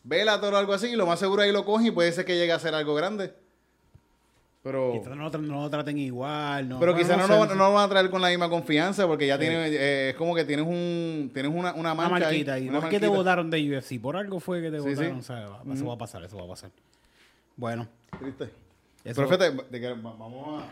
Bellator 0.05 0.55
o 0.55 0.57
algo 0.57 0.73
así, 0.73 0.89
y 0.89 0.97
lo 0.97 1.07
más 1.07 1.19
seguro 1.19 1.43
ahí 1.43 1.53
lo 1.53 1.65
cogen 1.65 1.89
y 1.89 1.91
puede 1.91 2.11
ser 2.13 2.25
que 2.25 2.37
llegue 2.37 2.53
a 2.53 2.59
ser 2.59 2.75
algo 2.75 2.95
grande. 2.95 3.35
Pero, 4.63 4.93
Quizás 4.93 5.17
no, 5.17 5.23
lo 5.25 5.31
tra- 5.33 5.41
no 5.41 5.63
lo 5.63 5.71
traten 5.71 5.97
igual. 5.97 6.69
No, 6.69 6.79
pero 6.79 6.95
quizás 6.95 7.17
no, 7.17 7.27
no 7.27 7.47
no 7.47 7.55
lo 7.55 7.73
van 7.73 7.87
a 7.87 7.89
traer 7.89 8.11
con 8.11 8.21
la 8.21 8.29
misma 8.29 8.51
confianza 8.51 9.07
porque 9.07 9.27
ya 9.27 9.39
tiene, 9.39 9.69
eh, 9.69 10.11
es 10.11 10.17
como 10.17 10.35
que 10.35 10.45
tienes 10.45 10.67
un, 10.67 11.31
tienes 11.33 11.51
una, 11.51 11.73
una 11.73 11.93
Una 11.93 11.95
mancha 11.95 12.17
ahí, 12.17 12.21
marquita 12.23 12.53
ahí. 12.55 12.69
una 12.69 12.81
¿Por 12.81 12.91
qué 12.91 13.01
te 13.01 13.07
votaron 13.09 13.49
de 13.51 13.79
UFC? 13.79 13.99
Por 13.99 14.17
algo 14.19 14.39
fue 14.39 14.61
que 14.61 14.71
te 14.71 14.77
Sí, 14.81 14.83
sí. 14.91 14.95
votaron. 14.97 15.19
o 15.19 15.23
sea, 15.23 15.47
va- 15.49 15.75
Eso 15.75 15.87
va 15.87 15.95
a 15.95 15.99
pasar, 15.99 16.23
eso 16.25 16.37
va 16.37 16.45
a 16.45 16.49
pasar. 16.49 16.71
Bueno. 17.57 17.89
Triste. 18.19 18.51
Eso- 19.03 19.27
Profe, 19.27 19.39
te- 19.39 19.51
de 19.51 19.81
que 19.81 19.89
va- 19.95 19.95
vamos 20.19 20.63
a... 20.63 20.67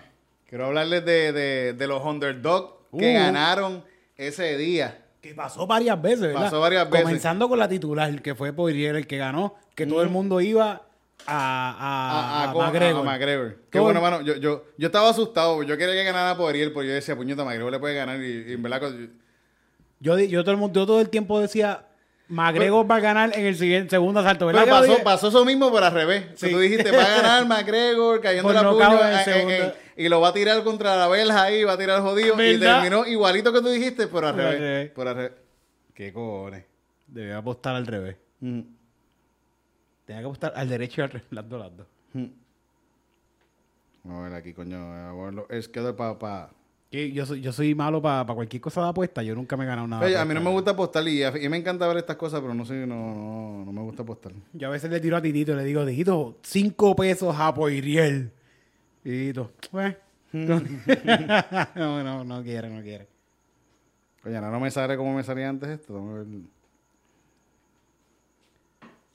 Quiero 0.46 0.66
hablarles 0.66 1.04
de, 1.06 1.32
de, 1.32 1.72
de 1.72 1.86
los 1.86 2.04
underdogs 2.04 2.74
que 2.98 3.10
Uh. 3.10 3.18
ganaron 3.18 3.82
ese 4.18 4.58
día. 4.58 4.98
Que 5.28 5.34
pasó 5.34 5.66
varias 5.66 6.00
veces, 6.00 6.20
¿verdad? 6.20 6.42
Pasó 6.42 6.60
varias 6.60 6.88
veces. 6.88 7.04
Comenzando 7.04 7.48
con 7.48 7.58
la 7.58 7.68
titular, 7.68 8.22
que 8.22 8.34
fue 8.34 8.52
Poirier 8.52 8.96
el 8.96 9.06
que 9.06 9.18
ganó, 9.18 9.56
que 9.74 9.86
todo 9.86 10.02
el 10.02 10.08
mundo 10.08 10.40
iba 10.40 10.82
a, 11.26 11.26
a, 11.26 12.44
A, 12.44 12.50
a- 12.50 12.54
McGregor. 12.54 13.00
a 13.06 13.10
McGregor. 13.10 13.56
Qué 13.70 13.78
bueno, 13.78 14.00
mano. 14.00 14.22
Yo, 14.22 14.36
yo, 14.36 14.64
yo 14.78 14.86
estaba 14.86 15.10
asustado. 15.10 15.62
Yo 15.62 15.76
quería 15.76 15.94
que 15.94 16.04
ganara 16.04 16.36
Poirier, 16.36 16.72
porque 16.72 16.88
yo 16.88 16.94
decía, 16.94 17.14
puñeta, 17.16 17.44
McGregor 17.44 17.72
le 17.72 17.78
puede 17.78 17.94
ganar. 17.94 18.20
Y, 18.22 18.44
y 18.48 18.52
en 18.54 18.62
verdad... 18.62 18.90
Yo, 20.00 20.18
yo, 20.18 20.42
todo 20.42 20.52
el, 20.52 20.56
mundo- 20.58 20.80
yo 20.80 20.86
todo 20.86 21.00
el 21.00 21.08
tiempo 21.10 21.40
decía, 21.40 21.84
McGregor 22.28 22.88
va 22.90 22.96
a 22.96 23.00
ganar 23.00 23.32
en 23.36 23.46
el 23.46 23.56
siguiente, 23.56 23.90
segundo 23.90 24.20
asalto, 24.20 24.46
¿verdad? 24.46 24.62
Pero 24.64 24.80
lo 24.80 24.86
pasó, 24.92 25.04
pasó 25.04 25.28
eso 25.28 25.44
mismo, 25.44 25.72
pero 25.72 25.86
al 25.86 25.92
revés. 25.92 26.24
Sí. 26.36 26.50
Tú 26.50 26.58
dijiste, 26.60 26.90
va 26.92 27.02
a 27.02 27.08
ganar 27.22 27.46
McGregor 27.48 28.20
cayendo 28.20 28.44
Por 28.44 28.54
la 28.54 28.70
puño 28.70 29.08
en 29.08 29.24
segundo. 29.24 29.52
eh, 29.54 29.74
y 29.98 30.08
lo 30.08 30.20
va 30.20 30.28
a 30.28 30.32
tirar 30.32 30.62
contra 30.64 30.96
la 30.96 31.08
verja 31.08 31.42
ahí, 31.42 31.64
va 31.64 31.72
a 31.72 31.78
tirar 31.78 32.00
jodido. 32.00 32.34
Y 32.42 32.58
terminó 32.58 33.04
igualito 33.06 33.52
que 33.52 33.60
tú 33.60 33.68
dijiste, 33.68 34.06
pero 34.06 34.28
al 34.28 34.34
Por 34.34 34.40
al 34.44 34.52
revés. 34.52 34.60
revés. 34.60 34.90
Por 34.92 35.08
al 35.08 35.14
revés. 35.16 35.32
Qué 35.92 36.12
cojones. 36.12 36.64
Debía 37.06 37.38
apostar 37.38 37.74
al 37.76 37.86
revés. 37.86 38.16
Mm. 38.40 38.60
Tenía 40.06 40.22
que 40.22 40.26
apostar 40.26 40.52
al 40.56 40.68
derecho 40.68 41.00
y 41.00 41.04
al 41.04 41.10
revés, 41.10 41.26
las 41.30 41.48
dos, 41.48 41.60
las 41.60 41.76
dos. 41.76 41.86
Vamos 44.04 44.20
a 44.20 44.28
ver 44.28 44.34
aquí, 44.38 44.52
coño. 44.54 44.78
vamos 44.78 45.20
a 45.20 45.24
verlo. 45.24 45.46
Es 45.50 45.68
que 45.68 45.80
para... 45.92 46.18
Pa. 46.18 46.50
Que 46.90 47.12
Yo 47.12 47.26
soy, 47.26 47.42
yo 47.42 47.52
soy 47.52 47.74
malo 47.74 48.00
para 48.00 48.24
cualquier 48.32 48.62
cosa 48.62 48.82
de 48.82 48.88
apuesta. 48.88 49.22
Yo 49.22 49.34
nunca 49.34 49.58
me 49.58 49.64
he 49.64 49.66
ganado 49.66 49.86
nada. 49.86 50.06
Oye, 50.06 50.16
a 50.16 50.24
mí 50.24 50.32
no 50.32 50.40
me 50.40 50.50
gusta 50.50 50.70
apostar 50.70 51.06
y, 51.06 51.22
a- 51.22 51.36
y 51.36 51.46
me 51.50 51.58
encanta 51.58 51.86
ver 51.86 51.98
estas 51.98 52.16
cosas, 52.16 52.40
pero 52.40 52.54
no 52.54 52.64
sé, 52.64 52.86
no, 52.86 52.94
no, 53.14 53.64
no 53.66 53.72
me 53.72 53.82
gusta 53.82 54.02
apostar. 54.04 54.32
Yo 54.54 54.68
a 54.68 54.70
veces 54.70 54.90
le 54.90 54.98
tiro 55.00 55.16
a 55.18 55.20
Titito 55.20 55.52
y 55.52 55.56
le 55.56 55.64
digo, 55.64 55.84
Titito, 55.84 56.38
cinco 56.42 56.96
pesos 56.96 57.34
a 57.38 57.52
Poiriel. 57.52 58.32
Y 59.04 59.10
Tito, 59.10 59.52
pues. 59.70 59.96
no, 60.32 60.60
no, 62.04 62.24
no 62.24 62.42
quiere, 62.42 62.68
no 62.68 62.82
quiere. 62.82 63.08
Oye, 64.24 64.40
no, 64.40 64.50
no 64.50 64.60
me 64.60 64.70
sale 64.70 64.96
como 64.96 65.14
me 65.14 65.22
salía 65.22 65.48
antes 65.48 65.68
esto. 65.70 66.24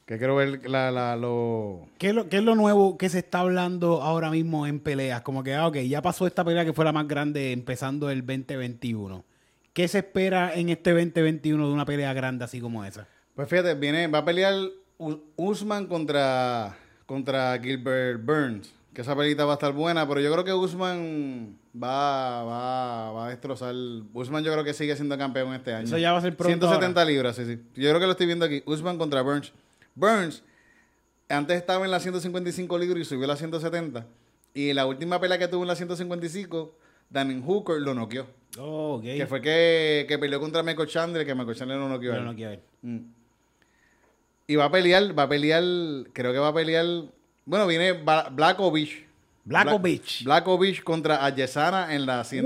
Que 0.06 0.18
quiero 0.18 0.36
ver 0.36 0.70
la, 0.70 0.92
la, 0.92 1.16
lo... 1.16 1.88
¿Qué 1.98 2.10
es, 2.10 2.16
lo, 2.16 2.28
¿Qué 2.28 2.38
es 2.38 2.44
lo 2.44 2.56
nuevo 2.56 2.98
que 2.98 3.10
se 3.10 3.20
está 3.20 3.40
hablando 3.40 4.02
ahora 4.02 4.30
mismo 4.32 4.68
en 4.68 4.80
peleas? 4.80 5.22
Como 5.22 5.44
que, 5.44 5.54
ah, 5.54 5.68
ok, 5.68 5.78
ya 5.78 6.02
pasó 6.02 6.28
esta 6.28 6.44
pelea 6.44 6.66
que 6.66 6.74
fue 6.74 6.84
la 6.84 6.92
más 6.92 7.08
grande 7.08 7.54
empezando 7.54 8.10
el 8.10 8.26
2021. 8.26 9.24
¿Qué 9.72 9.88
se 9.88 10.00
espera 10.00 10.54
en 10.54 10.70
este 10.70 10.92
2021 10.92 11.68
de 11.68 11.74
una 11.74 11.86
pelea 11.86 12.12
grande 12.14 12.44
así 12.44 12.60
como 12.60 12.84
esa? 12.84 13.08
Pues 13.34 13.48
fíjate, 13.48 13.76
viene, 13.76 14.08
va 14.08 14.20
a 14.20 14.26
pelear 14.26 14.56
Usman 15.36 15.88
contra, 15.88 16.78
contra 17.06 17.58
Gilbert 17.60 18.24
Burns. 18.24 18.74
Que 18.94 19.02
esa 19.02 19.16
pelita 19.16 19.46
va 19.46 19.54
a 19.54 19.56
estar 19.56 19.74
buena, 19.74 20.08
pero 20.08 20.20
yo 20.22 20.32
creo 20.32 20.44
que 20.44 20.54
Usman 20.54 21.58
va, 21.76 22.44
va, 22.44 23.12
va 23.12 23.26
a 23.28 23.30
destrozar. 23.30 23.74
Usman 24.14 24.44
yo 24.44 24.52
creo 24.52 24.64
que 24.64 24.74
sigue 24.74 24.96
siendo 24.96 25.18
campeón 25.18 25.54
este 25.54 25.74
año. 25.74 25.86
Eso 25.86 25.98
ya 25.98 26.12
va 26.12 26.20
a 26.20 26.22
ser 26.22 26.38
pronto 26.38 26.68
170 26.68 27.06
libras, 27.06 27.36
sí, 27.36 27.46
sí. 27.46 27.60
Yo 27.76 27.90
creo 27.90 28.00
que 28.00 28.06
lo 28.06 28.12
estoy 28.12 28.28
viendo 28.28 28.46
aquí. 28.46 28.62
Usman 28.66 28.98
contra 28.98 29.22
Burns. 29.22 29.52
Burns 29.96 30.44
antes 31.30 31.58
estaba 31.58 31.86
en 31.86 31.92
la 31.92 32.00
155 32.00 32.78
libras 32.78 33.02
y 33.02 33.06
subió 33.06 33.26
a 33.26 33.30
la 33.30 33.36
170. 33.36 34.06
Y 34.54 34.74
la 34.74 34.86
última 34.86 35.20
pelea 35.20 35.40
que 35.40 35.48
tuvo 35.48 35.64
en 35.64 35.70
la 35.70 35.76
155, 35.76 36.78
Danny 37.10 37.42
Hooker 37.44 37.82
lo 37.82 37.94
noqueó. 37.94 38.28
Oh, 38.60 38.98
ok. 38.98 39.04
Que 39.04 39.26
fue 39.28 39.42
que, 39.42 40.06
que 40.08 40.20
peleó 40.20 40.40
contra 40.40 40.62
Michael 40.62 40.88
Chandler, 40.88 41.26
que 41.26 41.34
Michael 41.34 41.58
Chandler 41.58 41.80
lo 41.80 41.90
noqueó. 41.90 42.14
a 42.14 42.18
él. 42.18 42.26
no. 42.26 42.90
Mm. 42.90 43.14
Y 44.46 44.56
va 44.58 44.66
a 44.66 44.72
pelear, 44.72 45.18
va 45.18 45.24
a 45.24 45.30
pelear, 45.30 45.64
creo 46.12 46.34
que 46.34 46.40
va 46.40 46.50
a 46.50 46.54
pelear, 46.54 46.86
bueno, 47.46 47.68
viene 47.68 47.94
Blackovich. 47.94 49.04
Blackovich. 49.46 50.24
Black- 50.24 50.46
Blackovich 50.46 50.84
contra 50.84 51.26
Ayesana 51.26 51.94
en 51.94 52.06
la 52.06 52.24
100, 52.24 52.46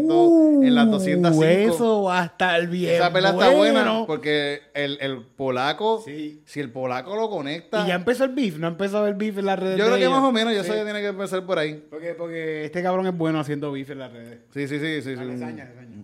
en 0.63 0.73
las 0.73 0.89
205. 0.89 1.37
Uh, 1.37 1.43
Eso 1.75 2.03
va 2.03 2.23
a 2.23 2.25
estar 2.25 2.65
bien. 2.67 2.95
Esa 2.95 3.13
pelea 3.13 3.31
está 3.31 3.49
buena 3.51 4.03
porque 4.07 4.63
el, 4.73 4.97
el 4.99 5.21
polaco, 5.21 6.01
Sí. 6.03 6.41
si 6.45 6.59
el 6.59 6.71
polaco 6.71 7.15
lo 7.15 7.29
conecta, 7.29 7.83
Y 7.83 7.89
ya 7.89 7.93
empezó 7.93 8.23
el 8.23 8.31
beef, 8.33 8.57
no 8.57 8.65
ha 8.65 8.71
empezado 8.71 9.05
el 9.07 9.13
beef 9.13 9.37
en 9.37 9.45
las 9.45 9.59
redes. 9.59 9.77
yo 9.77 9.85
creo 9.85 9.95
que 9.97 10.01
ellos. 10.05 10.13
más 10.13 10.23
o 10.23 10.31
menos, 10.31 10.53
ya 10.55 10.63
Sí. 10.63 10.69
eso 10.69 10.75
ya 10.77 10.83
tiene 10.85 11.01
que 11.01 11.07
empezar 11.07 11.45
por 11.45 11.59
ahí. 11.59 11.85
Porque, 11.87 12.15
porque 12.15 12.65
este 12.65 12.81
cabrón 12.81 13.05
es 13.05 13.15
bueno 13.15 13.39
haciendo 13.39 13.71
beef 13.71 13.91
en 13.91 13.99
las 13.99 14.11
redes. 14.11 14.39
Sí, 14.51 14.67
sí, 14.67 14.79
sí, 14.79 15.01
sí. 15.03 15.13
sí. 15.15 15.21
Alesaña, 15.21 15.65
alesaña. 15.65 16.03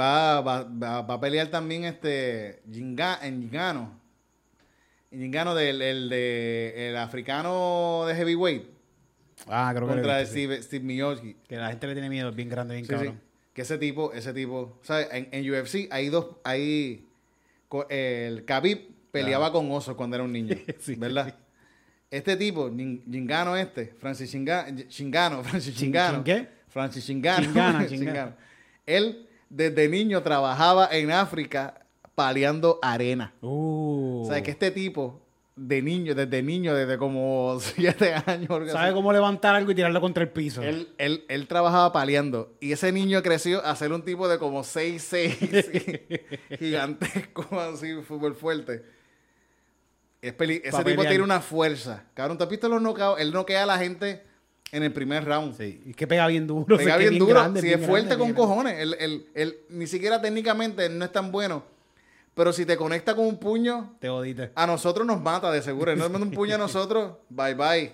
Va, 0.00 0.40
va, 0.40 0.62
va, 0.64 1.02
va 1.02 1.14
a 1.14 1.20
pelear 1.20 1.48
también 1.48 1.84
este 1.84 2.62
Ginga- 2.72 3.18
en 3.22 3.42
Gingano. 3.42 4.00
Gingano 5.18 5.54
del 5.54 5.80
el, 5.82 6.08
de, 6.08 6.88
el 6.90 6.96
africano 6.96 8.04
de 8.06 8.14
heavyweight 8.14 8.64
Ah, 9.48 9.72
creo 9.74 9.86
que 9.86 9.94
contra 9.94 10.18
visto, 10.20 10.34
sí. 10.34 10.40
Steve, 10.44 10.62
Steve 10.62 10.84
Miocic. 10.84 11.36
Que 11.46 11.56
la 11.56 11.68
gente 11.68 11.86
le 11.86 11.92
tiene 11.92 12.08
miedo, 12.08 12.30
es 12.30 12.34
bien 12.36 12.48
grande, 12.48 12.74
bien 12.74 12.86
Sí. 12.86 13.12
Que 13.52 13.62
ese 13.62 13.78
tipo, 13.78 14.12
ese 14.12 14.32
tipo, 14.32 14.78
¿sabes? 14.82 15.08
En, 15.12 15.28
en 15.30 15.50
UFC 15.50 15.88
hay 15.90 16.08
dos, 16.08 16.36
hay 16.44 17.06
el 17.88 18.44
Khabib 18.44 18.90
peleaba 19.10 19.52
con 19.52 19.70
osos 19.70 19.94
cuando 19.96 20.16
era 20.16 20.24
un 20.24 20.32
niño, 20.32 20.56
¿verdad? 20.98 21.34
Este 22.10 22.36
tipo, 22.36 22.68
Gin- 22.70 23.02
Gingano 23.10 23.56
este, 23.56 23.94
Francis 23.98 24.32
Chinga- 24.34 24.88
Chingano, 24.88 25.42
Francis 25.44 25.74
Chin- 25.74 25.86
Chingano. 25.86 26.14
chin 26.18 26.24
qué? 26.24 26.48
Francis 26.68 27.04
Chingano. 27.06 28.34
Él 28.86 29.26
desde 29.48 29.88
niño 29.88 30.22
trabajaba 30.22 30.88
en 30.92 31.10
África 31.10 31.85
paleando 32.16 32.80
arena. 32.82 33.32
Uh. 33.42 34.22
O 34.24 34.26
sea, 34.28 34.42
que 34.42 34.50
este 34.50 34.72
tipo 34.72 35.22
de 35.54 35.80
niño, 35.80 36.14
desde 36.14 36.42
niño, 36.42 36.74
desde 36.74 36.98
como 36.98 37.58
siete 37.60 38.12
años. 38.26 38.48
Sabe 38.72 38.86
así, 38.88 38.94
cómo 38.94 39.12
levantar 39.12 39.54
algo 39.54 39.70
y 39.70 39.74
tirarlo 39.76 40.00
contra 40.00 40.22
el 40.24 40.30
piso. 40.30 40.62
él, 40.62 40.88
él, 40.98 41.24
él 41.28 41.46
trabajaba 41.46 41.92
paleando. 41.92 42.52
Y 42.60 42.72
ese 42.72 42.90
niño 42.90 43.22
creció 43.22 43.64
a 43.64 43.76
ser 43.76 43.92
un 43.92 44.02
tipo 44.02 44.28
de 44.28 44.38
como 44.38 44.64
6'6", 44.64 46.26
gigantesco, 46.58 47.46
así, 47.60 47.94
fútbol 48.02 48.34
fuerte. 48.34 48.82
Es 50.22 50.32
peli- 50.32 50.60
ese 50.64 50.82
tipo 50.82 51.02
tiene 51.04 51.22
una 51.22 51.40
fuerza. 51.40 52.04
Cabrón, 52.14 52.36
¿tú 52.38 52.44
has 52.44 52.50
visto 52.50 52.68
los 52.68 52.80
knockouts? 52.82 53.20
Él 53.20 53.32
noquea 53.32 53.62
a 53.62 53.66
la 53.66 53.78
gente 53.78 54.24
en 54.72 54.82
el 54.82 54.92
primer 54.92 55.24
round. 55.24 55.56
Sí, 55.56 55.80
y 55.84 55.94
que 55.94 56.06
pega 56.06 56.26
bien 56.26 56.46
duro. 56.46 56.76
Pega 56.76 56.94
sé 56.96 57.04
que 57.04 57.08
bien 57.10 57.18
duro. 57.20 57.34
grande, 57.34 57.60
si 57.60 57.72
es 57.72 57.86
fuerte 57.86 58.08
grande, 58.16 58.24
con 58.24 58.32
cojones. 58.34 58.78
Él, 58.80 58.96
él- 58.98 59.26
él 59.34 59.56
ni 59.68 59.86
siquiera 59.86 60.20
técnicamente 60.20 60.88
no 60.88 61.04
es 61.04 61.12
tan 61.12 61.30
bueno. 61.30 61.62
Pero 62.36 62.52
si 62.52 62.66
te 62.66 62.76
conecta 62.76 63.16
con 63.16 63.26
un 63.26 63.38
puño, 63.38 63.96
Te 63.98 64.08
odiste. 64.10 64.52
a 64.54 64.66
nosotros 64.66 65.06
nos 65.06 65.20
mata 65.20 65.50
de 65.50 65.62
seguro. 65.62 65.90
Él 65.90 65.98
nos 65.98 66.10
manda 66.10 66.26
un 66.26 66.32
puño 66.34 66.54
a 66.54 66.58
nosotros. 66.58 67.14
Bye 67.30 67.54
bye. 67.54 67.92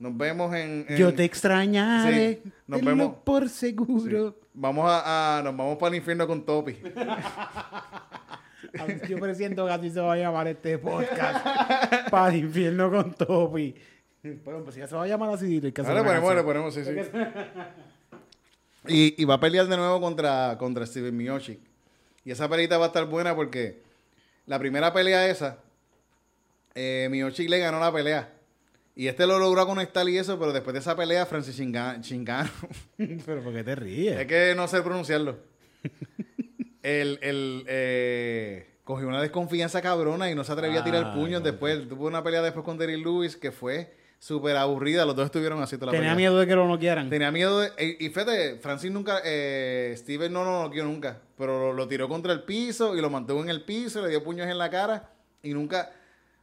Nos 0.00 0.16
vemos 0.16 0.52
en. 0.54 0.84
en- 0.88 0.96
Yo 0.96 1.14
te 1.14 1.24
extrañaré. 1.24 2.40
Sí, 2.42 2.50
nos 2.66 2.80
tenlo 2.80 2.96
vemos. 2.96 3.14
por 3.24 3.48
seguro. 3.48 4.34
Vamos 4.52 4.84
a, 4.90 5.38
a- 5.38 5.42
nos 5.42 5.56
vamos 5.56 5.78
para 5.78 5.90
el 5.90 5.94
infierno 5.96 6.26
con 6.26 6.44
Topi. 6.44 6.76
Yo 9.08 9.18
presiento 9.18 9.64
que 9.66 9.72
así 9.72 9.90
se 9.90 10.00
va 10.00 10.12
a 10.14 10.16
llamar 10.16 10.48
este 10.48 10.76
podcast. 10.78 11.46
Para 12.10 12.28
el 12.34 12.40
infierno 12.44 12.90
con 12.90 13.12
Topi. 13.14 13.74
Bueno, 14.44 14.64
pues 14.64 14.74
ya 14.76 14.86
se 14.88 14.96
va 14.96 15.04
a 15.04 15.06
llamar 15.06 15.30
así. 15.30 15.60
le 15.60 15.70
ponemos, 15.72 16.34
le 16.34 16.42
ponemos, 16.42 16.74
sí, 16.74 16.84
sí. 16.84 16.90
Y, 18.90 19.20
y 19.20 19.24
va 19.26 19.34
a 19.34 19.40
pelear 19.40 19.66
de 19.66 19.76
nuevo 19.76 20.00
contra, 20.00 20.56
contra 20.58 20.86
Steven 20.86 21.14
Miocic. 21.16 21.60
Y 22.28 22.32
esa 22.32 22.46
pelita 22.46 22.76
va 22.76 22.84
a 22.84 22.88
estar 22.88 23.06
buena 23.06 23.34
porque 23.34 23.78
la 24.44 24.58
primera 24.58 24.92
pelea 24.92 25.30
esa, 25.30 25.60
eh, 26.74 27.08
Miocic 27.10 27.48
le 27.48 27.58
ganó 27.58 27.80
la 27.80 27.90
pelea. 27.90 28.34
Y 28.94 29.06
este 29.08 29.26
lo 29.26 29.38
logró 29.38 29.64
conectar 29.66 30.06
y 30.06 30.18
eso, 30.18 30.38
pero 30.38 30.52
después 30.52 30.74
de 30.74 30.80
esa 30.80 30.94
pelea, 30.94 31.24
Francis 31.24 31.58
Chinga- 31.58 31.98
Chingano, 32.02 32.50
Pero 33.24 33.42
¿por 33.42 33.54
qué 33.54 33.64
te 33.64 33.74
ríes? 33.76 34.20
es 34.20 34.26
que 34.26 34.52
no 34.54 34.68
sé 34.68 34.82
pronunciarlo. 34.82 35.38
El, 36.82 37.18
el, 37.22 37.64
eh, 37.66 38.66
cogió 38.84 39.08
una 39.08 39.22
desconfianza 39.22 39.80
cabrona 39.80 40.30
y 40.30 40.34
no 40.34 40.44
se 40.44 40.52
atrevía 40.52 40.80
a 40.80 40.84
tirar 40.84 41.04
Ay, 41.06 41.18
puños 41.18 41.40
no, 41.40 41.46
después. 41.46 41.88
Tuvo 41.88 42.08
una 42.08 42.22
pelea 42.22 42.42
después 42.42 42.62
con 42.62 42.76
Derrick 42.76 43.02
Lewis 43.02 43.36
que 43.38 43.52
fue 43.52 43.90
súper 44.18 44.56
aburrida. 44.56 45.04
Los 45.04 45.16
dos 45.16 45.26
estuvieron 45.26 45.62
así 45.62 45.76
toda 45.76 45.86
la 45.86 45.92
Tenía 45.92 46.10
pelea. 46.10 46.16
miedo 46.16 46.38
de 46.38 46.46
que 46.46 46.54
lo 46.54 46.66
no 46.66 46.78
quieran. 46.78 47.08
Tenía 47.10 47.30
miedo 47.30 47.60
de. 47.60 47.70
Y, 47.78 48.06
y 48.06 48.08
fíjate, 48.08 48.56
Francis 48.58 48.90
nunca. 48.90 49.20
Eh, 49.24 49.94
Steven 49.96 50.32
no 50.32 50.44
lo 50.44 50.62
noqueó 50.64 50.84
nunca. 50.84 51.18
Pero 51.36 51.58
lo, 51.68 51.72
lo 51.72 51.88
tiró 51.88 52.08
contra 52.08 52.32
el 52.32 52.42
piso 52.42 52.96
y 52.96 53.00
lo 53.00 53.10
mantuvo 53.10 53.42
en 53.42 53.48
el 53.50 53.62
piso, 53.64 54.02
le 54.02 54.08
dio 54.08 54.22
puños 54.24 54.46
en 54.48 54.58
la 54.58 54.68
cara 54.70 55.10
y 55.42 55.54
nunca. 55.54 55.92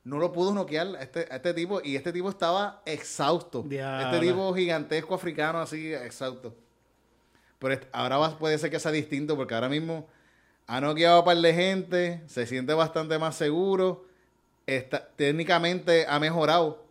No 0.04 0.20
lo 0.20 0.32
pudo 0.32 0.54
noquear 0.54 0.88
a 0.96 1.02
este, 1.02 1.28
a 1.32 1.38
este 1.38 1.54
tipo. 1.56 1.82
Y 1.84 1.96
este 1.96 2.14
tipo 2.14 2.30
estaba 2.30 2.82
exhausto. 2.86 3.66
Este 3.70 4.20
tipo 4.20 4.54
gigantesco 4.54 5.16
africano, 5.16 5.60
así, 5.60 5.94
exhausto. 5.94 6.54
Pero 7.58 7.80
ahora 7.92 8.18
va- 8.18 8.38
puede 8.38 8.58
ser 8.60 8.70
que 8.70 8.80
sea 8.80 8.92
distinto 8.92 9.36
porque 9.36 9.56
ahora 9.56 9.68
mismo 9.70 10.08
ha 10.68 10.80
noqueado 10.80 11.16
a 11.18 11.20
un 11.20 11.26
par 11.26 11.38
de 11.38 11.54
gente, 11.54 12.22
se 12.28 12.46
siente 12.46 12.74
bastante 12.76 13.18
más 13.18 13.36
seguro. 13.36 14.06
Está, 14.68 15.08
técnicamente 15.16 16.06
ha 16.08 16.20
mejorado. 16.20 16.85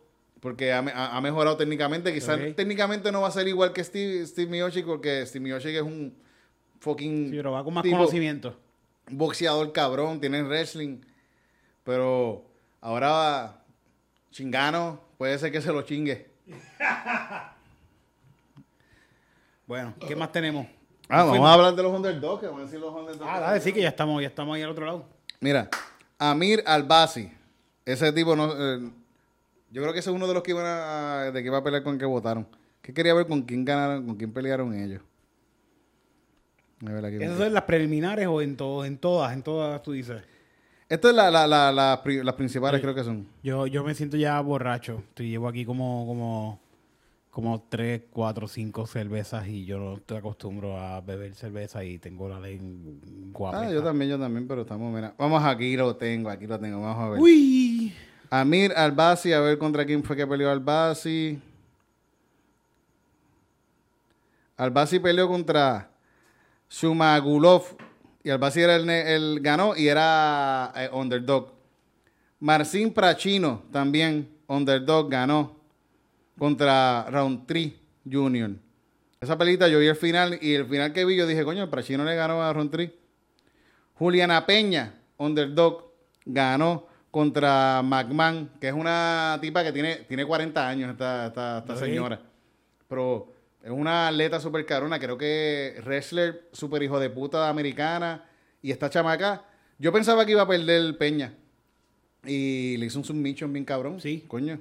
Porque 0.45 0.75
ha, 0.75 0.79
ha- 0.79 1.21
mejorado 1.23 1.57
técnicamente. 1.57 2.13
Quizás 2.13 2.39
técnicamente 2.55 3.11
no 3.11 3.23
va 3.23 3.29
a 3.29 3.31
ser 3.31 3.49
igual 3.49 3.73
que 3.73 3.83
Steve, 3.83 4.27
Steve 4.27 4.51
Miocic 4.51 4.85
porque 4.85 5.25
Steve 5.25 5.43
Miocic 5.43 5.75
es 5.75 5.81
un 5.83 6.15
fucking 6.81 7.31
Sí, 7.31 7.37
pero 7.37 7.53
va 7.53 7.65
con 7.65 7.73
más 7.73 7.83
tipo- 7.83 7.97
conocimiento. 7.97 8.55
boxeador 9.11 9.73
cabrón, 9.73 10.21
tiene 10.21 10.43
wrestling. 10.43 10.99
Pero 11.83 12.45
ahora 12.83 13.65
chingano, 14.33 15.01
puede 15.17 15.39
ser 15.39 15.51
que 15.51 15.63
se 15.63 15.73
lo 15.73 15.81
chingue. 15.81 16.31
Bueno, 19.67 19.95
¿qué 20.07 20.15
más 20.15 20.31
tenemos? 20.31 20.67
Ah, 21.09 21.19
vamos 21.19 21.31
Fuimos. 21.31 21.49
a 21.49 21.55
hablar 21.55 21.75
de 21.75 21.83
los 21.83 21.93
underdogs, 21.93 22.41
que 22.41 22.47
vamos 22.49 22.61
a 22.61 22.65
decir 22.67 22.79
los 22.81 22.95
underdogs. 22.95 23.31
Ah, 23.31 23.41
dale, 23.41 23.61
sí 23.61 23.73
que 23.73 23.81
ya 23.81 23.89
estamos, 23.89 24.21
ya 24.21 24.29
estamos 24.29 24.55
ahí 24.55 24.63
al 24.63 24.71
otro 24.71 24.85
lado. 24.85 25.07
Mira, 25.41 25.69
Amir 26.19 26.63
Albasi, 26.67 27.33
ese 27.87 28.13
tipo 28.13 28.37
no... 28.37 28.53
eh, 28.53 28.91
yo 29.75 29.83
creo 29.83 29.93
que 29.93 29.99
ese 29.99 30.11
es 30.11 30.17
uno 30.17 30.27
de 30.29 30.35
los 30.35 30.43
que 30.45 30.53
iban 30.53 30.65
a... 30.67 31.31
de 31.33 31.43
que 31.43 31.49
iba 31.49 31.59
a 31.59 31.65
pelear 31.65 31.83
con 31.83 31.95
el 31.95 31.99
que 31.99 32.07
votaron. 32.07 32.47
Que 32.81 32.95
quería 32.95 33.13
ver 33.13 33.27
con 33.27 33.43
quién 33.43 33.65
ganaron, 33.65 34.07
con 34.07 34.15
quién 34.17 34.33
pelearon 34.33 34.73
ellos. 34.73 35.03
¿Esas 36.81 37.39
son 37.39 37.53
las 37.55 37.63
preliminares 37.65 38.27
o 38.27 38.41
en, 38.43 38.57
todo, 38.57 38.85
en 38.85 38.99
todas? 38.99 39.33
En 39.33 39.43
todas 39.43 39.83
tú 39.83 39.93
dices. 39.93 40.23
Esto 40.89 41.09
es 41.09 41.15
la, 41.15 41.31
la, 41.31 41.47
la, 41.47 41.73
la 41.73 42.01
pri- 42.05 42.23
las 42.23 42.35
principales, 42.35 42.81
creo 42.81 42.95
que 42.95 43.03
son. 43.03 43.27
Yo, 43.43 43.67
yo 43.67 43.83
me 43.83 43.95
siento 43.95 44.17
ya 44.17 44.39
borracho. 44.41 45.03
Estoy, 45.09 45.31
llevo 45.31 45.49
aquí 45.49 45.65
como, 45.65 46.05
como, 46.07 46.61
como 47.31 47.67
tres, 47.71 48.03
cuatro, 48.11 48.47
cinco 48.47 48.87
cervezas 48.87 49.49
y 49.49 49.65
yo 49.65 49.79
no 49.79 49.95
estoy 49.95 50.19
acostumbro 50.19 50.79
a 50.79 51.01
beber 51.01 51.35
cerveza 51.35 51.83
y 51.85 51.99
tengo 51.99 52.29
la 52.29 52.39
ley 52.39 52.61
guapa. 53.33 53.63
Ah, 53.63 53.73
yo 53.73 53.83
también, 53.83 54.11
yo 54.11 54.19
también, 54.19 54.47
pero 54.47 54.61
estamos, 54.63 54.95
mira. 54.95 55.15
Vamos 55.17 55.43
aquí, 55.43 55.75
lo 55.77 55.97
tengo, 55.97 56.29
aquí 56.29 56.47
lo 56.47 56.61
tengo, 56.61 56.83
vamos 56.83 57.03
a 57.03 57.09
ver. 57.09 57.21
Uy. 57.21 57.95
Amir 58.41 58.73
Albasi, 58.75 59.33
a 59.33 59.39
ver 59.39 59.59
contra 59.59 59.85
quién 59.85 60.03
fue 60.03 60.17
que 60.17 60.27
peleó 60.27 60.51
Albasi. 60.51 61.41
Albasi 64.57 64.99
peleó 64.99 65.29
contra 65.29 65.89
Shumagulov. 66.69 67.63
Y 68.25 68.31
Albasi 68.31 68.63
era 68.63 68.75
el, 68.75 69.39
ganó 69.41 69.77
y 69.77 69.87
era 69.87 70.73
eh, 70.75 70.91
underdog. 70.93 71.53
Marcin 72.41 72.93
Prachino 72.93 73.63
también, 73.71 74.29
underdog, 74.49 75.09
ganó 75.09 75.57
contra 76.37 77.07
Roundtree 77.11 77.79
Jr. 78.11 78.51
Esa 79.21 79.39
pelita 79.39 79.69
yo 79.69 79.79
vi 79.79 79.87
el 79.87 79.95
final 79.95 80.41
y 80.43 80.55
el 80.55 80.67
final 80.67 80.93
que 80.93 81.05
vi 81.05 81.15
yo 81.15 81.29
dije, 81.29 81.45
coño, 81.45 81.71
Prachino 81.71 82.05
le 82.05 82.17
ganó 82.17 82.43
a 82.43 82.53
Roundtree. 82.53 82.99
Juliana 83.95 84.45
Peña, 84.45 84.93
underdog, 85.19 85.93
ganó 86.25 86.94
contra 87.15 87.81
McMahon, 87.85 88.51
que 88.61 88.67
es 88.67 88.75
una 88.75 89.39
tipa 89.41 89.63
que 89.63 89.71
tiene, 89.71 89.95
tiene 90.09 90.27
40 90.27 90.69
años, 90.69 90.91
esta, 90.91 91.29
esta, 91.29 91.59
esta 91.59 91.77
señora. 91.77 92.21
Pero 92.89 93.33
es 93.63 93.71
una 93.71 94.09
atleta 94.09 94.41
súper 94.41 94.67
carona, 94.67 94.99
creo 94.99 95.17
que 95.17 95.81
wrestler 95.85 96.49
súper 96.53 96.83
hijo 96.83 96.99
de 96.99 97.11
puta 97.11 97.49
americana. 97.49 98.25
Y 98.61 98.73
esta 98.73 98.91
chamaca, 98.91 99.45
yo 99.79 99.93
pensaba 99.93 100.27
que 100.27 100.33
iba 100.33 100.43
a 100.43 100.49
perder 100.49 100.99
Peña. 100.99 101.35
Y 102.27 102.77
le 102.79 102.87
hizo 102.87 102.99
un 102.99 103.05
submission 103.05 103.53
bien 103.53 103.65
cabrón. 103.65 104.01
Sí. 104.01 104.25
Coño. 104.27 104.59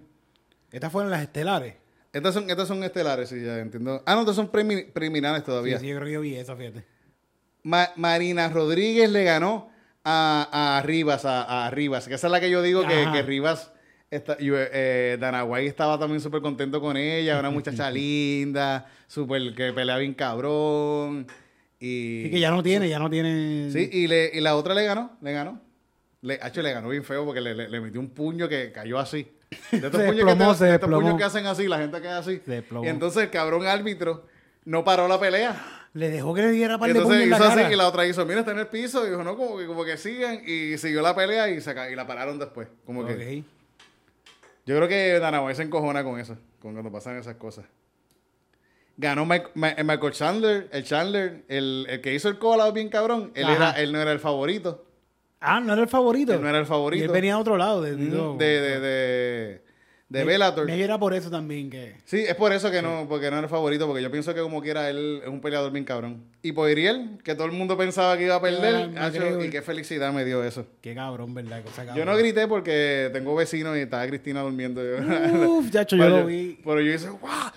Estas 0.72 0.92
fueron 0.92 1.10
las 1.10 1.24
estelares. 1.24 1.74
Estas 2.12 2.36
son, 2.36 2.48
estas 2.52 2.68
son 2.68 2.84
estelares, 2.84 3.30
sí, 3.30 3.44
ya 3.44 3.58
entiendo. 3.58 4.04
Ah, 4.06 4.14
no, 4.14 4.20
estas 4.22 4.36
son 4.36 4.50
preliminares 4.50 5.44
todavía. 5.44 5.80
Sí, 5.80 5.86
sí, 5.86 5.90
yo 5.90 5.96
creo 5.96 6.06
que 6.06 6.14
yo 6.14 6.22
vi 6.22 6.36
esa, 6.36 6.56
fíjate. 6.56 6.86
Ma- 7.64 7.90
Marina 7.96 8.48
Rodríguez 8.50 9.10
le 9.10 9.24
ganó 9.24 9.72
a, 10.04 10.78
a 10.78 10.82
Rivas, 10.82 11.26
a, 11.26 11.66
a 11.66 11.70
Rivas, 11.72 12.08
que 12.08 12.16
esa 12.16 12.28
es 12.28 12.32
la 12.32 12.40
que 12.40 12.50
yo 12.50 12.62
digo 12.62 12.86
que, 12.88 13.08
que 13.12 13.22
Rivas, 13.24 13.72
está, 14.12 14.36
y, 14.40 14.50
eh, 14.54 15.18
Dana 15.20 15.44
White 15.44 15.68
estaba 15.68 15.98
también 15.98 16.20
súper 16.22 16.42
contento 16.42 16.82
con 16.82 16.98
ella, 16.98 17.40
una 17.40 17.50
muchacha 17.50 17.90
linda, 17.92 18.86
súper 19.08 19.54
que 19.56 19.72
pelea 19.74 19.98
bien 19.98 20.14
cabrón. 20.14 21.28
Y, 21.80 22.30
que 22.30 22.40
ya 22.40 22.50
no 22.52 22.64
tiene, 22.64 22.88
ya 22.88 23.00
no 23.00 23.10
tiene. 23.10 23.70
Sí, 23.72 23.90
y, 23.92 24.08
le, 24.08 24.32
y 24.34 24.40
la 24.40 24.56
otra 24.56 24.74
le 24.74 24.86
ganó, 24.86 25.18
le 25.22 25.34
ganó. 25.34 25.60
Le, 26.22 26.40
hecho, 26.42 26.62
le 26.62 26.72
ganó 26.72 26.88
bien 26.88 27.04
feo 27.04 27.26
porque 27.26 27.42
le, 27.42 27.54
le- 27.54 27.68
le 27.68 27.82
metió 27.82 28.00
un 28.00 28.10
puño 28.10 28.48
que 28.48 28.72
cayó 28.72 28.98
así. 29.00 29.28
De 29.72 29.78
estos, 29.88 29.92
Se 30.00 30.08
puños, 30.08 30.10
que 30.12 30.16
desplomó, 30.26 30.52
te- 30.54 30.58
se 30.60 30.66
de 30.66 30.74
estos 30.76 30.90
puños 30.90 31.18
que 31.18 31.24
hacen 31.26 31.46
así, 31.46 31.68
la 31.68 31.80
gente 31.80 32.00
queda 32.02 32.20
así. 32.20 32.42
Y 32.86 32.88
entonces 32.88 33.24
el 33.24 33.30
cabrón 33.30 33.66
árbitro 33.68 34.26
no 34.64 34.86
paró 34.86 35.10
la 35.10 35.20
pelea. 35.20 35.83
Le 35.94 36.10
dejó 36.10 36.34
que 36.34 36.42
le 36.42 36.52
diera 36.52 36.78
par 36.80 36.92
de 36.92 36.98
Entonces 36.98 37.22
puños 37.22 37.24
en 37.26 37.30
la 37.30 37.38
hizo 37.38 37.46
así 37.46 37.56
cara. 37.58 37.72
y 37.74 37.76
la 37.76 37.88
otra 37.88 38.08
hizo, 38.08 38.26
mira, 38.26 38.40
está 38.40 38.52
en 38.52 38.60
el 38.60 38.68
piso. 38.68 39.06
Y 39.06 39.12
dijo, 39.12 39.24
no, 39.24 39.38
como 39.38 39.58
que, 39.60 39.68
como 39.68 39.86
que 39.86 39.96
sigan. 39.98 40.42
Y 40.46 40.78
siguió 40.80 41.02
la 41.04 41.16
pelea 41.16 41.50
y, 41.50 41.62
se 41.62 41.72
y 41.92 41.96
la 41.96 42.08
pararon 42.08 42.40
después. 42.40 42.68
Como 42.86 43.06
que, 43.06 43.44
yo 44.66 44.76
creo 44.78 44.88
que 44.88 45.20
Dana 45.20 45.42
White 45.44 45.56
se 45.58 45.64
encojona 45.64 46.04
con 46.04 46.20
eso, 46.20 46.36
con 46.62 46.74
cuando 46.74 46.92
pasan 46.92 47.18
esas 47.18 47.36
cosas. 47.36 47.66
Ganó 48.96 49.26
Mike- 49.26 49.50
eh, 49.56 49.84
Michael 49.84 50.14
Chandler, 50.14 50.70
el 50.72 50.84
Chandler, 50.84 51.44
el, 51.48 51.86
el 51.90 52.02
que 52.02 52.14
hizo 52.14 52.30
el 52.30 52.38
colado 52.38 52.72
bien 52.74 52.90
cabrón. 52.90 53.32
Él, 53.36 53.46
Ajá. 53.46 53.56
era, 53.56 53.72
él 53.82 53.92
no 53.92 54.00
era 54.02 54.12
el 54.12 54.20
favorito. 54.20 54.86
Ah, 55.42 55.60
no 55.60 55.74
era 55.74 55.82
el 55.82 55.90
favorito. 55.90 56.34
Él 56.34 56.42
no 56.42 56.48
era 56.50 56.60
el 56.60 56.66
favorito. 56.66 57.04
Y 57.04 57.06
él 57.08 57.12
venía 57.12 57.34
a 57.34 57.40
otro 57.40 57.58
lado. 57.58 57.82
De, 57.82 57.96
De, 57.96 58.46
de, 58.46 58.80
de, 58.80 59.62
de 60.14 60.24
Bellator. 60.24 60.66
Me 60.68 60.80
era 60.80 61.00
por 61.00 61.14
eso 61.16 61.32
también 61.32 61.72
que. 61.72 61.96
Sí, 62.06 62.20
es 62.20 62.36
por 62.36 62.54
eso 62.54 62.70
que 62.70 62.84
no, 62.84 63.08
porque 63.10 63.32
no 63.32 63.38
era 63.38 63.46
el 63.46 63.50
favorito, 63.50 63.88
porque 63.88 64.04
yo 64.04 64.12
pienso 64.12 64.32
que 64.36 64.42
como 64.42 64.62
quiera 64.62 64.88
él 64.90 65.22
es 65.24 65.28
un 65.28 65.42
peleador 65.42 65.72
bien 65.72 65.86
cabrón. 65.86 66.24
Y 66.44 66.52
Poiriel, 66.52 67.18
que 67.24 67.34
todo 67.34 67.46
el 67.48 67.52
mundo 67.52 67.76
pensaba 67.78 68.16
que 68.16 68.26
iba 68.26 68.36
a 68.36 68.42
perder, 68.42 68.90
me 68.90 69.46
y 69.46 69.50
qué 69.50 69.64
felicidad 69.64 70.14
me 70.14 70.24
dio 70.24 70.44
eso. 70.44 70.68
Qué 70.82 70.94
cabrón, 70.94 71.34
¿verdad? 71.34 71.64
Cosa 71.64 71.82
Yo 71.84 71.88
cabrón. 71.90 72.06
no 72.06 72.18
grité 72.18 72.48
porque 72.48 73.10
tengo 73.12 73.34
vecinos 73.34 73.76
y 73.76 73.80
estaba 73.82 74.06
Cristina 74.06 74.42
durmiendo. 74.42 74.82
Uf, 75.48 75.72
chacho, 75.72 75.96
yo 75.96 76.04
Pero 76.04 76.20
lo 76.20 76.26
vi. 76.28 76.60
Pero 76.64 76.82
yo 76.82 76.94
hice, 76.94 77.10
¡guau! 77.10 77.52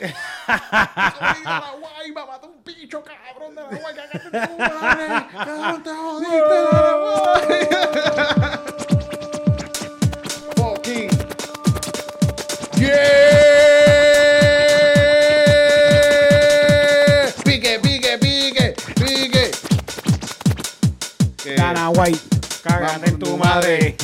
La 0.00 1.74
Guayma, 1.78 2.26
mató 2.26 2.46
un 2.46 2.64
bicho, 2.64 3.02
cabrón 3.02 3.54
de 3.54 3.60
la 3.60 4.48
tu 4.48 4.58
madre, 4.58 5.26
cabrón, 5.32 5.82
te 5.82 5.90
jodiste 5.90 6.36
de 6.36 6.62
la. 7.52 8.54
yeah. 16.38 17.32
Pique, 17.44 17.78
pique, 17.82 18.18
pique, 18.18 18.74
pique. 18.96 19.50
Que- 21.42 21.54
Dana 21.56 21.90
White, 21.90 22.20
cágate 22.62 23.10
en 23.10 23.18
tu 23.18 23.36
madre. 23.36 23.96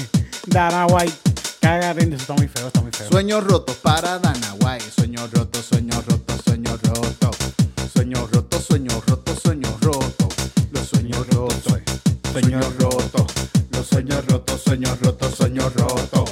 Dana 0.46 0.86
White, 0.86 1.14
cágate 1.60 2.02
en. 2.04 2.12
Eso 2.12 2.22
está 2.22 2.34
muy 2.34 2.48
feo, 2.48 2.66
está 2.68 2.80
muy 2.80 2.92
feo. 2.92 3.08
Sueños 3.10 3.44
rotos 3.44 3.76
para 3.76 4.18
Dana 4.18 4.54
White. 4.60 4.84
Sueños 4.96 5.30
rotos, 5.32 5.64
sueños 5.66 6.04
rotos, 6.06 6.40
sueños 6.44 6.80
rotos. 6.82 7.36
Sueños 7.92 8.30
rotos, 8.30 8.64
sueños 8.64 9.06
rotos, 9.06 9.38
sueños 9.42 9.80
rotos. 9.80 10.34
Los 10.72 10.88
sueños 10.88 11.26
rotos, 11.28 11.62
sueños 12.32 12.76
rotos. 12.78 13.26
Los 13.70 13.86
sueños 13.86 14.26
rotos, 14.26 14.60
sueños 14.62 15.00
rotos, 15.00 15.34
sueños 15.36 15.72
rotos. 15.74 16.30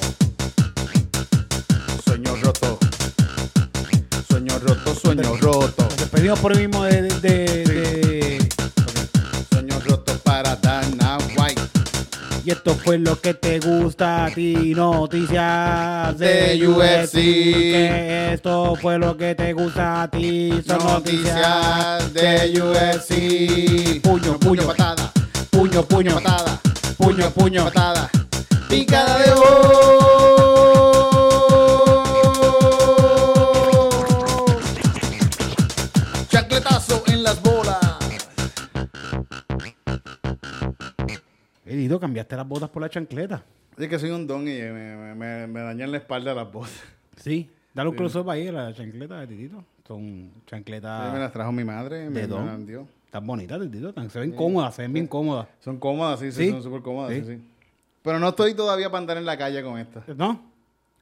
Sueños 5.14 5.40
rotos, 5.40 5.96
despedimos 5.98 6.38
por 6.38 6.52
el 6.52 6.66
mismo 6.68 6.84
de. 6.84 7.02
de, 7.02 7.10
de- 7.20 7.64
de- 7.64 8.48
Sueños 9.50 9.84
rotos 9.84 10.16
para 10.22 10.56
Dana 10.56 11.18
White. 11.36 11.60
Y 12.44 12.50
esto 12.50 12.74
fue 12.74 12.98
lo 12.98 13.20
que 13.20 13.34
te 13.34 13.60
gusta 13.60 14.24
a 14.24 14.30
ti, 14.30 14.72
noticias 14.74 16.18
de, 16.18 16.56
De 16.56 16.66
UFC. 16.68 17.12
Que 17.12 18.30
esto 18.34 18.74
fue 18.80 18.98
lo 18.98 19.16
que 19.16 19.34
te 19.34 19.52
gusta 19.52 20.02
a 20.04 20.10
ti, 20.10 20.50
son 20.66 20.78
Noticias 20.78 22.12
de 22.14 22.60
UFC. 22.62 24.00
Puño, 24.02 24.38
puño. 24.40 24.66
patada. 24.66 25.12
Puño, 25.50 25.82
puño, 25.84 26.14
Patada. 26.14 26.60
puño, 26.96 27.30
puño. 27.30 27.64
Patada. 27.64 28.10
Picada 28.68 29.18
de 29.18 29.30
oro. 29.32 30.11
Edito, 41.73 41.99
cambiaste 41.99 42.37
las 42.37 42.47
botas 42.47 42.68
por 42.70 42.83
la 42.83 42.91
chancleta. 42.91 43.43
Es 43.79 43.89
que 43.89 43.99
soy 43.99 44.11
un 44.11 44.27
don 44.27 44.43
y 44.43 44.61
me, 44.61 44.73
me, 44.73 45.14
me, 45.14 45.47
me 45.47 45.61
dañan 45.61 45.91
la 45.91 45.97
espalda 45.99 46.35
las 46.35 46.53
botas. 46.53 46.83
Sí. 47.16 47.51
Dale 47.73 47.89
un 47.89 47.97
close-up 47.97 48.29
ahí 48.29 48.49
a 48.49 48.53
la 48.53 48.75
chancleta 48.75 49.20
de 49.20 49.27
Titito. 49.27 49.64
Son 49.89 50.01
Sí, 50.01 50.43
chancletas 50.47 51.12
me 51.12 51.18
las 51.18 51.33
trajo 51.33 51.51
mi 51.53 51.64
madre. 51.64 52.11
Me, 52.11 52.27
don. 52.27 52.45
las 52.47 52.66
dio. 52.66 52.87
Tan 53.11 53.27
bonitas, 53.27 53.61
Titito. 53.61 53.93
tan- 53.95 54.11
Se 54.11 54.20
ven 54.20 54.33
cómodas, 54.33 54.75
se 54.75 54.83
ven 54.83 54.93
bien 54.93 55.07
cómodas. 55.07 55.49
Son 55.61 55.79
cómodas, 55.79 56.20
sí, 56.20 56.31
sí, 56.33 56.45
¿Sí? 56.47 56.51
son 56.51 56.62
súper 56.62 56.83
cómodas, 56.83 57.12
sí. 57.14 57.20
Sí. 57.25 57.37
sí. 57.37 57.43
Pero 58.03 58.18
no 58.18 58.29
estoy 58.29 58.55
todavía 58.55 58.91
para 58.91 58.99
andar 59.01 59.16
en 59.16 59.25
la 59.25 59.39
calle 59.39 59.62
con 59.62 59.79
estas. 59.79 60.07
¿No? 60.09 60.43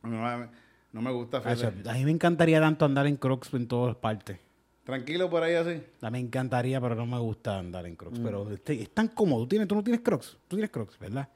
No, 0.05 0.39
me- 0.39 0.47
no 0.93 1.03
me 1.03 1.11
gusta, 1.11 1.41
fíjate. 1.41 1.89
A 1.89 1.93
mí 1.95 2.05
me 2.05 2.11
encantaría 2.13 2.61
tanto 2.61 2.85
andar 2.85 3.07
en 3.09 3.17
crocs 3.17 3.53
en 3.55 3.67
todas 3.67 3.97
partes. 3.97 4.39
Tranquilo 4.85 5.29
por 5.31 5.43
ahí 5.43 5.55
así. 5.55 5.83
A 6.01 6.11
mí 6.11 6.13
me 6.13 6.27
encantaría, 6.27 6.81
pero 6.81 6.95
no 6.95 7.07
me 7.07 7.19
gusta 7.19 7.59
andar 7.59 7.87
en 7.87 7.97
crocs. 7.97 8.19
Mm. 8.19 8.25
Pero 8.25 8.51
este- 8.51 8.83
es 8.83 8.91
tan 8.91 9.09
cómodo. 9.09 9.43
¿Tú, 9.43 9.49
tienes, 9.49 9.69
tú 9.69 9.75
no 9.75 9.85
tienes 9.85 10.01
crocs. 10.01 10.37
Tú 10.49 10.57
tienes 10.57 10.71
crocs, 10.71 10.99
¿verdad? 10.99 11.29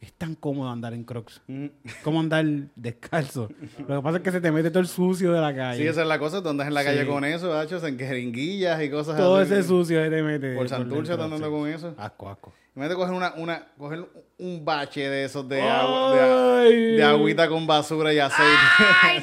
Es 0.00 0.12
tan 0.12 0.34
cómodo 0.34 0.68
andar 0.70 0.92
en 0.92 1.02
crocs. 1.04 1.40
Mm. 1.46 1.66
Como 2.02 2.20
andar 2.20 2.44
descalzo. 2.76 3.48
Lo 3.88 3.96
que 3.96 4.02
pasa 4.02 4.16
es 4.18 4.22
que 4.22 4.30
se 4.32 4.40
te 4.40 4.52
mete 4.52 4.70
todo 4.70 4.80
el 4.80 4.86
sucio 4.86 5.32
de 5.32 5.40
la 5.40 5.54
calle. 5.54 5.82
Sí, 5.82 5.88
esa 5.88 6.02
es 6.02 6.08
la 6.08 6.18
cosa. 6.18 6.42
Tú 6.42 6.50
andas 6.50 6.66
en 6.68 6.74
la 6.74 6.84
calle 6.84 7.06
con 7.06 7.24
eso, 7.24 7.56
hachos, 7.58 7.82
en 7.84 7.98
jeringuillas 7.98 8.82
y 8.82 8.90
cosas 8.90 9.16
todo 9.16 9.36
así. 9.36 9.52
ese 9.52 9.62
sucio 9.66 10.02
se 10.02 10.10
te 10.10 10.22
mete. 10.22 10.54
Por 10.54 10.68
Santurce 10.68 11.12
están 11.12 11.32
andando 11.32 11.50
con 11.50 11.68
eso. 11.68 11.94
Asco, 11.96 12.28
asco. 12.28 12.52
Imagínate 12.76 12.98
coger 12.98 13.14
una, 13.14 13.34
una, 13.36 13.68
coger 13.78 14.04
un 14.38 14.64
bache 14.64 15.08
de 15.08 15.24
esos 15.24 15.48
de 15.48 15.62
agua, 15.62 16.12
de, 16.14 16.20
Ay. 16.20 16.96
de 16.96 17.04
agüita 17.04 17.48
con 17.48 17.66
basura 17.66 18.12
y 18.12 18.18
aceite. 18.18 18.58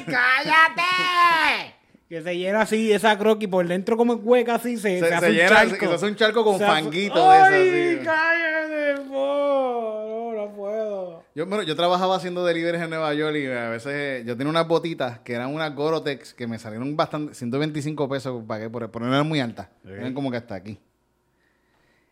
Que 2.12 2.20
se 2.20 2.36
llena 2.36 2.60
así 2.60 2.92
esa 2.92 3.16
croc 3.16 3.42
y 3.42 3.46
por 3.46 3.66
dentro 3.66 3.96
como 3.96 4.12
hueca 4.16 4.56
así 4.56 4.76
se, 4.76 5.00
Se- 5.00 5.08
se, 5.08 5.14
hace 5.14 5.24
se 5.26 5.30
un 5.32 5.36
llena, 5.38 5.48
charco. 5.48 5.86
se 5.88 5.94
hace 5.94 6.06
un 6.08 6.14
charco 6.14 6.44
con 6.44 6.58
Se 6.58 6.64
hace- 6.66 6.82
fanguito 6.82 7.30
de 7.30 7.36
esas, 7.38 7.48
¡Ay, 7.52 7.94
así. 7.96 8.04
cállate, 8.04 9.00
po! 9.08 10.32
No, 10.36 10.46
no 10.46 10.52
puedo. 10.54 11.24
Yo, 11.34 11.46
bueno, 11.46 11.62
yo 11.62 11.74
trabajaba 11.74 12.16
haciendo 12.16 12.44
deliveries 12.44 12.82
en 12.82 12.90
Nueva 12.90 13.14
York 13.14 13.34
y 13.36 13.46
a 13.46 13.70
veces 13.70 13.92
eh, 13.94 14.24
yo 14.26 14.36
tenía 14.36 14.50
unas 14.50 14.68
botitas 14.68 15.20
que 15.20 15.32
eran 15.32 15.54
unas 15.54 15.74
Gorotex 15.74 16.34
que 16.34 16.46
me 16.46 16.58
salieron 16.58 16.94
bastante, 16.98 17.32
125 17.32 18.06
pesos, 18.10 18.44
pagué 18.46 18.68
por, 18.68 18.90
por 18.90 19.00
no 19.00 19.08
eran 19.08 19.26
muy 19.26 19.40
altas. 19.40 19.68
Eran 19.82 20.12
como 20.12 20.30
que 20.30 20.36
hasta 20.36 20.54
aquí. 20.54 20.78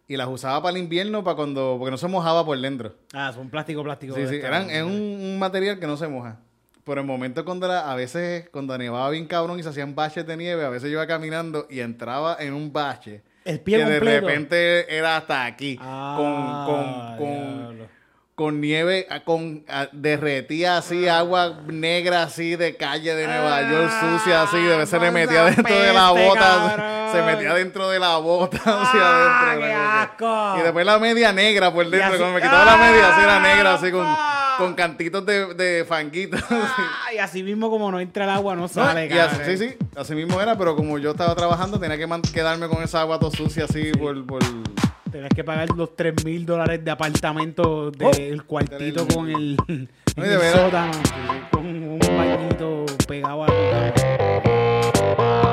Y 0.09 0.17
las 0.17 0.29
usaba 0.29 0.63
para 0.63 0.79
el 0.79 0.83
invierno, 0.83 1.23
para 1.23 1.37
cuando, 1.37 1.77
porque 1.79 1.91
no 1.91 1.99
se 1.99 2.09
mojaba 2.09 2.43
por 2.47 2.59
dentro. 2.59 2.95
Ah, 3.13 3.33
son 3.35 3.51
plástico, 3.51 3.85
plástico. 3.85 4.15
Sí, 4.15 4.27
sí, 4.27 4.37
eran, 4.37 4.71
es 4.71 4.83
un, 4.83 4.93
un 4.93 5.39
material 5.39 5.79
que 5.79 5.87
no 5.87 5.99
se 5.99 6.09
moja. 6.09 6.39
Pero 6.91 7.03
en 7.03 7.07
momentos 7.07 7.45
cuando 7.45 7.69
la- 7.69 7.89
a 7.91 7.95
veces 7.95 8.49
cuando 8.51 8.77
nevaba 8.77 9.09
bien 9.11 9.27
cabrón 9.27 9.61
y 9.61 9.63
se 9.63 9.69
hacían 9.69 9.95
baches 9.95 10.27
de 10.27 10.37
nieve, 10.37 10.65
a 10.65 10.71
veces 10.71 10.89
yo 10.91 10.95
iba 10.95 11.07
caminando 11.07 11.69
y 11.71 11.79
entraba 11.81 12.37
en 12.41 12.53
un 12.53 12.73
bache. 12.73 13.23
El 13.45 13.61
pie 13.61 13.79
que 13.79 13.85
de 13.85 14.01
repente 14.01 14.97
era 14.97 15.17
hasta 15.19 15.45
aquí. 15.47 15.79
Ah, 15.81 16.15
con, 16.19 16.77
con, 16.77 17.17
con, 17.17 17.59
diablo. 17.61 17.87
con 18.35 18.61
nieve, 18.61 19.07
ah, 19.09 19.21
con 19.25 19.65
ah, 19.69 19.87
derretía 19.93 20.79
así, 20.79 21.07
agua 21.09 21.61
negra 21.69 22.25
así 22.25 22.57
de 22.57 22.77
calle 22.77 23.15
de 23.15 23.27
Nueva 23.27 23.63
York, 23.71 23.91
sucia 24.01 24.43
así, 24.43 24.61
de 24.61 24.77
veces 24.77 25.01
le 25.01 25.11
metía 25.13 25.45
dentro 25.45 25.75
de 25.79 25.93
la 25.93 26.09
Ah, 26.09 26.11
bota, 26.11 26.41
cabrón. 26.41 27.13
se 27.13 27.23
metía 27.23 27.55
dentro 27.55 27.89
de 27.89 27.99
la 28.01 28.17
bota 28.17 28.57
hacia 28.83 29.01
Ah, 29.01 29.51
adentro. 29.53 29.61
qué 29.67 29.73
la 29.75 30.11
cosa. 30.19 30.51
asco. 30.53 30.59
Y 30.59 30.63
después 30.65 30.87
la 30.87 30.99
media 30.99 31.33
negra 31.33 31.73
por 31.73 31.89
dentro, 31.89 32.09
así- 32.09 32.19
cuando 32.19 32.35
me 32.35 32.43
quitaba 32.43 32.65
la 32.65 32.77
media, 32.77 33.11
así 33.13 33.21
era 33.23 33.37
¡Ah, 33.37 33.41
negra, 33.41 33.75
así 33.75 33.91
con! 33.93 34.40
Con 34.61 34.75
cantitos 34.75 35.27
de, 35.27 35.55
de 35.55 35.85
fanguitos. 35.85 36.41
Ah, 36.51 37.13
y 37.15 37.19
así 37.19 37.43
mismo 37.43 37.69
como 37.71 37.91
no 37.91 37.99
entra 37.99 38.25
el 38.25 38.31
agua, 38.31 38.55
no 38.55 38.69
sale, 38.69 39.07
y 39.07 39.19
así, 39.19 39.37
cabrón. 39.39 39.59
sí, 39.59 39.69
sí, 39.69 39.77
así 39.97 40.15
mismo 40.15 40.41
era, 40.41 40.57
pero 40.57 40.77
como 40.77 40.99
yo 40.99 41.11
estaba 41.13 41.35
trabajando, 41.35 41.81
tenía 41.81 41.97
que 41.99 42.07
man- 42.07 42.23
quedarme 42.23 42.69
con 42.69 42.83
esa 42.83 43.01
agua 43.01 43.19
toda 43.19 43.37
sucia 43.37 43.65
así 43.65 43.91
por, 43.99 44.25
por... 44.27 44.41
Tenés 45.11 45.31
que 45.35 45.43
pagar 45.43 45.69
los 45.77 45.97
3 45.97 46.25
mil 46.25 46.47
dólares 46.47 46.85
de 46.85 46.91
apartamento 46.93 47.91
del 47.91 48.41
Oh, 48.41 48.45
cuartito 48.47 49.05
del- 49.05 49.15
con 49.17 49.29
el, 49.29 49.57
en 49.67 49.89
No, 50.17 50.25
y 50.25 50.29
de 50.29 50.35
el 50.35 50.41
veras. 50.41 50.61
sótano, 50.61 50.93
con 51.51 51.67
un 51.67 51.99
bañito 51.99 52.87
pegado 53.09 53.43
a 53.45 53.47
tu 53.47 53.53
cama. 55.15 55.50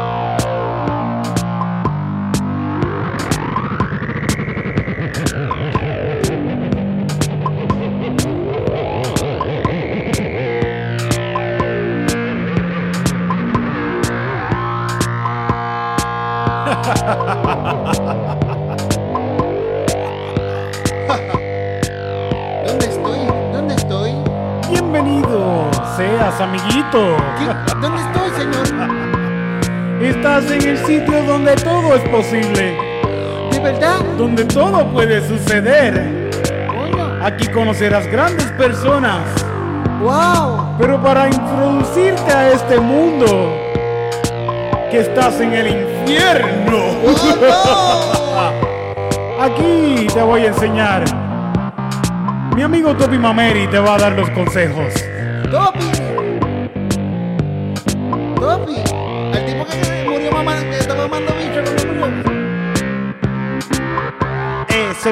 Amiguito. 26.58 27.18
¿Qué? 27.38 27.74
¿Dónde 27.82 28.02
estoy, 28.02 28.30
señor? 28.38 28.68
Estás 30.02 30.52
en 30.52 30.68
el 30.68 30.78
sitio 30.78 31.24
donde 31.24 31.56
todo 31.56 31.96
es 31.96 32.02
posible, 32.10 32.78
¿De 33.52 33.60
verdad? 33.60 34.00
donde 34.18 34.46
todo 34.46 34.88
puede 34.92 35.28
suceder. 35.28 36.30
Aquí 37.22 37.48
conocerás 37.48 38.06
grandes 38.08 38.46
personas, 38.52 39.22
¡Wow! 40.02 40.76
pero 40.78 41.02
para 41.02 41.28
introducirte 41.28 42.32
a 42.32 42.52
este 42.52 42.80
mundo, 42.80 43.26
que 44.92 45.00
estás 45.00 45.40
en 45.42 45.54
el 45.54 45.68
infierno. 45.68 46.78
Aquí 49.40 50.08
te 50.14 50.22
voy 50.22 50.44
a 50.46 50.48
enseñar. 50.48 51.04
Mi 52.56 52.62
amigo 52.62 52.96
Topi 52.96 53.18
Mameri 53.18 53.68
te 53.68 53.80
va 53.80 53.96
a 53.96 53.98
dar 53.98 54.12
los 54.14 54.30
consejos. 54.32 54.94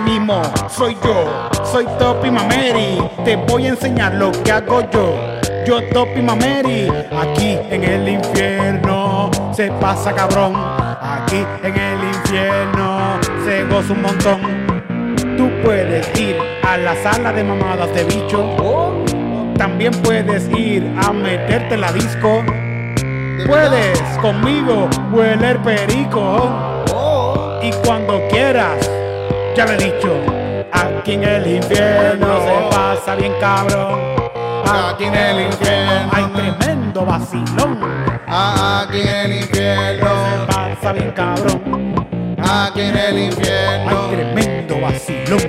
Mismo 0.05 0.41
soy 0.69 0.95
yo, 1.03 1.49
soy 1.71 1.85
Topi 1.97 2.29
Mameri. 2.29 2.99
Te 3.23 3.35
voy 3.35 3.65
a 3.65 3.69
enseñar 3.69 4.13
lo 4.13 4.31
que 4.31 4.51
hago 4.51 4.81
yo. 4.91 5.15
Yo 5.65 5.83
Topi 5.89 6.21
Mameri, 6.21 6.87
aquí 7.11 7.57
en 7.69 7.83
el 7.83 8.07
infierno 8.07 9.31
se 9.53 9.71
pasa 9.71 10.13
cabrón. 10.13 10.53
Aquí 10.55 11.43
en 11.63 11.75
el 11.75 12.03
infierno 12.03 13.19
se 13.43 13.63
goza 13.65 13.93
un 13.93 14.01
montón. 14.03 15.37
Tú 15.37 15.49
puedes 15.63 16.07
ir 16.19 16.37
a 16.63 16.77
la 16.77 16.95
sala 16.95 17.33
de 17.33 17.43
mamadas 17.43 17.93
de 17.93 18.03
bicho. 18.03 18.45
También 19.57 19.91
puedes 20.03 20.47
ir 20.55 20.93
a 21.01 21.11
meterte 21.11 21.77
la 21.77 21.91
disco. 21.91 22.43
¿de 22.45 23.45
Puedes 23.47 23.99
conmigo 24.21 24.87
hueler 25.11 25.57
perico. 25.59 26.51
Y 27.61 27.71
cuando 27.83 28.21
quieras, 28.29 28.87
ya 29.55 29.65
lo 29.65 29.71
he 29.71 29.77
dicho, 29.77 30.21
aquí 30.71 31.13
en 31.13 31.23
el 31.23 31.47
infierno 31.47 32.27
se 32.41 32.75
pasa 32.75 33.15
bien 33.15 33.33
cabrón. 33.39 34.15
Aquí 34.67 35.05
en 35.05 35.15
el 35.15 35.45
infierno. 35.47 36.11
hay 36.11 36.25
tremendo 36.25 37.05
vacilón. 37.05 37.79
aquí 38.27 38.99
en 39.01 39.07
el 39.07 39.37
infierno. 39.37 40.07
Se 40.07 40.53
pasa 40.53 40.91
bien 40.93 41.11
cabrón. 41.11 41.95
Aquí 42.37 42.81
en 42.81 42.97
el 42.97 43.15
Hay 43.15 43.25
infierno. 43.25 44.07
tremendo 44.09 44.81
vacilón. 44.81 45.39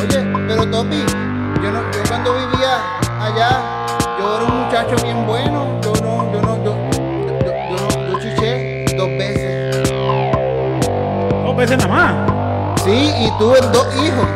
Oye, 0.00 0.46
pero 0.48 0.70
Topi, 0.70 1.04
yo, 1.62 1.70
no, 1.70 1.80
yo 1.92 2.02
cuando 2.08 2.34
vivía 2.34 2.78
allá, 3.20 3.86
yo 4.18 4.36
era 4.36 4.44
un 4.44 4.64
muchacho 4.64 4.96
bien 5.04 5.26
bueno. 5.26 5.71
Veces 11.62 11.78
nada 11.78 11.88
más. 11.88 12.82
Sí, 12.82 13.12
y 13.20 13.30
tuve 13.38 13.60
dos 13.72 13.86
hijos. 13.94 14.26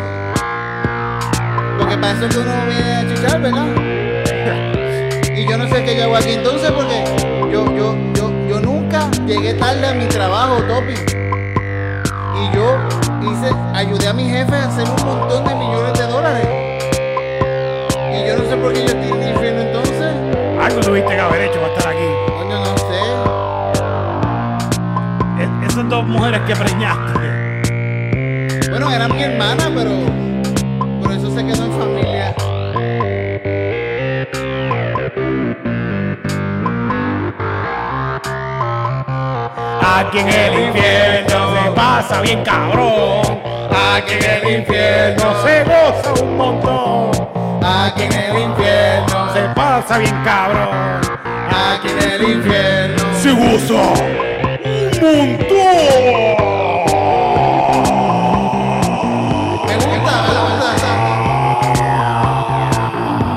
Porque 1.76 1.98
para 1.98 2.12
eso 2.12 2.28
que 2.28 2.38
uno 2.38 2.52
viene 2.66 2.94
a 2.94 3.08
chichar, 3.08 3.40
¿verdad? 3.40 3.66
Y 5.36 5.46
yo 5.46 5.58
no 5.58 5.68
sé 5.68 5.84
qué 5.84 5.94
llevo 5.96 6.16
aquí 6.16 6.30
entonces 6.30 6.70
porque 6.70 7.04
yo, 7.52 7.66
yo, 7.76 7.94
yo, 8.14 8.32
yo 8.48 8.60
nunca 8.60 9.10
llegué 9.26 9.52
tarde 9.54 9.86
a 9.86 9.92
mi 9.92 10.06
trabajo, 10.06 10.62
Topi. 10.62 10.94
Y 10.94 12.54
yo 12.54 12.78
hice, 13.20 13.54
ayudé 13.74 14.08
a 14.08 14.12
mi 14.14 14.30
jefe 14.30 14.54
a 14.54 14.68
hacer 14.68 14.88
un 14.88 15.04
montón 15.04 15.44
de 15.44 15.54
millones 15.56 15.98
de 15.98 16.06
dólares. 16.06 16.46
Y 18.14 18.26
yo 18.26 18.36
no 18.38 18.48
sé 18.48 18.56
por 18.56 18.72
qué 18.72 18.80
yo 18.80 18.86
estoy 18.86 19.28
infierno 19.28 19.60
entonces. 19.62 20.14
Algo 20.62 20.80
tuviste 20.80 21.14
que 21.14 21.20
haber 21.20 21.42
hecho 21.42 21.60
para 21.60 21.74
estar 21.74 21.92
aquí. 21.92 22.35
Esas 25.76 25.90
dos 25.90 26.06
mujeres 26.06 26.40
que 26.46 26.56
preñaste. 26.56 27.20
Bueno, 28.70 28.90
era 28.90 29.08
mi 29.08 29.22
hermana, 29.22 29.70
pero 29.74 29.90
por 31.02 31.12
eso 31.12 31.30
se 31.30 31.44
quedó 31.44 31.66
en 31.66 31.72
familia. 31.72 32.34
Aquí 39.98 40.18
en 40.18 40.28
el 40.28 40.66
infierno 40.68 41.62
se 41.62 41.70
pasa 41.72 42.20
bien 42.22 42.42
cabrón. 42.42 43.42
Aquí 43.94 44.14
en 44.14 44.24
el 44.24 44.58
infierno, 44.60 45.24
No 45.24 45.42
se 45.46 45.64
goza 45.64 46.24
un 46.24 46.36
montón. 46.38 47.10
aquí 47.62 48.04
en 48.04 48.12
el 48.14 48.42
infierno, 48.44 49.34
Se 49.34 49.42
pasa 49.54 49.98
bien 49.98 50.24
cabrón. 50.24 50.68
aquí 51.50 51.88
en 51.88 51.98
el 52.12 52.22
infierno. 52.30 53.04
Se 53.20 53.30
goza 53.32 54.25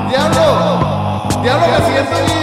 Diablo, 0.09 1.21
diablo, 1.43 1.67
me 1.67 1.85
siento 1.85 2.15
bien, 2.25 2.38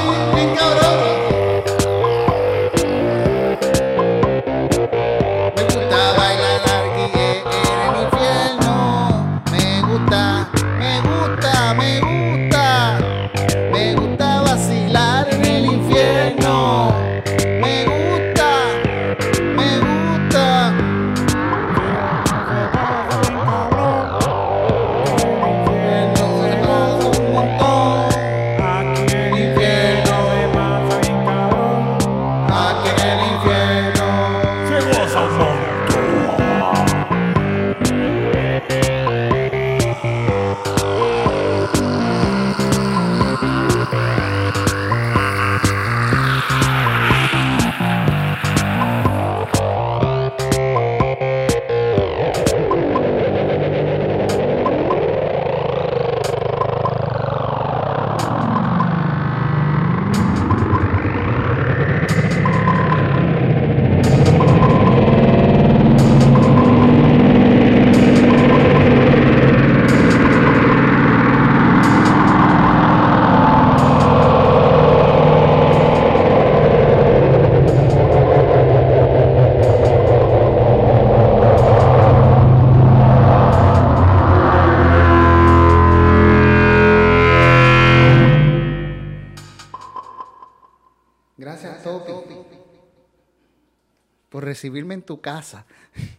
recibirme 94.57 94.95
en 94.95 95.03
tu 95.03 95.21
casa. 95.21 95.67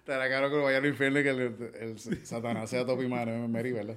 Estará 0.00 0.28
claro 0.28 0.50
que 0.50 0.56
lo 0.56 0.62
vaya 0.64 0.76
al 0.78 0.86
infierno 0.86 1.20
y 1.20 1.22
que 1.22 1.30
el, 1.30 1.72
el 1.80 1.98
Satanás 2.26 2.68
sea 2.70 2.84
Topi 2.86 3.06
Mary, 3.08 3.30
Mary, 3.48 3.72
¿verdad? 3.72 3.96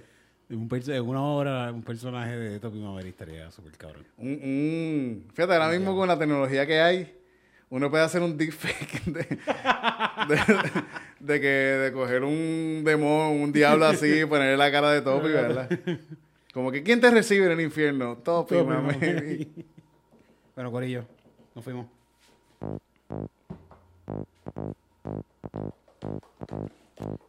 En 0.49 0.57
un 0.57 0.69
una 1.07 1.22
hora, 1.22 1.72
un 1.72 1.84
personaje 1.84 2.36
de 2.36 2.59
Topi 2.59 2.80
Maverick 2.80 3.11
estaría 3.11 3.49
súper 3.51 3.74
cabrón. 3.78 4.05
Un- 4.17 4.28
un- 4.43 5.26
fíjate, 5.34 5.53
ahora 5.53 5.69
mismo 5.69 5.95
con 5.95 6.07
la 6.09 6.17
tecnología 6.19 6.65
que 6.65 6.82
hay, 6.82 7.15
uno 7.69 7.89
puede 7.89 8.03
hacer 8.03 8.22
un 8.22 8.38
deepfake 8.38 9.03
de, 9.05 9.22
de, 10.28 10.39
de 11.22 11.39
que 11.41 11.47
de 11.47 11.91
coger 11.93 12.24
un 12.24 12.82
demonio, 12.84 13.30
un 13.43 13.51
diablo 13.53 13.86
así 13.86 14.22
y 14.22 14.26
ponerle 14.26 14.57
la 14.57 14.69
cara 14.72 14.91
de 14.91 15.01
Topi, 15.01 15.30
¿verdad? 15.30 15.69
Como 16.53 16.69
que 16.74 16.84
¿quién 16.84 16.99
te 16.99 17.09
recibe 17.09 17.45
en 17.45 17.53
el 17.53 17.61
infierno? 17.61 18.17
Topi, 18.17 18.55
Topi 18.55 18.69
mami. 18.69 19.47
Bueno, 20.55 20.71
Corillo, 20.71 21.05
nos 21.55 21.63
fuimos. 21.63 21.87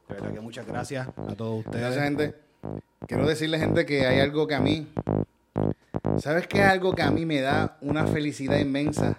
De 0.09 0.15
verdad 0.15 0.33
que 0.33 0.41
muchas 0.41 0.43
Muchas 0.43 0.67
gracias 0.67 1.09
a 1.09 1.35
todos 1.35 1.65
ustedes. 1.65 1.81
Gracias, 1.81 2.05
gente. 2.05 2.35
Quiero 3.07 3.27
decirle, 3.27 3.59
gente, 3.59 3.87
que 3.87 4.07
hay 4.07 4.21
algo 4.21 4.47
que 4.47 4.55
a 4.55 4.61
mí. 4.61 4.93
¿Sabes 6.19 6.47
qué 6.47 6.59
es 6.59 6.67
algo 6.67 6.95
que 6.95 7.03
a 7.03 7.11
mí 7.11 7.25
me 7.25 7.41
da 7.41 7.79
una 7.81 8.07
felicidad 8.07 8.59
inmensa? 8.59 9.17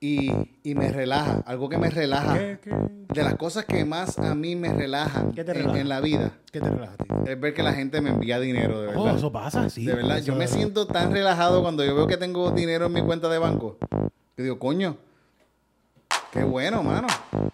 Y, 0.00 0.30
y 0.64 0.74
me 0.74 0.90
relaja. 0.90 1.42
Algo 1.46 1.68
que 1.68 1.78
me 1.78 1.88
relaja. 1.90 2.34
¿Qué, 2.38 2.58
qué, 2.62 2.70
De 3.14 3.22
las 3.22 3.34
cosas 3.36 3.64
que 3.64 3.84
más 3.84 4.18
a 4.18 4.34
mí 4.34 4.56
me 4.56 4.72
relajan 4.72 5.32
¿Qué 5.32 5.44
te 5.44 5.52
en- 5.52 5.58
relaja? 5.58 5.80
en 5.80 5.88
la 5.88 6.00
vida 6.00 6.32
qué 6.52 6.60
te 6.60 6.68
relaja 6.70 6.94
a 6.94 6.96
ti? 6.96 7.04
es 7.30 7.40
ver 7.40 7.54
que 7.54 7.62
la 7.62 7.72
gente 7.72 8.00
me 8.00 8.10
envía 8.10 8.40
dinero, 8.40 8.80
de 8.80 8.86
verdad. 8.88 9.02
Oh, 9.14 9.16
eso 9.16 9.30
pasa, 9.32 9.68
sí. 9.70 9.84
de 9.84 9.94
verdad, 9.94 10.18
yo 10.22 10.34
me 10.34 10.46
siento 10.48 10.86
tan 10.86 11.12
relajado 11.12 11.62
cuando 11.62 11.84
yo 11.84 11.94
veo 11.94 12.06
que 12.06 12.16
tengo 12.16 12.50
dinero 12.50 12.86
en 12.86 12.92
mi 12.92 13.02
cuenta 13.02 13.28
de 13.28 13.38
banco. 13.38 13.78
Yo 14.36 14.44
digo, 14.44 14.58
coño, 14.58 14.96
qué 16.32 16.42
bueno, 16.44 16.82
mano. 16.82 17.06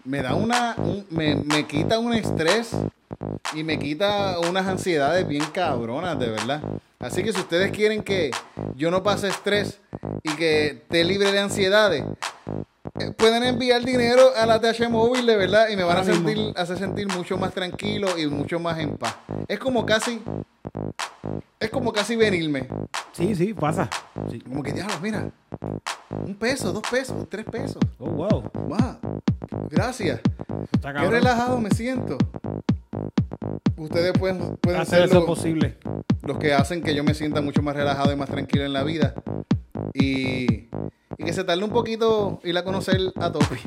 Me 0.03 0.21
da 0.21 0.35
una, 0.35 0.75
un- 0.77 1.05
me, 1.09 1.35
me 1.35 1.65
quita 1.65 1.99
un 1.99 2.13
estrés 2.13 2.71
y 3.53 3.63
me 3.63 3.79
quita 3.79 4.39
unas 4.39 4.67
ansiedades 4.67 5.27
bien 5.27 5.43
cabronas, 5.53 6.17
de 6.19 6.29
verdad. 6.29 6.61
Así 6.99 7.23
que 7.23 7.33
si 7.33 7.39
ustedes 7.39 7.71
quieren 7.71 8.03
que 8.03 8.31
yo 8.75 8.91
no 8.91 9.03
pase 9.03 9.27
estrés 9.29 9.79
y 10.23 10.31
que 10.35 10.67
esté 10.67 11.03
libre 11.03 11.31
de 11.31 11.39
ansiedades, 11.39 12.03
eh, 12.99 13.11
pueden 13.17 13.43
enviar 13.43 13.83
dinero 13.83 14.29
a 14.35 14.45
la 14.45 14.59
TH 14.59 14.89
móvil, 14.89 15.25
de 15.25 15.35
verdad, 15.35 15.67
y 15.69 15.75
me 15.75 15.83
van 15.83 15.97
a 15.97 16.03
sentir, 16.03 16.53
hacer 16.55 16.77
sentir 16.77 17.07
mucho 17.07 17.37
más 17.37 17.53
tranquilo 17.53 18.17
y 18.17 18.27
mucho 18.27 18.59
más 18.59 18.79
en 18.79 18.97
paz. 18.97 19.15
Es 19.47 19.59
como 19.59 19.85
casi, 19.85 20.21
es 21.59 21.69
como 21.69 21.91
casi 21.93 22.15
venirme. 22.15 22.67
Sí, 23.11 23.35
sí, 23.35 23.53
pasa. 23.53 23.89
Sí. 24.31 24.39
Como 24.39 24.63
que, 24.63 24.71
diablos, 24.71 25.01
mira, 25.01 25.29
un 26.25 26.35
peso, 26.35 26.71
dos 26.73 26.83
pesos, 26.89 27.27
tres 27.29 27.45
pesos. 27.45 27.77
Oh, 27.99 28.09
wow. 28.09 28.43
Wow, 28.53 28.97
gracias. 29.69 30.19
Está 30.71 30.93
Qué 30.93 31.07
relajado 31.07 31.59
me 31.59 31.69
siento. 31.71 32.17
Ustedes 33.77 34.13
pueden, 34.17 34.55
pueden 34.57 34.81
Hacer 34.81 34.99
ser 34.99 35.05
eso 35.09 35.15
los, 35.15 35.25
posible. 35.25 35.77
los 36.23 36.37
que 36.37 36.53
hacen 36.53 36.81
que 36.81 36.95
yo 36.95 37.03
me 37.03 37.13
sienta 37.13 37.41
mucho 37.41 37.61
más 37.61 37.75
relajado 37.75 38.11
y 38.11 38.15
más 38.15 38.29
tranquilo 38.29 38.65
en 38.65 38.73
la 38.73 38.83
vida. 38.83 39.13
Y, 39.93 40.69
y 41.17 41.23
que 41.25 41.33
se 41.33 41.43
tarde 41.43 41.63
un 41.63 41.69
poquito 41.71 42.39
ir 42.43 42.57
a 42.57 42.63
conocer 42.63 42.99
a 43.19 43.31
Topi. 43.31 43.57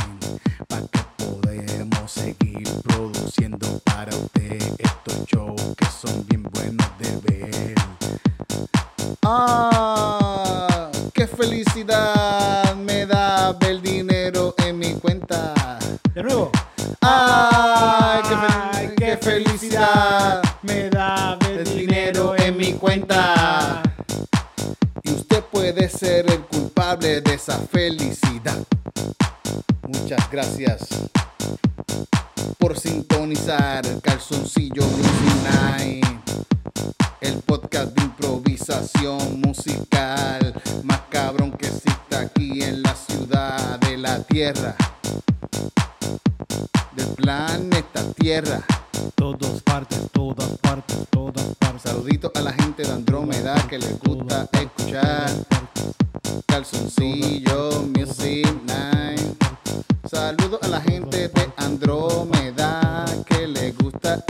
para 0.69 0.87
que 0.87 0.99
podamos 1.17 2.11
seguir 2.11 2.67
produciendo 2.85 3.79
para 3.85 4.15
usted 4.15 4.63
estos 4.79 5.25
shows 5.27 5.75
que 5.77 5.87
son 5.87 6.25
bien 6.29 6.43
buenos 6.43 6.87
de 6.99 7.17
ver. 7.23 7.75
Ah, 9.23 10.91
qué 11.13 11.27
felicidad 11.27 12.75
me 12.77 13.07
da 13.07 13.53
ver 13.53 13.81
De 16.19 16.25
nuevo. 16.25 16.51
Ay, 17.01 18.21
qué, 18.29 18.35
fel- 18.35 18.95
qué 18.97 19.17
felicidad 19.19 20.43
me 20.63 20.91
da 20.91 21.37
ver 21.37 21.61
el 21.61 21.77
dinero 21.79 22.35
en 22.37 22.57
mi 22.57 22.73
cuenta. 22.73 23.81
Y 25.05 25.13
usted 25.13 25.45
puede 25.45 25.89
ser 25.89 26.29
el 26.29 26.41
culpable 26.41 27.21
de 27.21 27.35
esa 27.35 27.57
felicidad. 27.71 28.57
Muchas 29.87 30.29
gracias 30.29 30.89
por 32.59 32.77
sintonizar 32.77 33.85
Calzoncillo 34.03 34.83
Music 34.83 35.53
Night, 35.79 36.05
el 37.21 37.35
podcast 37.43 37.95
de 37.95 38.03
improvisación 38.03 39.41
musical 39.41 40.53
más 40.83 41.01
cabrón 41.11 41.53
que 41.53 41.69
existe 41.69 42.17
aquí 42.17 42.61
en 42.65 42.83
la 42.83 42.97
ciudad 42.97 43.79
de 43.79 43.97
la 43.99 44.19
tierra, 44.25 44.75
del 46.95 47.07
planeta 47.17 48.03
Tierra. 48.19 48.61
Todas 49.15 49.63
partes, 49.63 50.01
todas 50.13 50.59
partes, 50.59 50.99
todas 51.11 51.55
partes. 51.59 51.83
Saludito 51.83 52.33
a 52.35 52.41
la 52.41 52.53
gente 52.53 52.83
de 52.83 52.93
Andrómeda 52.93 53.55
que 53.69 53.79
les 53.79 53.99
gusta 54.01 54.49
escuchar 54.53 55.31
Calzoncillo 56.47 57.87
Music 57.97 58.49
Night. 58.67 59.21
Saludo 60.11 60.59
a 60.63 60.69
la 60.69 60.81
gente 60.81 61.29
de 61.29 61.53
Andrómeda 61.57 62.88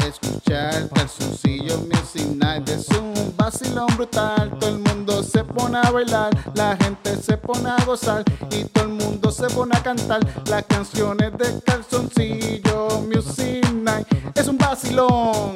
escuchar 0.06 0.88
Calzoncillo 0.90 1.78
Music 1.78 2.26
Night. 2.34 2.68
Es 2.68 2.88
un 2.88 3.34
vacilón 3.36 3.86
brutal, 3.96 4.50
todo 4.58 4.70
el 4.70 4.78
mundo 4.78 5.22
se 5.22 5.44
pone 5.44 5.78
a 5.78 5.90
bailar, 5.90 6.30
la 6.54 6.76
gente 6.76 7.16
se 7.16 7.36
pone 7.36 7.70
a 7.70 7.84
gozar 7.84 8.24
y 8.50 8.64
todo 8.64 8.84
el 8.84 8.90
mundo 8.90 9.30
se 9.30 9.46
pone 9.48 9.76
a 9.76 9.82
cantar 9.82 10.20
las 10.46 10.64
canciones 10.64 11.32
de 11.38 11.60
Calzoncillo 11.64 13.02
Music 13.12 13.70
Night. 13.72 14.06
Es 14.34 14.48
un 14.48 14.58
vacilón. 14.58 15.54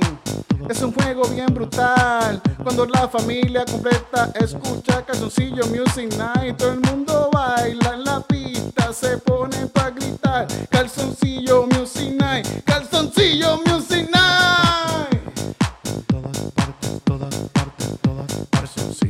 Es 0.69 0.81
un 0.81 0.93
juego 0.93 1.25
bien 1.29 1.53
brutal. 1.53 2.41
Cuando 2.63 2.87
la 2.87 3.09
familia 3.09 3.65
completa 3.65 4.31
escucha 4.41 5.05
calzoncillo 5.05 5.67
Music 5.67 6.15
Night, 6.17 6.57
todo 6.57 6.73
el 6.73 6.81
mundo 6.81 7.29
baila 7.33 7.95
en 7.95 8.05
la 8.05 8.21
pista, 8.21 8.93
se 8.93 9.19
pone 9.19 9.67
para 9.67 9.91
gritar. 9.91 10.47
Calzoncillo 10.71 11.67
Music 11.67 12.15
Night, 12.19 12.47
calzoncillo 12.65 13.59
Music 13.67 14.05
Night. 14.05 14.12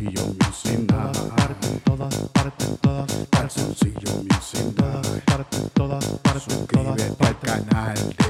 Calzoncillo 0.03 0.35
Music 0.35 0.87
Todas 0.87 1.19
partes, 1.37 1.83
todas 1.85 2.15
partes, 2.33 2.79
todas 2.81 3.13
partes. 3.13 3.29
Calzoncillo 3.31 4.25
Music 4.25 4.75
Todas 4.75 5.07
partes, 5.25 5.71
todas 5.75 6.05
partes, 6.05 6.23
todas 6.25 6.43
Suscríbete 6.43 7.27
al 7.27 7.39
canal 7.39 8.22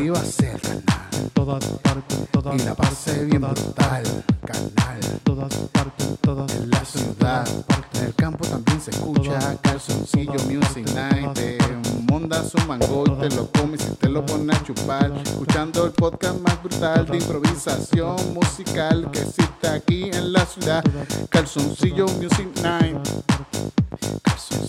Suscríbase 0.00 0.50
al 0.50 0.60
canal 0.62 1.30
todas 1.34 1.64
partes, 1.82 2.28
todas 2.30 2.54
y 2.54 2.64
la 2.64 2.74
pasé 2.74 3.24
bien 3.26 3.42
brutal. 3.42 4.02
Canal. 4.46 5.20
Todas 5.24 5.54
partes, 5.72 6.18
todas 6.22 6.54
En 6.54 6.70
la 6.70 6.84
ciudad, 6.86 7.46
en 7.94 8.04
el 8.06 8.14
campo 8.14 8.46
también 8.46 8.80
se 8.80 8.92
escucha 8.92 9.38
Todas 9.38 9.58
calzoncillo 9.60 10.32
music 10.46 10.86
todas 10.86 11.12
night. 11.12 11.32
Te 11.34 11.58
partes. 11.58 12.10
monda 12.10 12.42
su 12.42 12.56
mango 12.66 13.04
y 13.08 13.28
te 13.28 13.36
lo 13.36 13.50
comes 13.50 13.86
y 13.86 13.94
te 13.96 14.08
lo 14.08 14.24
pones 14.24 14.56
a 14.56 14.64
chupar. 14.64 15.12
Escuchando 15.22 15.84
el 15.84 15.92
podcast 15.92 16.40
más 16.40 16.62
brutal 16.62 17.04
de 17.04 17.18
improvisación 17.18 18.16
musical 18.32 19.10
que 19.12 19.20
existe 19.20 19.68
aquí 19.68 20.04
en 20.04 20.32
la 20.32 20.46
ciudad. 20.46 20.82
Calzoncillo 21.28 22.06
music 22.06 22.48
night. 22.62 22.96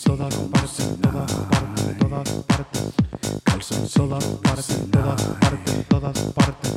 Todas 0.03 0.34
partes, 0.34 1.02
todas 1.02 1.34
partes, 1.34 1.98
todas 1.99 2.30
partes. 2.48 2.94
Calzoncillo 3.44 4.08
Todas 4.08 4.24
partes, 4.41 4.91
todas 4.91 5.22
partes, 5.40 5.88
todas 5.88 6.20
partes. 6.34 6.72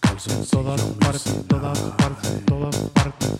Calzoncillo 0.00 0.62
Todas 0.62 0.80
partes, 1.00 1.46
todas 1.48 1.78
partes, 1.78 2.44
todas 2.46 2.76
partes. 2.94 3.30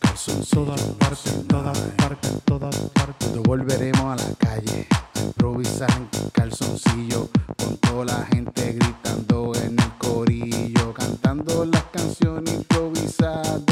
Calzoncillo 0.00 0.64
Todas 0.64 0.80
partes, 0.98 1.46
todas 1.48 1.78
partes, 1.96 2.32
todas 2.44 2.76
partes. 2.94 3.28
Cuando 3.28 3.42
volveremos 3.42 4.04
a 4.04 4.16
la 4.16 4.34
calle 4.38 4.86
a 5.14 5.20
improvisar 5.20 5.90
calzoncillo 6.32 7.28
con 7.56 7.76
toda 7.78 8.04
la 8.04 8.26
gente 8.26 8.72
gritando 8.72 9.52
en 9.54 9.78
el 9.78 9.92
corillo, 9.98 10.92
cantando 10.94 11.64
las 11.64 11.84
canciones 11.84 12.54
improvisadas 12.54 13.67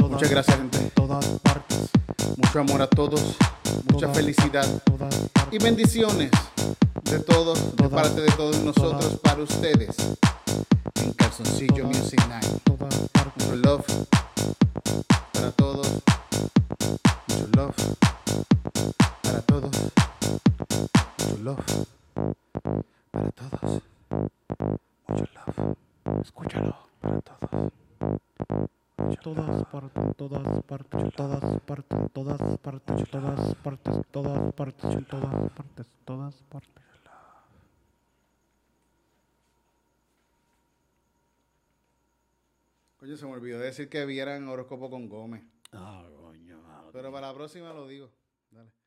Muchas 0.09 0.31
gracias. 0.31 0.59
Mucho 2.41 2.61
amor 2.61 2.81
a 2.83 2.87
todos. 2.87 3.37
Mucha 3.93 4.09
felicidad 4.09 4.67
y 5.51 5.59
bendiciones 5.59 6.31
de 7.05 7.19
todos, 7.21 7.77
de 7.77 7.89
parte 7.89 8.23
de 8.23 8.31
todos 8.33 8.59
nosotros 8.61 9.19
para 9.23 9.43
ustedes. 9.43 9.95
en 11.03 11.12
Calzoncillo 11.12 11.85
Music 11.87 12.21
Night. 12.29 12.47
Mucho 13.37 13.57
love 13.57 13.87
para 15.33 15.51
todos. 15.53 15.87
Mucho 17.29 17.47
love 17.57 17.77
para 19.23 19.41
todos. 19.43 19.71
Mucho 21.19 21.37
love 21.43 21.87
para 23.12 23.31
todos. 23.33 23.83
Mucho 25.09 25.25
love. 25.35 25.77
Escúchalo 26.23 26.77
para 27.01 27.21
todos. 27.21 28.71
Todas 29.22 29.64
partes, 29.66 30.16
todas 30.16 30.62
partes, 30.64 31.14
todas 31.14 31.60
partes, 31.60 32.12
todas 32.12 32.59
partes, 32.59 33.10
todas 33.10 33.55
partes, 33.56 34.06
todas 34.10 34.55
partes, 34.55 35.06
todas 35.06 35.52
partes, 35.52 35.86
todas 36.05 36.43
partes. 36.43 36.85
Coño, 42.98 43.16
se 43.16 43.24
me 43.24 43.32
olvidó 43.32 43.59
decir 43.59 43.89
que 43.89 44.05
vieran 44.05 44.47
horóscopo 44.48 44.90
con 44.90 45.09
Gómez. 45.09 45.43
Ah, 45.72 46.06
coño. 46.20 46.59
Pero 46.93 47.10
para 47.10 47.28
la 47.28 47.35
próxima 47.35 47.72
lo 47.72 47.89
digo. 47.89 48.10
Dale. 48.51 48.80